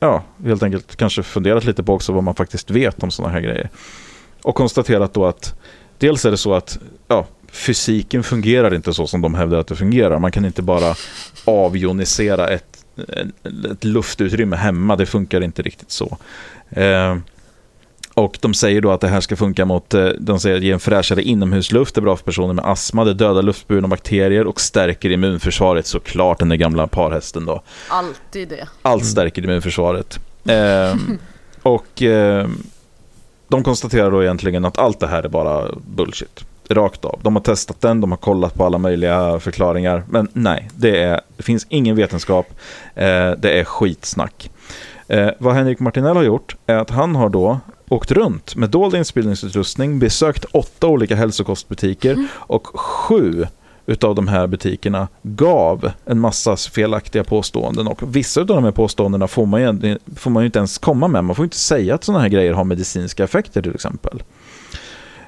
ja, 0.00 0.22
helt 0.44 0.62
enkelt 0.62 0.96
kanske 0.96 1.22
funderat 1.22 1.64
lite 1.64 1.82
på 1.82 1.94
också 1.94 2.12
vad 2.12 2.24
man 2.24 2.34
faktiskt 2.34 2.70
vet 2.70 3.02
om 3.02 3.10
sådana 3.10 3.32
här 3.32 3.40
grejer. 3.40 3.68
Och 4.42 4.54
konstaterat 4.54 5.14
då 5.14 5.26
att 5.26 5.54
dels 5.98 6.24
är 6.24 6.30
det 6.30 6.36
så 6.36 6.54
att 6.54 6.78
ja, 7.08 7.26
fysiken 7.52 8.22
fungerar 8.22 8.74
inte 8.74 8.94
så 8.94 9.06
som 9.06 9.20
de 9.20 9.34
hävdar 9.34 9.58
att 9.58 9.66
det 9.66 9.76
fungerar. 9.76 10.18
Man 10.18 10.32
kan 10.32 10.44
inte 10.44 10.62
bara 10.62 10.94
avionisera 11.44 12.48
ett, 12.48 12.84
ett 13.70 13.84
luftutrymme 13.84 14.56
hemma. 14.56 14.96
Det 14.96 15.06
funkar 15.06 15.40
inte 15.40 15.62
riktigt 15.62 15.90
så. 15.90 16.18
Eh, 16.70 17.16
och 18.14 18.38
de 18.40 18.54
säger 18.54 18.80
då 18.80 18.90
att 18.90 19.00
det 19.00 19.08
här 19.08 19.20
ska 19.20 19.36
funka 19.36 19.64
mot, 19.64 19.94
eh, 19.94 20.06
de 20.18 20.40
säger 20.40 20.56
att 20.56 20.62
ge 20.62 20.72
en 20.72 20.80
fräschare 20.80 21.22
inomhusluft, 21.22 21.96
är 21.96 22.02
bra 22.02 22.16
för 22.16 22.24
personer 22.24 22.54
med 22.54 22.64
astma, 22.64 23.04
det 23.04 23.14
dödar 23.14 23.42
luftburna 23.42 23.88
bakterier 23.88 24.46
och 24.46 24.60
stärker 24.60 25.10
immunförsvaret 25.10 25.86
såklart, 25.86 26.38
den 26.38 26.48
där 26.48 26.56
gamla 26.56 26.86
parhästen 26.86 27.46
då. 27.46 27.62
Alltid 27.88 28.48
det. 28.48 28.68
Allt 28.82 29.06
stärker 29.06 29.42
immunförsvaret. 29.42 30.18
Eh, 30.44 30.96
och 31.62 32.02
eh, 32.02 32.48
de 33.48 33.64
konstaterar 33.64 34.10
då 34.10 34.22
egentligen 34.22 34.64
att 34.64 34.78
allt 34.78 35.00
det 35.00 35.06
här 35.06 35.22
är 35.22 35.28
bara 35.28 35.66
bullshit. 35.86 36.44
Rakt 36.68 37.04
av. 37.04 37.20
De 37.22 37.36
har 37.36 37.42
testat 37.42 37.80
den, 37.80 38.00
de 38.00 38.10
har 38.10 38.18
kollat 38.18 38.54
på 38.54 38.64
alla 38.64 38.78
möjliga 38.78 39.40
förklaringar. 39.40 40.02
Men 40.08 40.28
nej, 40.32 40.70
det, 40.76 41.02
är, 41.02 41.20
det 41.36 41.42
finns 41.42 41.66
ingen 41.68 41.96
vetenskap. 41.96 42.46
Eh, 42.94 43.30
det 43.38 43.60
är 43.60 43.64
skitsnack. 43.64 44.50
Eh, 45.08 45.30
vad 45.38 45.54
Henrik 45.54 45.80
Martinell 45.80 46.16
har 46.16 46.22
gjort 46.22 46.56
är 46.66 46.76
att 46.76 46.90
han 46.90 47.16
har 47.16 47.28
då 47.28 47.60
åkt 47.90 48.12
runt 48.12 48.56
med 48.56 48.70
dold 48.70 48.94
inspelningsutrustning, 48.94 49.98
besökt 49.98 50.44
åtta 50.44 50.86
olika 50.86 51.16
hälsokostbutiker 51.16 52.26
och 52.32 52.66
sju 52.80 53.46
utav 53.86 54.14
de 54.14 54.28
här 54.28 54.46
butikerna 54.46 55.08
gav 55.22 55.92
en 56.04 56.20
massa 56.20 56.56
felaktiga 56.56 57.24
påståenden 57.24 57.86
och 57.86 58.16
vissa 58.16 58.40
av 58.40 58.46
de 58.46 58.64
här 58.64 58.70
påståendena 58.70 59.28
får 59.28 59.46
man, 59.46 59.60
ju, 59.60 59.98
får 60.16 60.30
man 60.30 60.42
ju 60.42 60.46
inte 60.46 60.58
ens 60.58 60.78
komma 60.78 61.08
med. 61.08 61.24
Man 61.24 61.36
får 61.36 61.44
inte 61.44 61.56
säga 61.56 61.94
att 61.94 62.04
sådana 62.04 62.22
här 62.22 62.28
grejer 62.28 62.52
har 62.52 62.64
medicinska 62.64 63.24
effekter 63.24 63.62
till 63.62 63.74
exempel. 63.74 64.22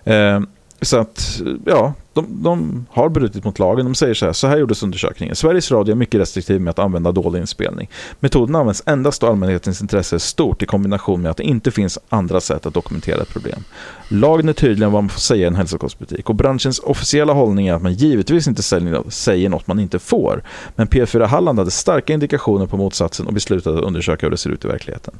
Eh, 0.05 0.41
så 0.81 0.97
att, 0.97 1.41
ja, 1.67 1.93
de, 2.15 2.43
de, 2.43 2.87
har 2.91 3.09
brutit 3.09 3.45
mot 3.45 3.59
lagen. 3.59 3.85
De 3.85 3.95
säger 3.95 4.15
så 4.15 4.27
här, 4.27 4.33
så 4.33 4.47
här 4.47 4.59
gjordes 4.59 4.83
undersökningen. 4.83 5.37
Sveriges 5.37 5.71
Radio 5.71 5.93
är 5.93 5.97
mycket 5.97 6.21
restriktiv 6.21 6.61
med 6.61 6.71
att 6.71 6.79
använda 6.79 7.13
dålig 7.13 7.41
inspelning. 7.41 7.89
Metoden 8.21 8.55
används 8.55 8.83
endast 8.87 9.21
då 9.21 9.27
allmänhetens 9.27 9.81
intresse 9.81 10.17
är 10.17 10.19
stort 10.19 10.63
i 10.63 10.67
kombination 10.67 11.23
med 11.23 11.31
att 11.31 11.37
det 11.37 11.45
inte 11.45 11.71
finns 11.71 11.99
andra 12.09 12.41
sätt 12.41 12.67
att 12.67 12.75
dokumentera 12.75 13.23
ett 13.23 13.33
problem. 13.33 13.65
Lagen 14.09 14.49
är 14.49 14.53
tydlig 14.53 14.87
vad 14.87 15.03
man 15.03 15.09
får 15.09 15.21
säga 15.21 15.45
i 15.45 15.47
en 15.47 15.55
hälsokostbutik 15.55 16.29
och 16.29 16.35
branschens 16.35 16.79
officiella 16.79 17.33
hållning 17.33 17.67
är 17.67 17.75
att 17.75 17.83
man 17.83 17.95
givetvis 17.95 18.49
inte 18.49 18.63
säger 18.63 19.49
något 19.49 19.67
man 19.67 19.81
inte 19.81 19.99
får. 19.99 20.43
Men 20.77 20.87
P4 20.87 21.27
Halland 21.27 21.59
hade 21.59 21.71
starka 21.71 22.13
indikationer 22.13 22.67
på 22.67 22.77
motsatsen 22.77 23.27
och 23.27 23.33
beslutade 23.33 23.79
att 23.79 23.85
undersöka 23.85 24.27
hur 24.27 24.31
det 24.31 24.37
ser 24.37 24.51
ut 24.51 24.65
i 24.65 24.69
verkligheten. 24.69 25.15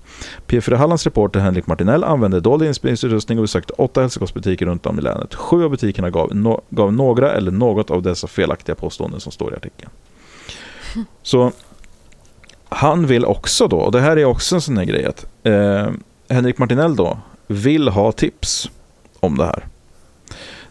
P4 0.47 0.77
Hallands 0.77 1.05
reporter 1.05 1.41
Henrik 1.41 1.67
Martinell 1.67 2.05
använde 2.05 2.41
dold 2.41 2.63
inspelningsutrustning 2.63 3.39
och 3.39 3.45
besökte 3.45 3.73
åtta 3.73 4.01
hälsokostbutiker 4.01 4.67
runt 4.67 4.87
om 4.87 4.99
i 4.99 5.03
länet. 5.03 5.35
Sju 5.35 5.65
av 5.65 5.71
butikerna 5.71 6.11
gav, 6.11 6.37
no 6.37 6.61
gav 6.71 6.82
några 6.91 7.33
eller 7.33 7.51
något 7.51 7.91
av 7.91 8.03
dessa 8.03 8.27
felaktiga 8.27 8.75
påståenden 8.75 9.21
som 9.21 9.33
står 9.33 9.53
i 9.53 9.57
artikeln. 9.57 9.91
Så 11.23 11.53
han 12.69 13.07
vill 13.07 13.25
också 13.25 13.69
då, 13.69 13.77
och 13.77 13.93
det 13.93 14.01
här 14.01 14.17
är 14.17 14.25
också 14.25 14.55
en 14.55 14.61
sån 14.61 14.77
här 14.77 14.85
grej 14.85 15.05
att 15.05 15.27
eh, 15.43 15.91
Henrik 16.29 16.59
Martinell 16.59 16.97
då 16.97 17.19
vill 17.47 17.89
ha 17.89 18.13
tips 18.13 18.71
om 19.21 19.37
det 19.37 19.45
här. 19.45 19.67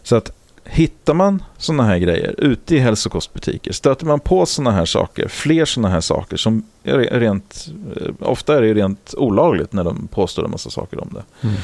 Så 0.03 0.15
att 0.15 0.31
hittar 0.63 1.13
man 1.13 1.43
sådana 1.57 1.83
här 1.83 1.97
grejer 1.97 2.35
ute 2.37 2.75
i 2.75 2.79
hälsokostbutiker, 2.79 3.71
stöter 3.71 4.05
man 4.05 4.19
på 4.19 4.45
sådana 4.45 4.71
här 4.71 4.85
saker, 4.85 5.27
fler 5.27 5.65
sådana 5.65 5.89
här 5.89 6.01
saker 6.01 6.37
som 6.37 6.63
är 6.83 6.97
rent, 6.97 7.67
eh, 7.95 8.11
ofta 8.19 8.57
är 8.57 8.61
det 8.61 8.73
rent 8.73 9.13
olagligt 9.17 9.73
när 9.73 9.83
de 9.83 10.07
påstår 10.07 10.45
en 10.45 10.51
massa 10.51 10.69
saker 10.69 11.01
om 11.01 11.09
det. 11.13 11.47
Mm. 11.47 11.55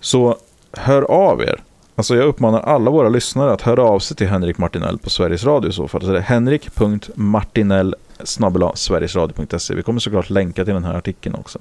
Så 0.00 0.36
hör 0.72 1.02
av 1.02 1.42
er 1.42 1.62
Alltså 1.94 2.16
jag 2.16 2.26
uppmanar 2.26 2.60
alla 2.60 2.90
våra 2.90 3.08
lyssnare 3.08 3.52
att 3.52 3.62
höra 3.62 3.82
av 3.82 3.98
sig 3.98 4.16
till 4.16 4.28
Henrik 4.28 4.58
Martinell 4.58 4.98
på 4.98 5.10
Sveriges 5.10 5.44
Radio 5.44 5.70
i 5.70 5.72
så 5.72 5.88
fall. 5.88 6.00
Så 6.00 6.12
det 6.12 6.18
är 6.18 6.22
henrik.martinell 6.22 7.94
sverigesradio.se. 8.74 9.74
Vi 9.74 9.82
kommer 9.82 10.00
såklart 10.00 10.30
länka 10.30 10.64
till 10.64 10.74
den 10.74 10.84
här 10.84 10.94
artikeln 10.94 11.34
också. 11.34 11.58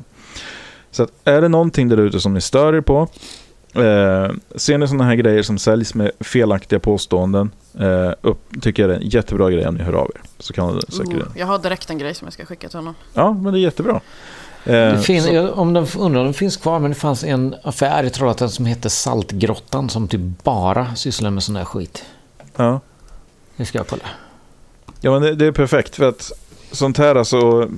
Så 0.92 1.04
att 1.04 1.12
är 1.24 1.42
det 1.42 1.48
någonting 1.48 1.90
där 1.90 1.98
ute 1.98 2.20
som 2.20 2.34
ni 2.34 2.42
stör 2.42 2.74
er 2.74 2.82
på, 2.82 3.08
eh, 3.74 4.32
ser 4.56 4.78
ni 4.78 4.88
sådana 4.88 5.04
här 5.04 5.16
grejer 5.16 5.44
som 5.44 5.58
säljs 5.58 5.94
med 5.94 6.12
felaktiga 6.20 6.80
påståenden, 6.80 7.52
eh, 7.80 8.12
upp, 8.22 8.62
tycker 8.62 8.84
jag 8.84 8.90
det 8.90 8.96
är 8.96 9.00
en 9.00 9.10
jättebra 9.10 9.50
grej 9.52 9.68
om 9.68 9.76
ni 9.76 9.84
hör 9.84 9.94
av 9.94 10.12
er. 10.16 10.22
Så 10.40 10.54
kan 10.54 10.70
uh, 10.70 10.80
jag 11.36 11.48
har 11.48 11.60
direkt 11.60 11.90
en 11.90 11.98
grej 11.98 12.14
som 12.14 12.26
jag 12.26 12.34
ska 12.34 12.46
skicka 12.46 12.70
till 12.70 12.78
honom. 12.80 12.96
Ja, 13.14 13.34
men 13.34 13.54
det 13.54 13.60
är 13.60 13.62
jättebra. 13.62 14.02
Eh, 14.66 15.00
finns, 15.00 15.28
jag, 15.28 15.58
om 15.58 15.74
den, 15.74 15.88
undrar 15.98 16.20
om 16.20 16.26
den 16.26 16.34
finns 16.34 16.58
kvar, 16.58 16.80
men 16.80 16.92
det 16.92 16.96
fanns 16.96 17.24
en 17.24 17.56
affär 17.64 18.04
i 18.04 18.10
Trollhättan 18.10 18.50
som 18.50 18.66
hette 18.66 18.90
Saltgrottan 18.90 19.90
som 19.90 20.08
typ 20.08 20.22
bara 20.44 20.96
sysslar 20.96 21.30
med 21.30 21.44
sån 21.44 21.56
där 21.56 21.66
skit. 21.66 22.06
Ja. 22.56 22.80
Det 23.58 23.66
ska 23.66 23.78
jag 23.78 23.88
kolla. 23.88 24.04
Ja, 25.02 25.12
men 25.12 25.22
det, 25.22 25.36
det 25.36 25.46
är 25.46 25.52
perfekt 25.52 25.96
för 25.96 26.10
att 26.10 26.32
sånt 26.72 26.98
här 26.98 27.16
alltså... 27.16 27.70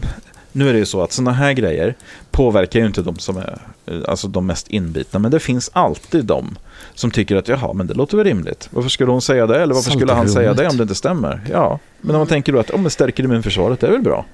Nu 0.54 0.70
är 0.70 0.74
det 0.74 0.80
ju 0.80 0.86
så 0.86 1.02
att 1.02 1.12
sådana 1.12 1.32
här 1.32 1.54
grejer 1.54 1.96
påverkar 2.32 2.80
ju 2.80 2.86
inte 2.86 3.02
de 3.02 3.18
som 3.20 3.38
är 3.38 3.62
alltså 4.08 4.28
de 4.28 4.46
mest 4.46 4.68
inbitna. 4.68 5.20
Men 5.20 5.32
det 5.32 5.40
finns 5.40 5.70
alltid 5.74 6.26
de 6.26 6.58
som 6.96 7.12
tycker 7.12 7.36
att 7.36 7.48
jaha, 7.48 7.74
men 7.74 7.88
det 7.88 7.94
låter 7.94 8.18
väl 8.18 8.26
rimligt. 8.26 8.70
Varför 8.72 8.90
skulle 8.90 9.12
hon 9.12 9.22
säga 9.22 9.48
det? 9.48 9.62
Eller 9.62 9.74
varför 9.74 9.92
skulle 9.92 10.14
han 10.14 10.30
säga 10.30 10.54
det 10.54 10.68
om 10.68 10.78
det 10.78 10.84
inte 10.84 10.96
stämmer? 10.96 11.42
Ja, 11.52 11.80
men 12.02 12.16
om 12.16 12.20
man 12.20 12.28
tänker 12.28 12.54
då 12.54 12.60
att 12.60 12.70
om 12.70 12.84
det 12.84 12.90
stärker 12.90 13.24
immunförsvaret, 13.24 13.80
det 13.80 13.88
är 13.88 13.92
väl 13.92 14.02
bra. 14.02 14.26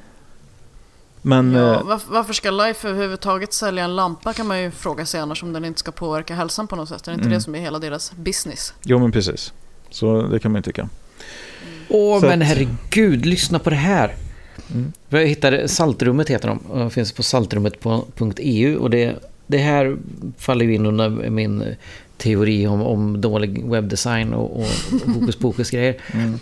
Men, 1.22 1.53
ja, 1.53 1.74
eh, 1.74 1.84
varför, 1.84 2.11
varför 2.11 2.34
ska 2.34 2.51
Life 2.51 2.88
överhuvudtaget 2.88 3.53
sälja 3.53 3.84
en 3.84 3.95
lampa 3.95 4.34
kan 4.34 4.47
man 4.47 4.61
ju 4.61 4.72
fråga 4.72 5.05
sig 5.05 5.20
annars 5.20 5.43
om 5.43 5.53
den 5.53 5.65
inte 5.65 5.80
ska 5.80 5.91
påverka 5.91 6.36
hälsan 6.36 6.68
på 6.68 6.76
något 6.76 6.89
sätt. 6.89 7.07
Är 7.07 7.11
det 7.11 7.13
inte 7.13 7.26
mm. 7.26 7.38
det 7.38 7.41
som 7.41 7.55
är 7.55 7.59
hela 7.59 7.80
deras 7.80 8.11
business? 8.15 8.74
Jo 8.84 8.99
men 8.99 9.11
precis. 9.11 9.53
Så 9.89 10.22
det 10.22 10.39
kan 10.39 10.51
man 10.51 10.59
ju 10.59 10.63
tycka. 10.63 10.89
Åh 11.89 12.18
mm. 12.18 12.30
men 12.30 12.41
herregud, 12.41 13.26
lyssna 13.26 13.59
på 13.59 13.70
det 13.70 13.76
här. 13.76 14.15
Mm. 14.74 14.93
Jag 15.09 15.26
hittade 15.28 15.68
Saltrummet 15.68 16.30
heter 16.30 16.47
de. 16.47 16.59
De 16.80 16.89
finns 16.89 17.11
på 17.11 17.24
saltrummet.eu 17.24 18.78
och 18.78 18.89
det, 18.89 19.15
det 19.47 19.57
här 19.57 19.97
faller 20.38 20.65
ju 20.65 20.76
in 20.76 20.86
under 20.86 21.09
min 21.30 21.76
teori 22.18 22.68
om, 22.68 22.82
om 22.82 23.22
dålig 23.22 23.65
webbdesign 23.65 24.34
och, 24.34 24.59
och 24.59 24.68
hokus 25.13 25.36
pokus 25.36 25.70
grejer. 25.70 25.97
Mm. 26.13 26.39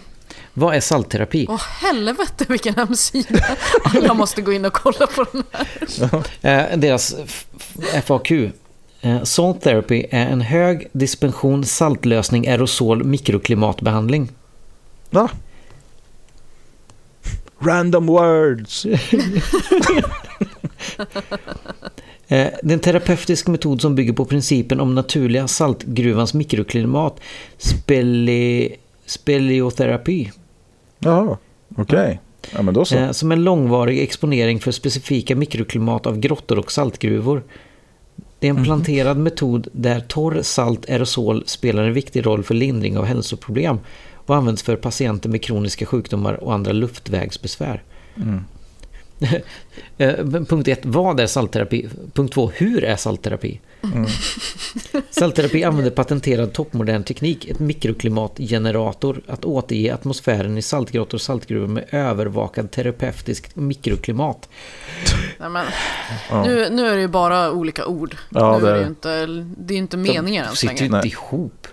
Vad 0.57 0.75
är 0.75 0.79
saltterapi? 0.79 1.45
Åh 1.49 1.61
helvete 1.61 2.45
vilken 2.49 2.75
hemsida! 2.75 3.45
Alla 3.83 4.13
måste 4.13 4.41
gå 4.41 4.53
in 4.53 4.65
och 4.65 4.73
kolla 4.73 5.07
på 5.07 5.25
den 5.31 5.43
här. 5.51 6.71
Eh, 6.71 6.77
deras 6.77 7.15
FAQ. 8.03 8.31
Eh, 9.01 9.23
salt 9.23 9.61
therapy 9.61 10.05
är 10.11 10.25
en 10.25 10.41
hög 10.41 10.87
dispension 10.91 11.65
saltlösning 11.65 12.47
aerosol 12.47 13.03
mikroklimatbehandling. 13.03 14.29
Va? 15.09 15.29
Random 17.59 18.07
words! 18.07 18.85
Eh, 22.27 22.47
det 22.63 22.69
är 22.69 22.73
en 22.73 22.79
terapeutisk 22.79 23.47
metod 23.47 23.81
som 23.81 23.95
bygger 23.95 24.13
på 24.13 24.25
principen 24.25 24.79
om 24.79 24.95
naturliga 24.95 25.47
saltgruvans 25.47 26.33
mikroklimat. 26.33 27.19
Speli, 27.57 28.75
speleoterapi. 29.05 30.31
Jaha, 31.05 31.37
okej. 31.75 31.99
Okay. 31.99 32.17
Ja, 32.53 32.61
men 32.61 32.73
då 32.73 32.85
så. 32.85 32.97
Eh, 32.97 33.11
som 33.11 33.31
en 33.31 33.43
långvarig 33.43 34.01
exponering 34.01 34.59
för 34.59 34.71
specifika 34.71 35.35
mikroklimat 35.35 36.05
av 36.05 36.19
grottor 36.19 36.59
och 36.59 36.71
saltgruvor. 36.71 37.43
Det 38.39 38.47
är 38.47 38.49
en 38.49 38.55
mhm. 38.55 38.65
planterad 38.65 39.11
mm. 39.11 39.23
metod 39.23 39.67
där 39.71 39.99
torr 39.99 40.41
salt 40.41 40.89
aerosol 40.89 41.43
spelar 41.45 41.83
en 41.83 41.93
viktig 41.93 42.25
roll 42.25 42.43
för 42.43 42.53
lindring 42.53 42.97
av 42.97 43.05
hälsoproblem 43.05 43.79
och 44.13 44.35
används 44.35 44.63
för 44.63 44.75
patienter 44.75 45.29
med 45.29 45.43
kroniska 45.43 45.85
sjukdomar 45.85 46.33
och 46.33 46.53
andra 46.53 46.71
luftvägsbesvär. 46.71 47.83
Mm. 48.15 48.43
Eh, 49.97 50.25
punkt 50.25 50.67
ett, 50.67 50.85
vad 50.85 51.19
är 51.19 51.27
saltterapi? 51.27 51.89
Punkt 52.13 52.33
två, 52.33 52.51
hur 52.55 52.83
är 52.83 52.95
saltterapi? 52.95 53.61
Mm. 53.83 54.05
Saltterapi 55.09 55.63
använder 55.63 55.91
patenterad 55.91 56.53
toppmodern 56.53 57.03
teknik, 57.03 57.45
ett 57.45 57.59
mikroklimatgenerator, 57.59 59.21
att 59.27 59.45
återge 59.45 59.93
atmosfären 59.93 60.57
i 60.57 60.61
saltgrottor 60.61 61.17
och 61.17 61.21
saltgruvor 61.21 61.67
med 61.67 61.85
övervakad 61.91 62.71
terapeutisk 62.71 63.55
mikroklimat. 63.55 64.49
Nej, 65.39 65.49
men, 65.49 65.65
ja. 66.29 66.43
nu, 66.43 66.69
nu 66.69 66.87
är 66.87 66.95
det 66.95 67.01
ju 67.01 67.07
bara 67.07 67.51
olika 67.51 67.85
ord. 67.85 68.15
Ja, 68.29 68.57
nu 68.57 68.65
det 68.65 68.71
är 68.71 68.73
det 68.73 68.81
ju 68.81 68.87
inte, 68.87 69.25
det 69.57 69.73
är 69.73 69.77
inte 69.77 69.97
meningen 69.97 70.43
ens 70.43 70.63
längre. 70.63 70.77
sitter 70.77 70.95
inte 70.95 71.07
ihop. 71.07 71.67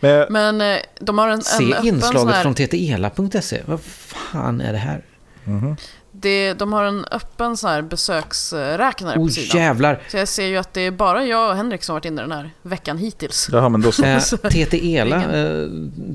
Men, 0.00 0.26
men 0.30 0.60
eh, 0.60 0.78
de 1.00 1.18
har 1.18 1.28
en, 1.28 1.34
en 1.34 1.42
Se 1.42 1.64
inslaget 1.82 2.34
här... 2.34 2.42
från 2.42 2.54
ttela.se. 2.54 3.62
Vad 3.66 3.80
fan 3.80 4.60
är 4.60 4.72
det 4.72 4.78
här? 4.78 5.04
Mm 5.44 5.60
-hmm. 5.60 5.76
Det, 6.20 6.54
de 6.54 6.72
har 6.72 6.84
en 6.84 7.04
öppen 7.10 7.56
så 7.56 7.68
här 7.68 7.82
besöksräknare 7.82 9.18
oh, 9.18 9.26
på 9.26 9.32
sidan. 9.32 9.60
jävlar! 9.60 10.02
Så 10.08 10.16
jag 10.16 10.28
ser 10.28 10.46
ju 10.46 10.56
att 10.56 10.74
det 10.74 10.80
är 10.80 10.90
bara 10.90 11.24
jag 11.24 11.50
och 11.50 11.56
Henrik 11.56 11.82
som 11.82 11.94
varit 11.94 12.04
inne 12.04 12.22
den 12.22 12.32
här 12.32 12.50
veckan 12.62 12.98
hittills. 12.98 13.48
Jaha, 13.52 13.68
men 13.68 13.80
då 13.80 13.92
så. 13.92 14.04
Eh, 14.04 14.20
TT 14.42 14.96
Ela, 14.96 15.16
eh, 15.16 15.66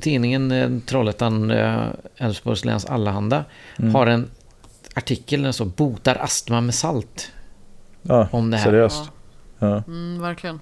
tidningen 0.02 0.52
eh, 0.52 0.70
Trollhättan, 0.86 1.52
eh, 1.52 1.88
Älvsborgs 2.18 2.66
läns 2.66 2.86
Allehanda, 2.86 3.46
mm. 3.80 3.96
har 3.96 4.08
en 4.08 4.30
artikel 4.94 5.42
där 5.44 5.52
så 5.52 5.66
botar 5.66 6.16
astma 6.16 6.62
med 6.62 6.76
salt. 6.76 7.32
Ja, 8.02 8.28
om 8.32 8.52
det 8.52 8.58
här. 8.58 8.64
seriöst. 8.64 9.04
Ja. 9.60 9.68
ja. 9.68 9.84
Mm, 9.88 10.22
verkligen. 10.22 10.60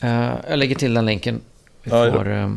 Eh, 0.00 0.32
jag 0.48 0.58
lägger 0.58 0.76
till 0.76 0.94
den 0.94 1.06
länken. 1.06 1.40
Vi 1.82 1.90
får, 1.90 2.28
ja, 2.28 2.44
eh, 2.44 2.50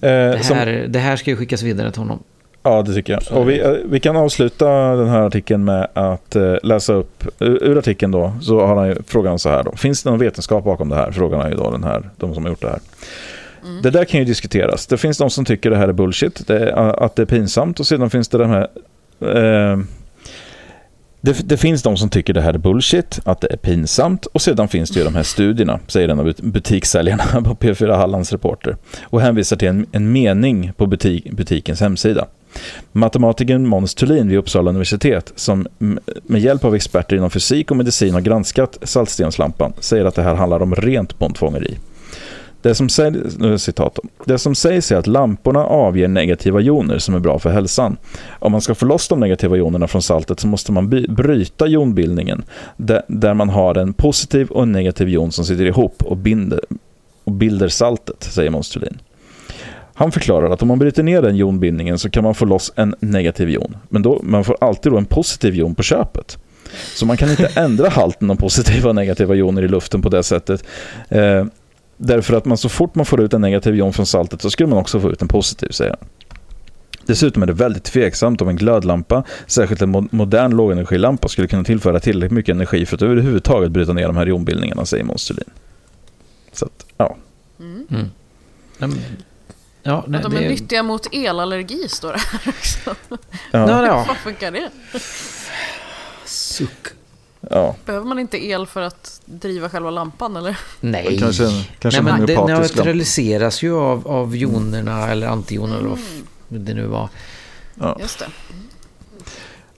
det, 0.00 0.42
här, 0.42 0.82
som... 0.82 0.92
det 0.92 0.98
här 0.98 1.16
ska 1.16 1.30
ju 1.30 1.36
skickas 1.36 1.62
vidare 1.62 1.92
till 1.92 2.00
honom. 2.00 2.22
Ja, 2.62 2.82
det 2.82 2.94
tycker 2.94 3.12
jag. 3.12 3.38
Och 3.38 3.50
vi, 3.50 3.60
eh, 3.60 3.70
vi 3.84 4.00
kan 4.00 4.16
avsluta 4.16 4.68
den 4.96 5.08
här 5.08 5.20
artikeln 5.20 5.64
med 5.64 5.88
att 5.92 6.36
eh, 6.36 6.54
läsa 6.62 6.92
upp 6.92 7.24
ur 7.38 7.78
artikeln 7.78 8.12
då. 8.12 8.32
Så 8.40 8.66
har 8.66 8.76
han 8.76 8.88
ju 8.88 8.96
frågan 9.06 9.38
så 9.38 9.48
här 9.48 9.62
då. 9.62 9.76
Finns 9.76 10.02
det 10.02 10.10
någon 10.10 10.18
vetenskap 10.18 10.64
bakom 10.64 10.88
det 10.88 10.96
här? 10.96 11.10
Frågan 11.10 11.40
är 11.40 11.50
ju 11.50 11.56
då 11.56 11.70
den 11.70 11.84
här, 11.84 12.10
de 12.16 12.34
som 12.34 12.44
har 12.44 12.50
gjort 12.50 12.60
det 12.60 12.68
här. 12.68 12.80
Mm. 13.64 13.82
Det 13.82 13.90
där 13.90 14.04
kan 14.04 14.20
ju 14.20 14.26
diskuteras. 14.26 14.86
Det 14.86 14.96
finns 14.96 15.18
de 15.18 15.30
som 15.30 15.44
tycker 15.44 15.70
det 15.70 15.76
här 15.76 15.88
är 15.88 15.92
bullshit, 15.92 16.46
det 16.46 16.74
att 16.74 17.16
det 17.16 17.22
är 17.22 17.26
pinsamt 17.26 17.80
och 17.80 17.86
sedan 17.86 18.10
finns 18.10 18.28
det 18.28 18.38
de 18.38 18.50
här... 18.50 18.68
Eh, 19.20 19.78
det, 21.20 21.48
det, 21.48 21.56
finns 21.56 21.82
de 21.82 21.96
som 21.96 22.10
tycker 22.10 22.34
det 22.34 22.40
här 22.40 22.54
är 22.54 22.58
bullshit, 22.58 23.20
att 23.24 23.40
det 23.40 23.52
är 23.52 23.56
pinsamt 23.56 24.26
och 24.26 24.42
sedan 24.42 24.68
finns 24.68 24.90
det 24.90 24.98
ju 24.98 25.04
de 25.04 25.14
här 25.14 25.22
studierna, 25.22 25.80
säger 25.86 26.08
en 26.08 26.20
av 26.20 26.32
butikssäljarna 26.42 27.24
på 27.44 27.54
P4 27.54 27.96
Hallands 27.96 28.32
reporter 28.32 28.76
och 29.02 29.20
hänvisar 29.20 29.56
till 29.56 29.68
en, 29.68 29.86
en 29.92 30.12
mening 30.12 30.72
på 30.76 30.86
butik, 30.86 31.30
butikens 31.30 31.80
hemsida. 31.80 32.26
Matematikern 32.92 33.66
Måns 33.66 33.94
Thulin 33.94 34.28
vid 34.28 34.38
Uppsala 34.38 34.70
universitet, 34.70 35.32
som 35.36 35.66
med 36.22 36.40
hjälp 36.40 36.64
av 36.64 36.74
experter 36.74 37.16
inom 37.16 37.30
fysik 37.30 37.70
och 37.70 37.76
medicin 37.76 38.14
har 38.14 38.20
granskat 38.20 38.78
saltstenslampan, 38.82 39.72
säger 39.80 40.04
att 40.04 40.14
det 40.14 40.22
här 40.22 40.34
handlar 40.34 40.62
om 40.62 40.74
rent 40.74 41.18
bondfångeri. 41.18 41.78
Det 42.62 42.74
som, 42.74 42.88
sägs, 42.88 43.16
är 43.40 43.56
citat 43.56 43.98
det 44.24 44.38
som 44.38 44.54
sägs 44.54 44.92
är 44.92 44.96
att 44.96 45.06
lamporna 45.06 45.64
avger 45.64 46.08
negativa 46.08 46.60
joner 46.60 46.98
som 46.98 47.14
är 47.14 47.18
bra 47.18 47.38
för 47.38 47.50
hälsan. 47.50 47.96
Om 48.38 48.52
man 48.52 48.60
ska 48.60 48.74
få 48.74 48.86
loss 48.86 49.08
de 49.08 49.20
negativa 49.20 49.56
jonerna 49.56 49.88
från 49.88 50.02
saltet 50.02 50.40
så 50.40 50.46
måste 50.46 50.72
man 50.72 50.88
bryta 51.08 51.66
jonbildningen 51.66 52.42
där, 52.76 53.02
där 53.08 53.34
man 53.34 53.48
har 53.48 53.74
en 53.74 53.92
positiv 53.92 54.50
och 54.50 54.62
en 54.62 54.72
negativ 54.72 55.08
jon 55.08 55.32
som 55.32 55.44
sitter 55.44 55.64
ihop 55.64 56.02
och 56.02 56.16
binder, 56.16 56.60
och 57.24 57.32
bilder 57.32 57.68
saltet, 57.68 58.22
säger 58.22 58.50
Måns 58.50 58.70
Thulin. 58.70 58.98
Han 60.02 60.12
förklarar 60.12 60.50
att 60.50 60.62
om 60.62 60.68
man 60.68 60.78
bryter 60.78 61.02
ner 61.02 61.22
den 61.22 61.36
jonbildningen 61.36 61.98
så 61.98 62.10
kan 62.10 62.24
man 62.24 62.34
få 62.34 62.44
loss 62.44 62.72
en 62.76 62.94
negativ 63.00 63.50
jon. 63.50 63.76
Men 63.88 64.02
då, 64.02 64.20
man 64.22 64.44
får 64.44 64.56
alltid 64.60 64.92
då 64.92 64.98
en 64.98 65.04
positiv 65.04 65.54
jon 65.54 65.74
på 65.74 65.82
köpet. 65.82 66.38
Så 66.94 67.06
man 67.06 67.16
kan 67.16 67.30
inte 67.30 67.46
ändra 67.56 67.88
halten 67.88 68.30
av 68.30 68.34
positiva 68.34 68.88
och 68.88 68.94
negativa 68.94 69.34
joner 69.34 69.62
i 69.62 69.68
luften 69.68 70.02
på 70.02 70.08
det 70.08 70.22
sättet. 70.22 70.64
Eh, 71.08 71.44
därför 71.96 72.36
att 72.36 72.44
man 72.44 72.58
så 72.58 72.68
fort 72.68 72.94
man 72.94 73.06
får 73.06 73.20
ut 73.20 73.34
en 73.34 73.40
negativ 73.40 73.74
jon 73.74 73.92
från 73.92 74.06
saltet 74.06 74.42
så 74.42 74.50
skulle 74.50 74.68
man 74.68 74.78
också 74.78 75.00
få 75.00 75.10
ut 75.12 75.22
en 75.22 75.28
positiv, 75.28 75.68
säger 75.68 75.96
han. 76.00 76.08
Dessutom 77.06 77.42
är 77.42 77.46
det 77.46 77.52
väldigt 77.52 77.84
tveksamt 77.84 78.42
om 78.42 78.48
en 78.48 78.56
glödlampa, 78.56 79.24
särskilt 79.46 79.82
en 79.82 79.96
mo- 79.96 80.08
modern 80.10 80.56
lågenergilampa, 80.56 81.28
skulle 81.28 81.48
kunna 81.48 81.64
tillföra 81.64 82.00
tillräckligt 82.00 82.32
mycket 82.36 82.54
energi 82.54 82.86
för 82.86 82.96
att 82.96 83.02
överhuvudtaget 83.02 83.70
bryta 83.70 83.92
ner 83.92 84.06
de 84.06 84.16
här 84.16 84.26
jonbildningarna, 84.26 84.84
säger 84.84 85.04
Måns 85.04 85.28
Thulin. 85.28 85.50
Så 86.52 86.64
att, 86.64 86.86
ja. 86.96 87.16
Mm. 87.60 87.86
Mm. 87.90 88.98
Ja, 89.82 90.04
nej, 90.06 90.18
Att 90.18 90.30
de 90.30 90.36
är 90.36 90.42
det, 90.42 90.48
nyttiga 90.48 90.82
mot 90.82 91.06
elallergi 91.12 91.88
står 91.88 92.12
det 92.12 92.18
här 92.18 92.40
också. 92.48 92.94
ja. 93.50 94.04
Hur 94.08 94.14
funkar 94.14 94.50
det? 94.50 94.70
Suck. 96.24 96.86
ja. 97.40 97.76
Behöver 97.84 98.06
man 98.06 98.18
inte 98.18 98.46
el 98.46 98.66
för 98.66 98.80
att 98.80 99.20
driva 99.24 99.68
själva 99.68 99.90
lampan 99.90 100.36
eller? 100.36 100.58
Nej. 100.80 101.18
Kanske 101.18 101.44
en, 101.44 101.62
kanske 101.78 102.02
Nej, 102.02 102.12
en 102.12 102.18
men 102.18 102.26
det 102.26 102.44
neutraliseras 102.44 103.62
ju 103.62 103.76
av, 103.76 104.08
av 104.08 104.36
jonerna 104.36 105.08
eller 105.08 105.26
antionerna 105.26 105.78
eller 105.78 105.88
vad 105.88 105.98
det 106.48 106.74
nu 106.74 106.86
var. 106.86 107.08
Ja. 107.74 107.96
Just 108.00 108.18
det. 108.18 108.26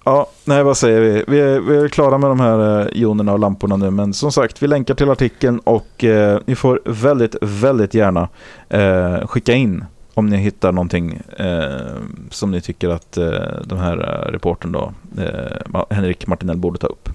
Ja, 0.05 0.31
nej 0.45 0.63
vad 0.63 0.77
säger 0.77 1.01
vi? 1.01 1.25
Vi 1.29 1.41
är, 1.41 1.61
vi 1.61 1.77
är 1.77 1.89
klara 1.89 2.19
med 2.19 2.31
de 2.31 2.41
här 2.41 2.81
eh, 2.81 2.87
jonerna 2.93 3.33
och 3.33 3.39
lamporna 3.39 3.77
nu. 3.77 3.91
Men 3.91 4.15
som 4.15 4.33
sagt, 4.33 4.63
vi 4.63 4.67
länkar 4.67 4.95
till 4.95 5.11
artikeln 5.11 5.59
och 5.59 6.05
eh, 6.05 6.41
ni 6.47 6.57
får 6.57 6.81
väldigt, 6.85 7.37
väldigt 7.41 7.95
gärna 7.95 8.29
eh, 8.69 9.27
skicka 9.27 9.53
in 9.53 9.85
om 10.15 10.27
ni 10.27 10.37
hittar 10.37 10.73
någonting 10.73 11.21
eh, 11.39 11.97
som 12.31 12.51
ni 12.51 12.61
tycker 12.61 12.89
att 12.89 13.17
eh, 13.17 13.31
den 13.65 13.79
här 13.79 13.99
eh, 14.27 14.33
reportern 14.33 14.73
då, 14.73 14.93
eh, 15.23 15.83
Henrik 15.91 16.27
Martinell 16.27 16.57
borde 16.57 16.79
ta 16.79 16.87
upp. 16.87 17.09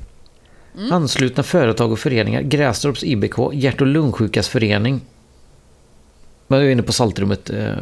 Mm. 0.77 0.91
Anslutna 0.93 1.43
företag 1.43 1.91
och 1.91 1.99
föreningar. 1.99 2.41
Grästorps 2.41 3.03
IBK, 3.03 3.37
Hjärt 3.53 3.81
och 3.81 3.87
lungsjukas 3.87 4.47
förening. 4.47 5.01
Jag 6.47 6.63
är 6.65 6.69
inne 6.69 6.83
på 6.83 6.91
saltrummet. 6.93 7.49
eh. 7.49 7.73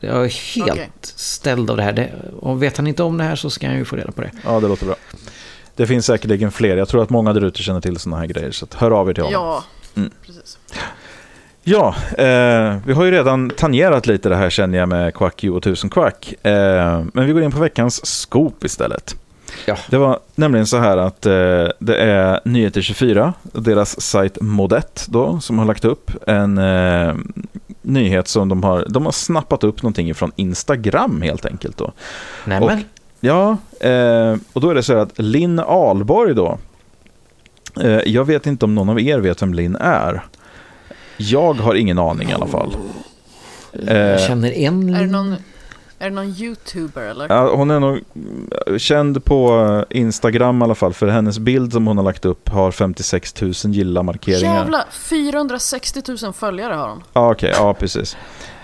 Jag 0.00 0.24
är 0.24 0.56
helt 0.56 0.70
Okej. 0.72 0.90
ställd 1.02 1.70
av 1.70 1.76
det 1.76 1.82
här. 1.82 1.92
Det, 1.92 2.10
och 2.40 2.62
vet 2.62 2.76
han 2.76 2.86
inte 2.86 3.02
om 3.02 3.18
det 3.18 3.24
här 3.24 3.36
så 3.36 3.50
ska 3.50 3.66
han 3.66 3.76
ju 3.76 3.84
få 3.84 3.96
reda 3.96 4.12
på 4.12 4.20
det. 4.22 4.30
Ja, 4.44 4.60
det 4.60 4.68
låter 4.68 4.86
bra. 4.86 4.94
Det 5.76 5.86
finns 5.86 6.06
säkerligen 6.06 6.50
fler. 6.52 6.76
Jag 6.76 6.88
tror 6.88 7.02
att 7.02 7.10
många 7.10 7.32
där 7.32 7.44
ute 7.44 7.62
känner 7.62 7.80
till 7.80 7.96
sådana 7.98 8.20
här 8.20 8.26
grejer. 8.26 8.50
Så 8.50 8.64
att 8.64 8.74
hör 8.74 8.90
av 8.90 9.10
er 9.10 9.14
till 9.14 9.22
honom. 9.24 9.40
Ja, 9.40 9.64
Mm. 9.96 10.10
precis. 10.26 10.58
Ja, 11.62 11.94
eh, 12.18 12.76
vi 12.86 12.92
har 12.92 13.04
ju 13.04 13.10
redan 13.10 13.50
tangerat 13.50 14.06
lite 14.06 14.28
det 14.28 14.36
här 14.36 14.50
känner 14.50 14.78
jag 14.78 14.88
med 14.88 15.14
Quack 15.14 15.44
och 15.44 15.62
tusen 15.62 15.90
Quack. 15.90 16.34
Eh, 16.42 17.04
men 17.12 17.26
vi 17.26 17.32
går 17.32 17.42
in 17.42 17.52
på 17.52 17.58
veckans 17.60 18.06
scoop 18.06 18.64
istället. 18.64 19.16
Ja. 19.66 19.76
Det 19.90 19.98
var 19.98 20.18
nämligen 20.34 20.66
så 20.66 20.78
här 20.78 20.96
att 20.96 21.26
eh, 21.26 21.68
det 21.78 21.96
är 21.96 22.40
Nyheter 22.44 22.82
24, 22.82 23.34
deras 23.42 24.00
sajt 24.00 24.40
Modet 24.40 25.06
då, 25.08 25.40
som 25.40 25.58
har 25.58 25.64
lagt 25.66 25.84
upp 25.84 26.10
en 26.26 26.58
eh, 26.58 27.14
nyhet 27.82 28.28
som 28.28 28.48
de 28.48 28.62
har, 28.62 28.86
de 28.88 29.04
har 29.04 29.12
snappat 29.12 29.64
upp 29.64 29.82
någonting 29.82 30.14
från 30.14 30.32
Instagram 30.36 31.22
helt 31.22 31.46
enkelt 31.46 31.76
då. 31.76 31.92
Nej, 32.44 32.60
Och-. 32.60 32.72
Ja, 33.20 33.56
eh, 33.80 34.36
och 34.52 34.60
då 34.60 34.70
är 34.70 34.74
det 34.74 34.82
så 34.82 34.92
här 34.92 35.00
att 35.00 35.18
Linn 35.18 35.58
Alborg 35.58 36.34
då, 36.34 36.58
eh, 37.80 38.00
jag 38.06 38.24
vet 38.24 38.46
inte 38.46 38.64
om 38.64 38.74
någon 38.74 38.88
av 38.88 39.00
er 39.00 39.18
vet 39.18 39.42
vem 39.42 39.54
Linn 39.54 39.76
är. 39.76 40.22
Jag 41.20 41.54
har 41.54 41.74
ingen 41.74 41.98
aning 41.98 42.30
i 42.30 42.32
alla 42.32 42.46
fall. 42.46 42.76
Jag 43.72 44.12
Eh, 44.12 44.18
känner 44.26 44.52
en... 44.52 44.94
Är 44.94 45.00
det 45.00 45.06
någon, 45.10 45.32
är 45.98 46.04
det 46.10 46.10
någon 46.10 46.28
youtuber 46.28 47.02
eller? 47.02 47.26
Ja, 47.28 47.54
hon 47.56 47.70
är 47.70 47.80
nog 47.80 48.00
mm, 48.14 48.78
känd 48.78 49.24
på 49.24 49.66
eh, 49.90 49.98
Instagram 50.00 50.60
i 50.62 50.64
alla 50.64 50.74
fall, 50.74 50.92
för 50.92 51.06
hennes 51.08 51.38
bild 51.38 51.72
som 51.72 51.86
hon 51.86 51.96
har 51.96 52.04
lagt 52.04 52.24
upp 52.24 52.48
har 52.48 52.70
56 52.70 53.40
000 53.40 53.52
gilla-markeringar. 53.64 54.54
Jävla 54.54 54.84
460 54.90 56.02
000 56.22 56.32
följare 56.32 56.74
har 56.74 56.88
hon. 56.88 57.02
Ja, 57.12 57.30
okej, 57.32 57.52
ja 57.56 57.74
precis. 57.74 58.16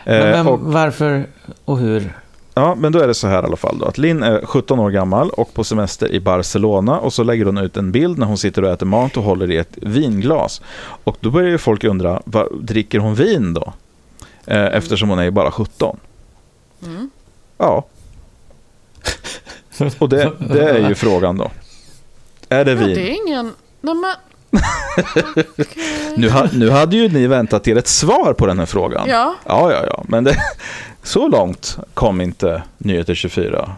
Men 0.04 0.22
Eh, 0.22 0.30
vem, 0.30 0.48
och, 0.48 0.60
varför 0.60 1.26
och 1.64 1.78
hur? 1.78 2.12
Ja, 2.56 2.74
men 2.74 2.92
då 2.92 2.98
är 2.98 3.06
det 3.06 3.14
så 3.14 3.26
här 3.26 3.42
i 3.42 3.46
alla 3.46 3.56
fall 3.56 3.78
då, 3.78 3.86
att 3.86 3.98
Linn 3.98 4.22
är 4.22 4.46
17 4.46 4.78
år 4.78 4.90
gammal 4.90 5.30
och 5.30 5.54
på 5.54 5.64
semester 5.64 6.12
i 6.12 6.20
Barcelona 6.20 6.98
och 6.98 7.12
så 7.12 7.22
lägger 7.22 7.44
hon 7.44 7.58
ut 7.58 7.76
en 7.76 7.92
bild 7.92 8.18
när 8.18 8.26
hon 8.26 8.38
sitter 8.38 8.64
och 8.64 8.70
äter 8.70 8.86
mat 8.86 9.16
och 9.16 9.22
håller 9.22 9.50
i 9.50 9.56
ett 9.56 9.72
vinglas. 9.76 10.62
Och 11.04 11.16
då 11.20 11.30
börjar 11.30 11.50
ju 11.50 11.58
folk 11.58 11.84
undra, 11.84 12.22
vad, 12.24 12.48
dricker 12.60 12.98
hon 12.98 13.14
vin 13.14 13.54
då? 13.54 13.72
Eh, 14.46 14.64
eftersom 14.64 15.08
hon 15.08 15.18
är 15.18 15.24
ju 15.24 15.30
bara 15.30 15.50
17. 15.50 15.96
Mm. 16.84 17.10
Ja. 17.58 17.86
Och 19.98 20.08
det, 20.08 20.32
det 20.38 20.70
är 20.70 20.88
ju 20.88 20.94
frågan 20.94 21.36
då. 21.36 21.50
Är 22.48 22.64
det 22.64 22.72
Ja, 22.72 22.78
vin? 22.78 22.94
det 22.94 23.10
är 23.10 23.26
ingen... 23.26 23.52
Nej 23.80 23.94
men... 23.94 24.14
Okej. 25.58 25.66
Nu, 26.16 26.28
ha, 26.28 26.48
nu 26.52 26.70
hade 26.70 26.96
ju 26.96 27.08
ni 27.08 27.26
väntat 27.26 27.68
er 27.68 27.76
ett 27.76 27.88
svar 27.88 28.32
på 28.32 28.46
den 28.46 28.58
här 28.58 28.66
frågan. 28.66 29.08
Ja, 29.08 29.34
ja, 29.46 29.72
ja. 29.72 29.84
ja. 29.86 30.04
Men 30.08 30.24
det, 30.24 30.36
så 31.06 31.28
långt 31.28 31.78
kom 31.94 32.20
inte 32.20 32.62
Nyheter 32.78 33.14
24. 33.14 33.76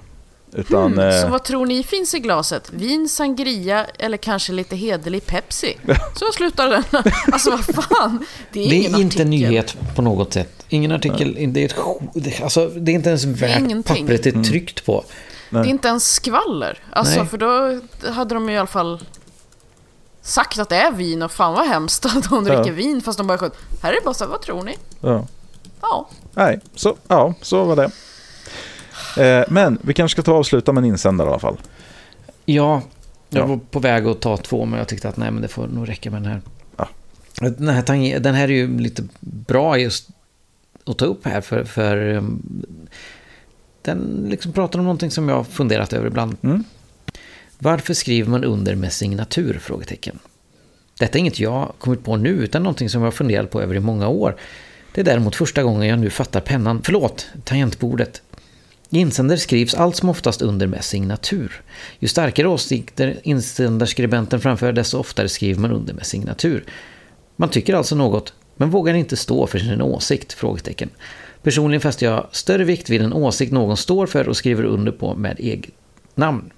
Utan, 0.53 0.93
hmm. 0.93 1.13
så 1.13 1.27
eh, 1.27 1.31
vad 1.31 1.45
tror 1.45 1.67
ni 1.67 1.83
finns 1.83 2.15
i 2.15 2.19
glaset? 2.19 2.71
Vin, 2.73 3.09
sangria 3.09 3.85
eller 3.99 4.17
kanske 4.17 4.53
lite 4.53 4.77
hederlig 4.77 5.27
Pepsi? 5.27 5.77
Så 6.15 6.33
slutar 6.33 6.69
den. 6.69 6.85
Alltså 7.33 7.51
vad 7.51 7.65
fan. 7.65 8.27
Det 8.53 8.67
är, 8.67 8.71
Det 8.71 8.77
är 8.77 8.89
inte 8.89 9.07
artikel. 9.07 9.29
nyhet 9.29 9.77
på 9.97 10.03
något 10.03 10.33
sätt. 10.33 10.65
Ingen 10.69 10.93
artikel. 10.93 11.53
Det 11.53 11.61
är, 11.61 11.65
ett, 11.65 12.43
alltså, 12.43 12.67
det 12.67 12.93
är 12.93 12.95
inte 12.95 13.09
ens 13.09 13.25
värt 13.25 13.59
ingenting. 13.59 14.07
pappret 14.07 14.23
det 14.23 14.37
är 14.37 14.43
tryckt 14.43 14.87
på. 14.87 15.05
Det 15.51 15.59
är 15.59 15.65
inte 15.65 15.89
ens 15.89 16.13
skvaller. 16.13 16.79
Alltså 16.91 17.19
Nej. 17.19 17.27
för 17.27 17.39
då 17.39 17.81
hade 18.13 18.35
de 18.35 18.49
i 18.51 18.59
alla 18.59 18.67
fall 18.67 19.01
sagt 20.23 20.59
att 20.59 20.69
det 20.69 20.77
är 20.77 20.93
vin 20.93 21.23
och 21.23 21.33
fan 21.33 21.55
vad 21.55 21.67
hemskt 21.67 22.07
att 22.07 22.31
de 22.31 22.45
dricker 22.45 22.67
Ja. 22.67 22.73
vin 22.73 23.01
fast 23.01 23.19
de 23.19 23.27
bara 23.27 23.39
sköt. 23.39 23.57
Här 23.83 23.91
är 23.91 23.95
det 23.95 24.05
bara 24.05 24.15
så 24.15 24.25
här, 24.25 24.31
vad 24.31 24.41
tror 24.41 24.63
ni? 24.63 24.77
ja. 25.01 25.27
Ja. 25.91 26.09
Nej, 26.35 26.61
så, 26.75 26.97
ja, 27.09 27.35
så 27.43 27.65
var 27.65 27.77
det. 27.77 27.91
Eh, 29.25 29.45
men 29.49 29.79
vi 29.83 29.95
kanske 29.95 30.15
ska 30.15 30.23
ta 30.23 30.33
och 30.33 30.39
avsluta 30.39 30.73
med 30.73 30.81
en 30.85 30.89
insändare 30.89 31.29
i 31.29 31.31
alla 31.31 31.39
fall. 31.39 31.57
Ja, 32.45 32.83
jag 33.29 33.43
Ja. 33.43 33.47
var 33.47 33.57
på 33.71 33.79
väg 33.81 34.07
att 34.07 34.21
ta 34.21 34.37
två 34.37 34.65
men 34.65 34.79
jag 34.79 34.89
tyckte 34.89 35.09
att 35.09 35.17
nej 35.17 35.31
men 35.31 35.43
det 35.43 35.49
får 35.49 35.67
nog 35.67 35.89
räcka 35.89 36.11
med 36.11 36.23
den 36.23 36.33
här. 36.33 36.41
Ja. 36.77 36.89
Den, 37.41 37.69
här 37.69 38.19
den 38.21 38.35
här 38.35 38.45
är 38.45 38.53
ju 38.53 38.79
lite 38.79 39.03
bra 39.21 39.79
just 39.79 40.09
att 40.85 40.99
ta 40.99 41.05
upp 41.05 41.27
här 41.27 41.41
för, 41.41 41.65
för 41.65 41.97
um, 41.97 42.43
den 43.83 44.27
liksom 44.31 44.53
pratar 44.53 44.79
om 44.79 44.85
någonting 44.85 45.11
som 45.11 45.29
jag 45.29 45.37
har 45.37 45.45
funderat 45.45 45.93
över 45.93 46.07
ibland. 46.07 46.37
Mm. 46.43 46.65
Varför 47.59 47.95
skriver 47.95 48.31
man 48.31 48.45
under 48.45 48.75
med 48.75 48.93
signatur? 48.93 49.59
Frågetecken. 49.63 50.19
Detta 50.99 51.19
är 51.19 51.21
inget 51.21 51.41
jag 51.41 51.73
kommit 51.79 52.05
på 52.05 52.17
nu 52.17 52.29
utan 52.29 52.63
någonting 52.63 52.91
som 52.91 53.01
jag 53.03 53.07
har 53.07 53.13
funderat 53.13 53.51
på 53.51 53.63
över 53.63 53.75
i 53.75 53.81
många 53.81 54.09
år. 54.09 54.37
Det 54.95 55.01
är 55.01 55.05
däremot 55.05 55.37
första 55.37 55.63
gången 55.63 55.89
jag 55.89 55.99
nu 55.99 56.11
fattar 56.11 56.41
pennan, 56.41 56.83
förlåt, 56.85 57.27
tangentbordet. 57.45 58.23
I 58.91 58.99
insändare 58.99 59.39
skrivs 59.39 59.75
allt 59.75 59.97
som 59.97 60.09
oftast 60.09 60.43
under 60.43 60.67
med 60.67 60.85
signatur. 60.85 61.63
Ju 61.99 62.09
starkare 62.09 62.49
åsikter 62.49 63.21
insändarskribenten 63.23 64.41
framför, 64.41 64.73
desto 64.73 64.99
oftare 64.99 65.29
skriver 65.29 65.61
man 65.61 65.73
under 65.73 65.95
med 65.95 66.07
signatur. 66.07 66.65
Man 67.37 67.49
tycker 67.49 67.75
alltså 67.75 67.95
något, 67.95 68.33
men 68.57 68.71
vågar 68.71 68.95
inte 68.95 69.17
stå 69.17 69.47
för 69.47 69.59
sin 69.59 69.83
åsikt? 69.83 70.33
Frågetecken. 70.33 70.91
Personligen 71.43 71.81
fäster 71.81 72.07
jag 72.07 72.27
större 72.33 72.65
vikt 72.65 72.91
vid 72.91 73.03
en 73.03 73.13
åsikt 73.13 73.53
någon 73.53 73.77
står 73.77 74.07
för 74.07 74.29
och 74.29 74.37
skriver 74.37 74.65
under 74.65 74.93
på 74.93 75.15
med 75.15 75.41
eget 75.41 75.71
namn. 76.15 76.51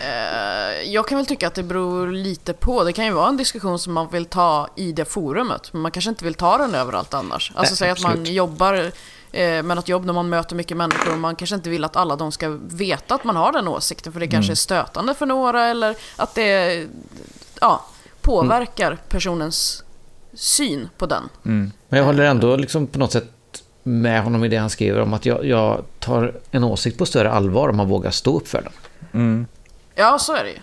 Uh. 0.00 0.49
Jag 0.84 1.08
kan 1.08 1.18
väl 1.18 1.26
tycka 1.26 1.46
att 1.46 1.54
det 1.54 1.62
beror 1.62 2.12
lite 2.12 2.52
på. 2.52 2.84
Det 2.84 2.92
kan 2.92 3.04
ju 3.04 3.12
vara 3.12 3.28
en 3.28 3.36
diskussion 3.36 3.78
som 3.78 3.92
man 3.92 4.08
vill 4.08 4.24
ta 4.24 4.68
i 4.76 4.92
det 4.92 5.04
forumet. 5.04 5.72
Men 5.72 5.82
man 5.82 5.90
kanske 5.90 6.10
inte 6.10 6.24
vill 6.24 6.34
ta 6.34 6.58
den 6.58 6.74
överallt 6.74 7.14
annars. 7.14 7.52
Alltså 7.54 7.76
säg 7.76 7.90
att 7.90 8.02
man 8.02 8.24
jobbar 8.24 8.74
eh, 9.32 9.62
med 9.62 9.64
något 9.64 9.88
jobb 9.88 10.04
när 10.04 10.12
man 10.12 10.28
möter 10.28 10.56
mycket 10.56 10.76
människor 10.76 11.12
och 11.12 11.18
man 11.18 11.36
kanske 11.36 11.56
inte 11.56 11.70
vill 11.70 11.84
att 11.84 11.96
alla 11.96 12.16
de 12.16 12.32
ska 12.32 12.58
veta 12.60 13.14
att 13.14 13.24
man 13.24 13.36
har 13.36 13.52
den 13.52 13.68
åsikten 13.68 14.12
för 14.12 14.20
det 14.20 14.28
kanske 14.28 14.52
är 14.52 14.56
stötande 14.56 15.14
för 15.14 15.26
några 15.26 15.64
eller 15.64 15.96
att 16.16 16.34
det 16.34 16.86
ja, 17.60 17.84
påverkar 18.20 18.98
personens 19.08 19.84
syn 20.34 20.88
på 20.98 21.06
den. 21.06 21.28
Mm. 21.44 21.72
Men 21.88 21.98
jag 21.98 22.06
håller 22.06 22.24
ändå 22.24 22.56
liksom 22.56 22.86
på 22.86 22.98
något 22.98 23.12
sätt 23.12 23.30
med 23.82 24.22
honom 24.22 24.44
i 24.44 24.48
det 24.48 24.56
han 24.56 24.70
skriver 24.70 25.00
om 25.00 25.14
att 25.14 25.26
jag, 25.26 25.44
jag 25.44 25.84
tar 25.98 26.34
en 26.50 26.64
åsikt 26.64 26.98
på 26.98 27.06
större 27.06 27.30
allvar 27.30 27.68
om 27.68 27.76
man 27.76 27.88
vågar 27.88 28.10
stå 28.10 28.36
upp 28.36 28.48
för 28.48 28.62
den. 28.62 28.72
Mm. 29.12 29.46
Ja, 29.94 30.18
så 30.18 30.34
är 30.34 30.44
det 30.44 30.50
ju. 30.50 30.58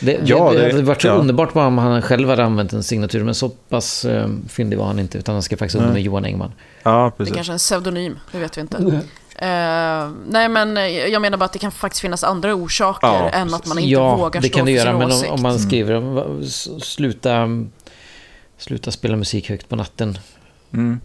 Det, 0.00 0.20
Ja, 0.24 0.50
det, 0.50 0.58
det- 0.58 0.64
det 0.66 0.72
hade 0.72 0.82
varit 0.82 1.02
så 1.02 1.08
ja. 1.08 1.12
underbart 1.12 1.52
bara 1.52 1.66
om 1.66 1.78
han 1.78 2.02
själv 2.02 2.28
hade 2.28 2.44
använt 2.44 2.72
en 2.72 2.82
signatur, 2.82 3.24
men 3.24 3.34
så 3.34 3.48
pass 3.48 4.04
eh, 4.04 4.28
fyndig 4.48 4.78
var 4.78 4.86
han 4.86 4.98
inte, 4.98 5.18
utan 5.18 5.32
han 5.34 5.42
ska 5.42 5.56
faktiskt 5.56 5.76
under 5.80 5.92
Nej. 5.92 6.02
Johan 6.02 6.24
Engman. 6.24 6.52
Ja, 6.82 6.90
Det 6.90 7.06
är 7.06 7.10
precis. 7.10 7.34
kanske 7.34 7.50
är 7.50 7.54
en 7.54 7.58
pseudonym, 7.58 8.18
det 8.32 8.38
vet 8.38 8.56
vi 8.56 8.60
inte. 8.60 9.00
Eh, 9.40 10.10
nej, 10.28 10.48
men 10.48 10.76
jag 11.12 11.22
menar 11.22 11.38
bara 11.38 11.44
att 11.44 11.52
det 11.52 11.58
kan 11.58 11.72
faktiskt 11.72 12.00
finnas 12.00 12.24
andra 12.24 12.54
orsaker 12.54 13.06
Ja, 13.06 13.28
än 13.30 13.54
att 13.54 13.66
man 13.66 13.78
inte 13.78 13.90
ja, 13.90 14.16
vågar 14.16 14.40
det 14.40 14.48
stå 14.48 14.56
kan 14.56 14.66
det 14.66 14.72
för 14.72 14.86
göra, 14.86 14.90
sin 14.90 14.98
men 14.98 15.06
om, 15.06 15.12
åsikt. 15.12 15.32
om 15.32 15.42
man 15.42 15.58
skriver 15.58 15.94
om, 15.94 16.42
sluta, 16.80 17.48
sluta 18.58 18.90
spela 18.90 19.16
musik 19.16 19.48
högt 19.50 19.68
på 19.68 19.76
natten 19.76 20.18
Mm. 20.72 21.00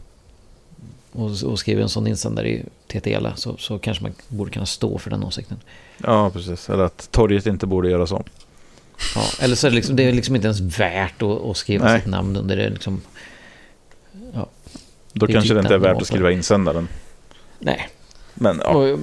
och, 1.12 1.44
och 1.44 1.60
skriver 1.60 1.82
en 1.82 1.90
sån 1.90 2.08
insändare 2.08 2.50
i 2.50 2.64
TTL 2.88 3.28
så, 3.36 3.58
så 3.58 3.80
kanske 3.80 4.04
man 4.04 4.14
borde 4.28 4.52
kunna 4.52 4.66
stå 4.66 4.98
för 4.98 5.10
den 5.10 5.24
åsikten. 5.24 5.58
Ja, 5.98 6.30
precis. 6.30 6.70
Eller 6.70 6.84
att 6.84 7.12
torget 7.12 7.46
inte 7.46 7.68
borde 7.68 7.90
göras 7.90 8.12
om. 8.12 8.24
Ja, 9.16 9.22
eller 9.40 9.56
så 9.56 9.68
är 9.68 9.72
det, 9.72 9.76
liksom, 9.76 9.96
det 9.96 10.04
är 10.04 10.12
liksom 10.14 10.36
inte 10.36 10.48
ens 10.48 10.60
värt 10.80 11.22
att, 11.22 11.42
att 11.42 11.58
skriva 11.58 11.86
Nej. 11.86 12.00
sitt 12.00 12.10
namn 12.10 12.36
under 12.38 12.56
det. 12.58 12.70
Liksom, 12.70 13.02
Då 15.14 15.26
Det 15.26 15.34
kanske 15.34 15.50
typ 15.50 15.56
det 15.56 15.60
inte 15.62 15.74
är 15.74 15.78
värt 15.78 16.02
att 16.02 16.08
skriva 16.08 16.32
insändaren. 16.32 16.88
nej, 17.60 17.90
Men 18.34 18.62
ja, 18.64 18.70
Och 18.70 19.00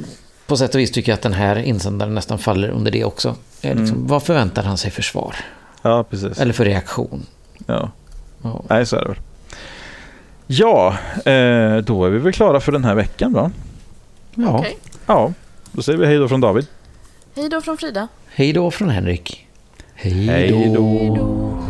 på 0.47 0.57
sätt 0.57 0.75
och 0.75 0.81
vis 0.81 0.91
tycker 0.91 1.13
jag 1.13 1.17
att 1.17 1.23
den 1.23 1.33
här 1.33 1.57
insändaren 1.57 2.15
nästan 2.15 2.39
faller 2.39 2.69
under 2.69 2.91
det 2.91 3.05
också. 3.05 3.37
Liksom, 3.63 3.79
Mm. 3.87 4.07
Vad 4.07 4.23
förväntar 4.23 4.63
han 4.63 4.79
sig 4.79 4.91
för 4.91 5.03
svar? 5.03 5.37
ja 5.83 6.05
precis. 6.05 6.41
Eller 6.41 6.53
för 6.53 6.65
reaktion? 6.65 7.27
Ja. 7.67 7.91
Ja. 8.43 8.65
Nej, 8.69 8.87
så 8.87 8.97
är 8.97 9.01
det 9.01 9.09
väl. 9.09 9.19
Ja, 10.47 10.89
eh, 11.17 11.77
då 11.77 12.05
är 12.05 12.11
vi 12.11 12.19
väl 12.19 12.33
klara 12.33 12.61
för 12.61 12.73
den 12.73 12.85
här 12.85 12.95
veckan 12.95 13.33
va? 13.33 13.51
ja. 14.35 14.59
Okej. 14.59 14.79
Ja, 15.07 15.33
då 15.73 15.83
säger 15.83 15.99
vi 15.99 16.07
hej 16.07 16.17
då 16.19 16.29
från 16.29 16.41
David. 16.41 16.67
Hej 17.37 17.49
då 17.49 17.61
från 17.61 17.77
Frida. 17.77 18.09
Hej 18.29 18.53
då 18.53 18.71
från 18.71 18.89
Henrik. 18.89 19.47
Hej 20.03 20.73
då. 20.75 21.70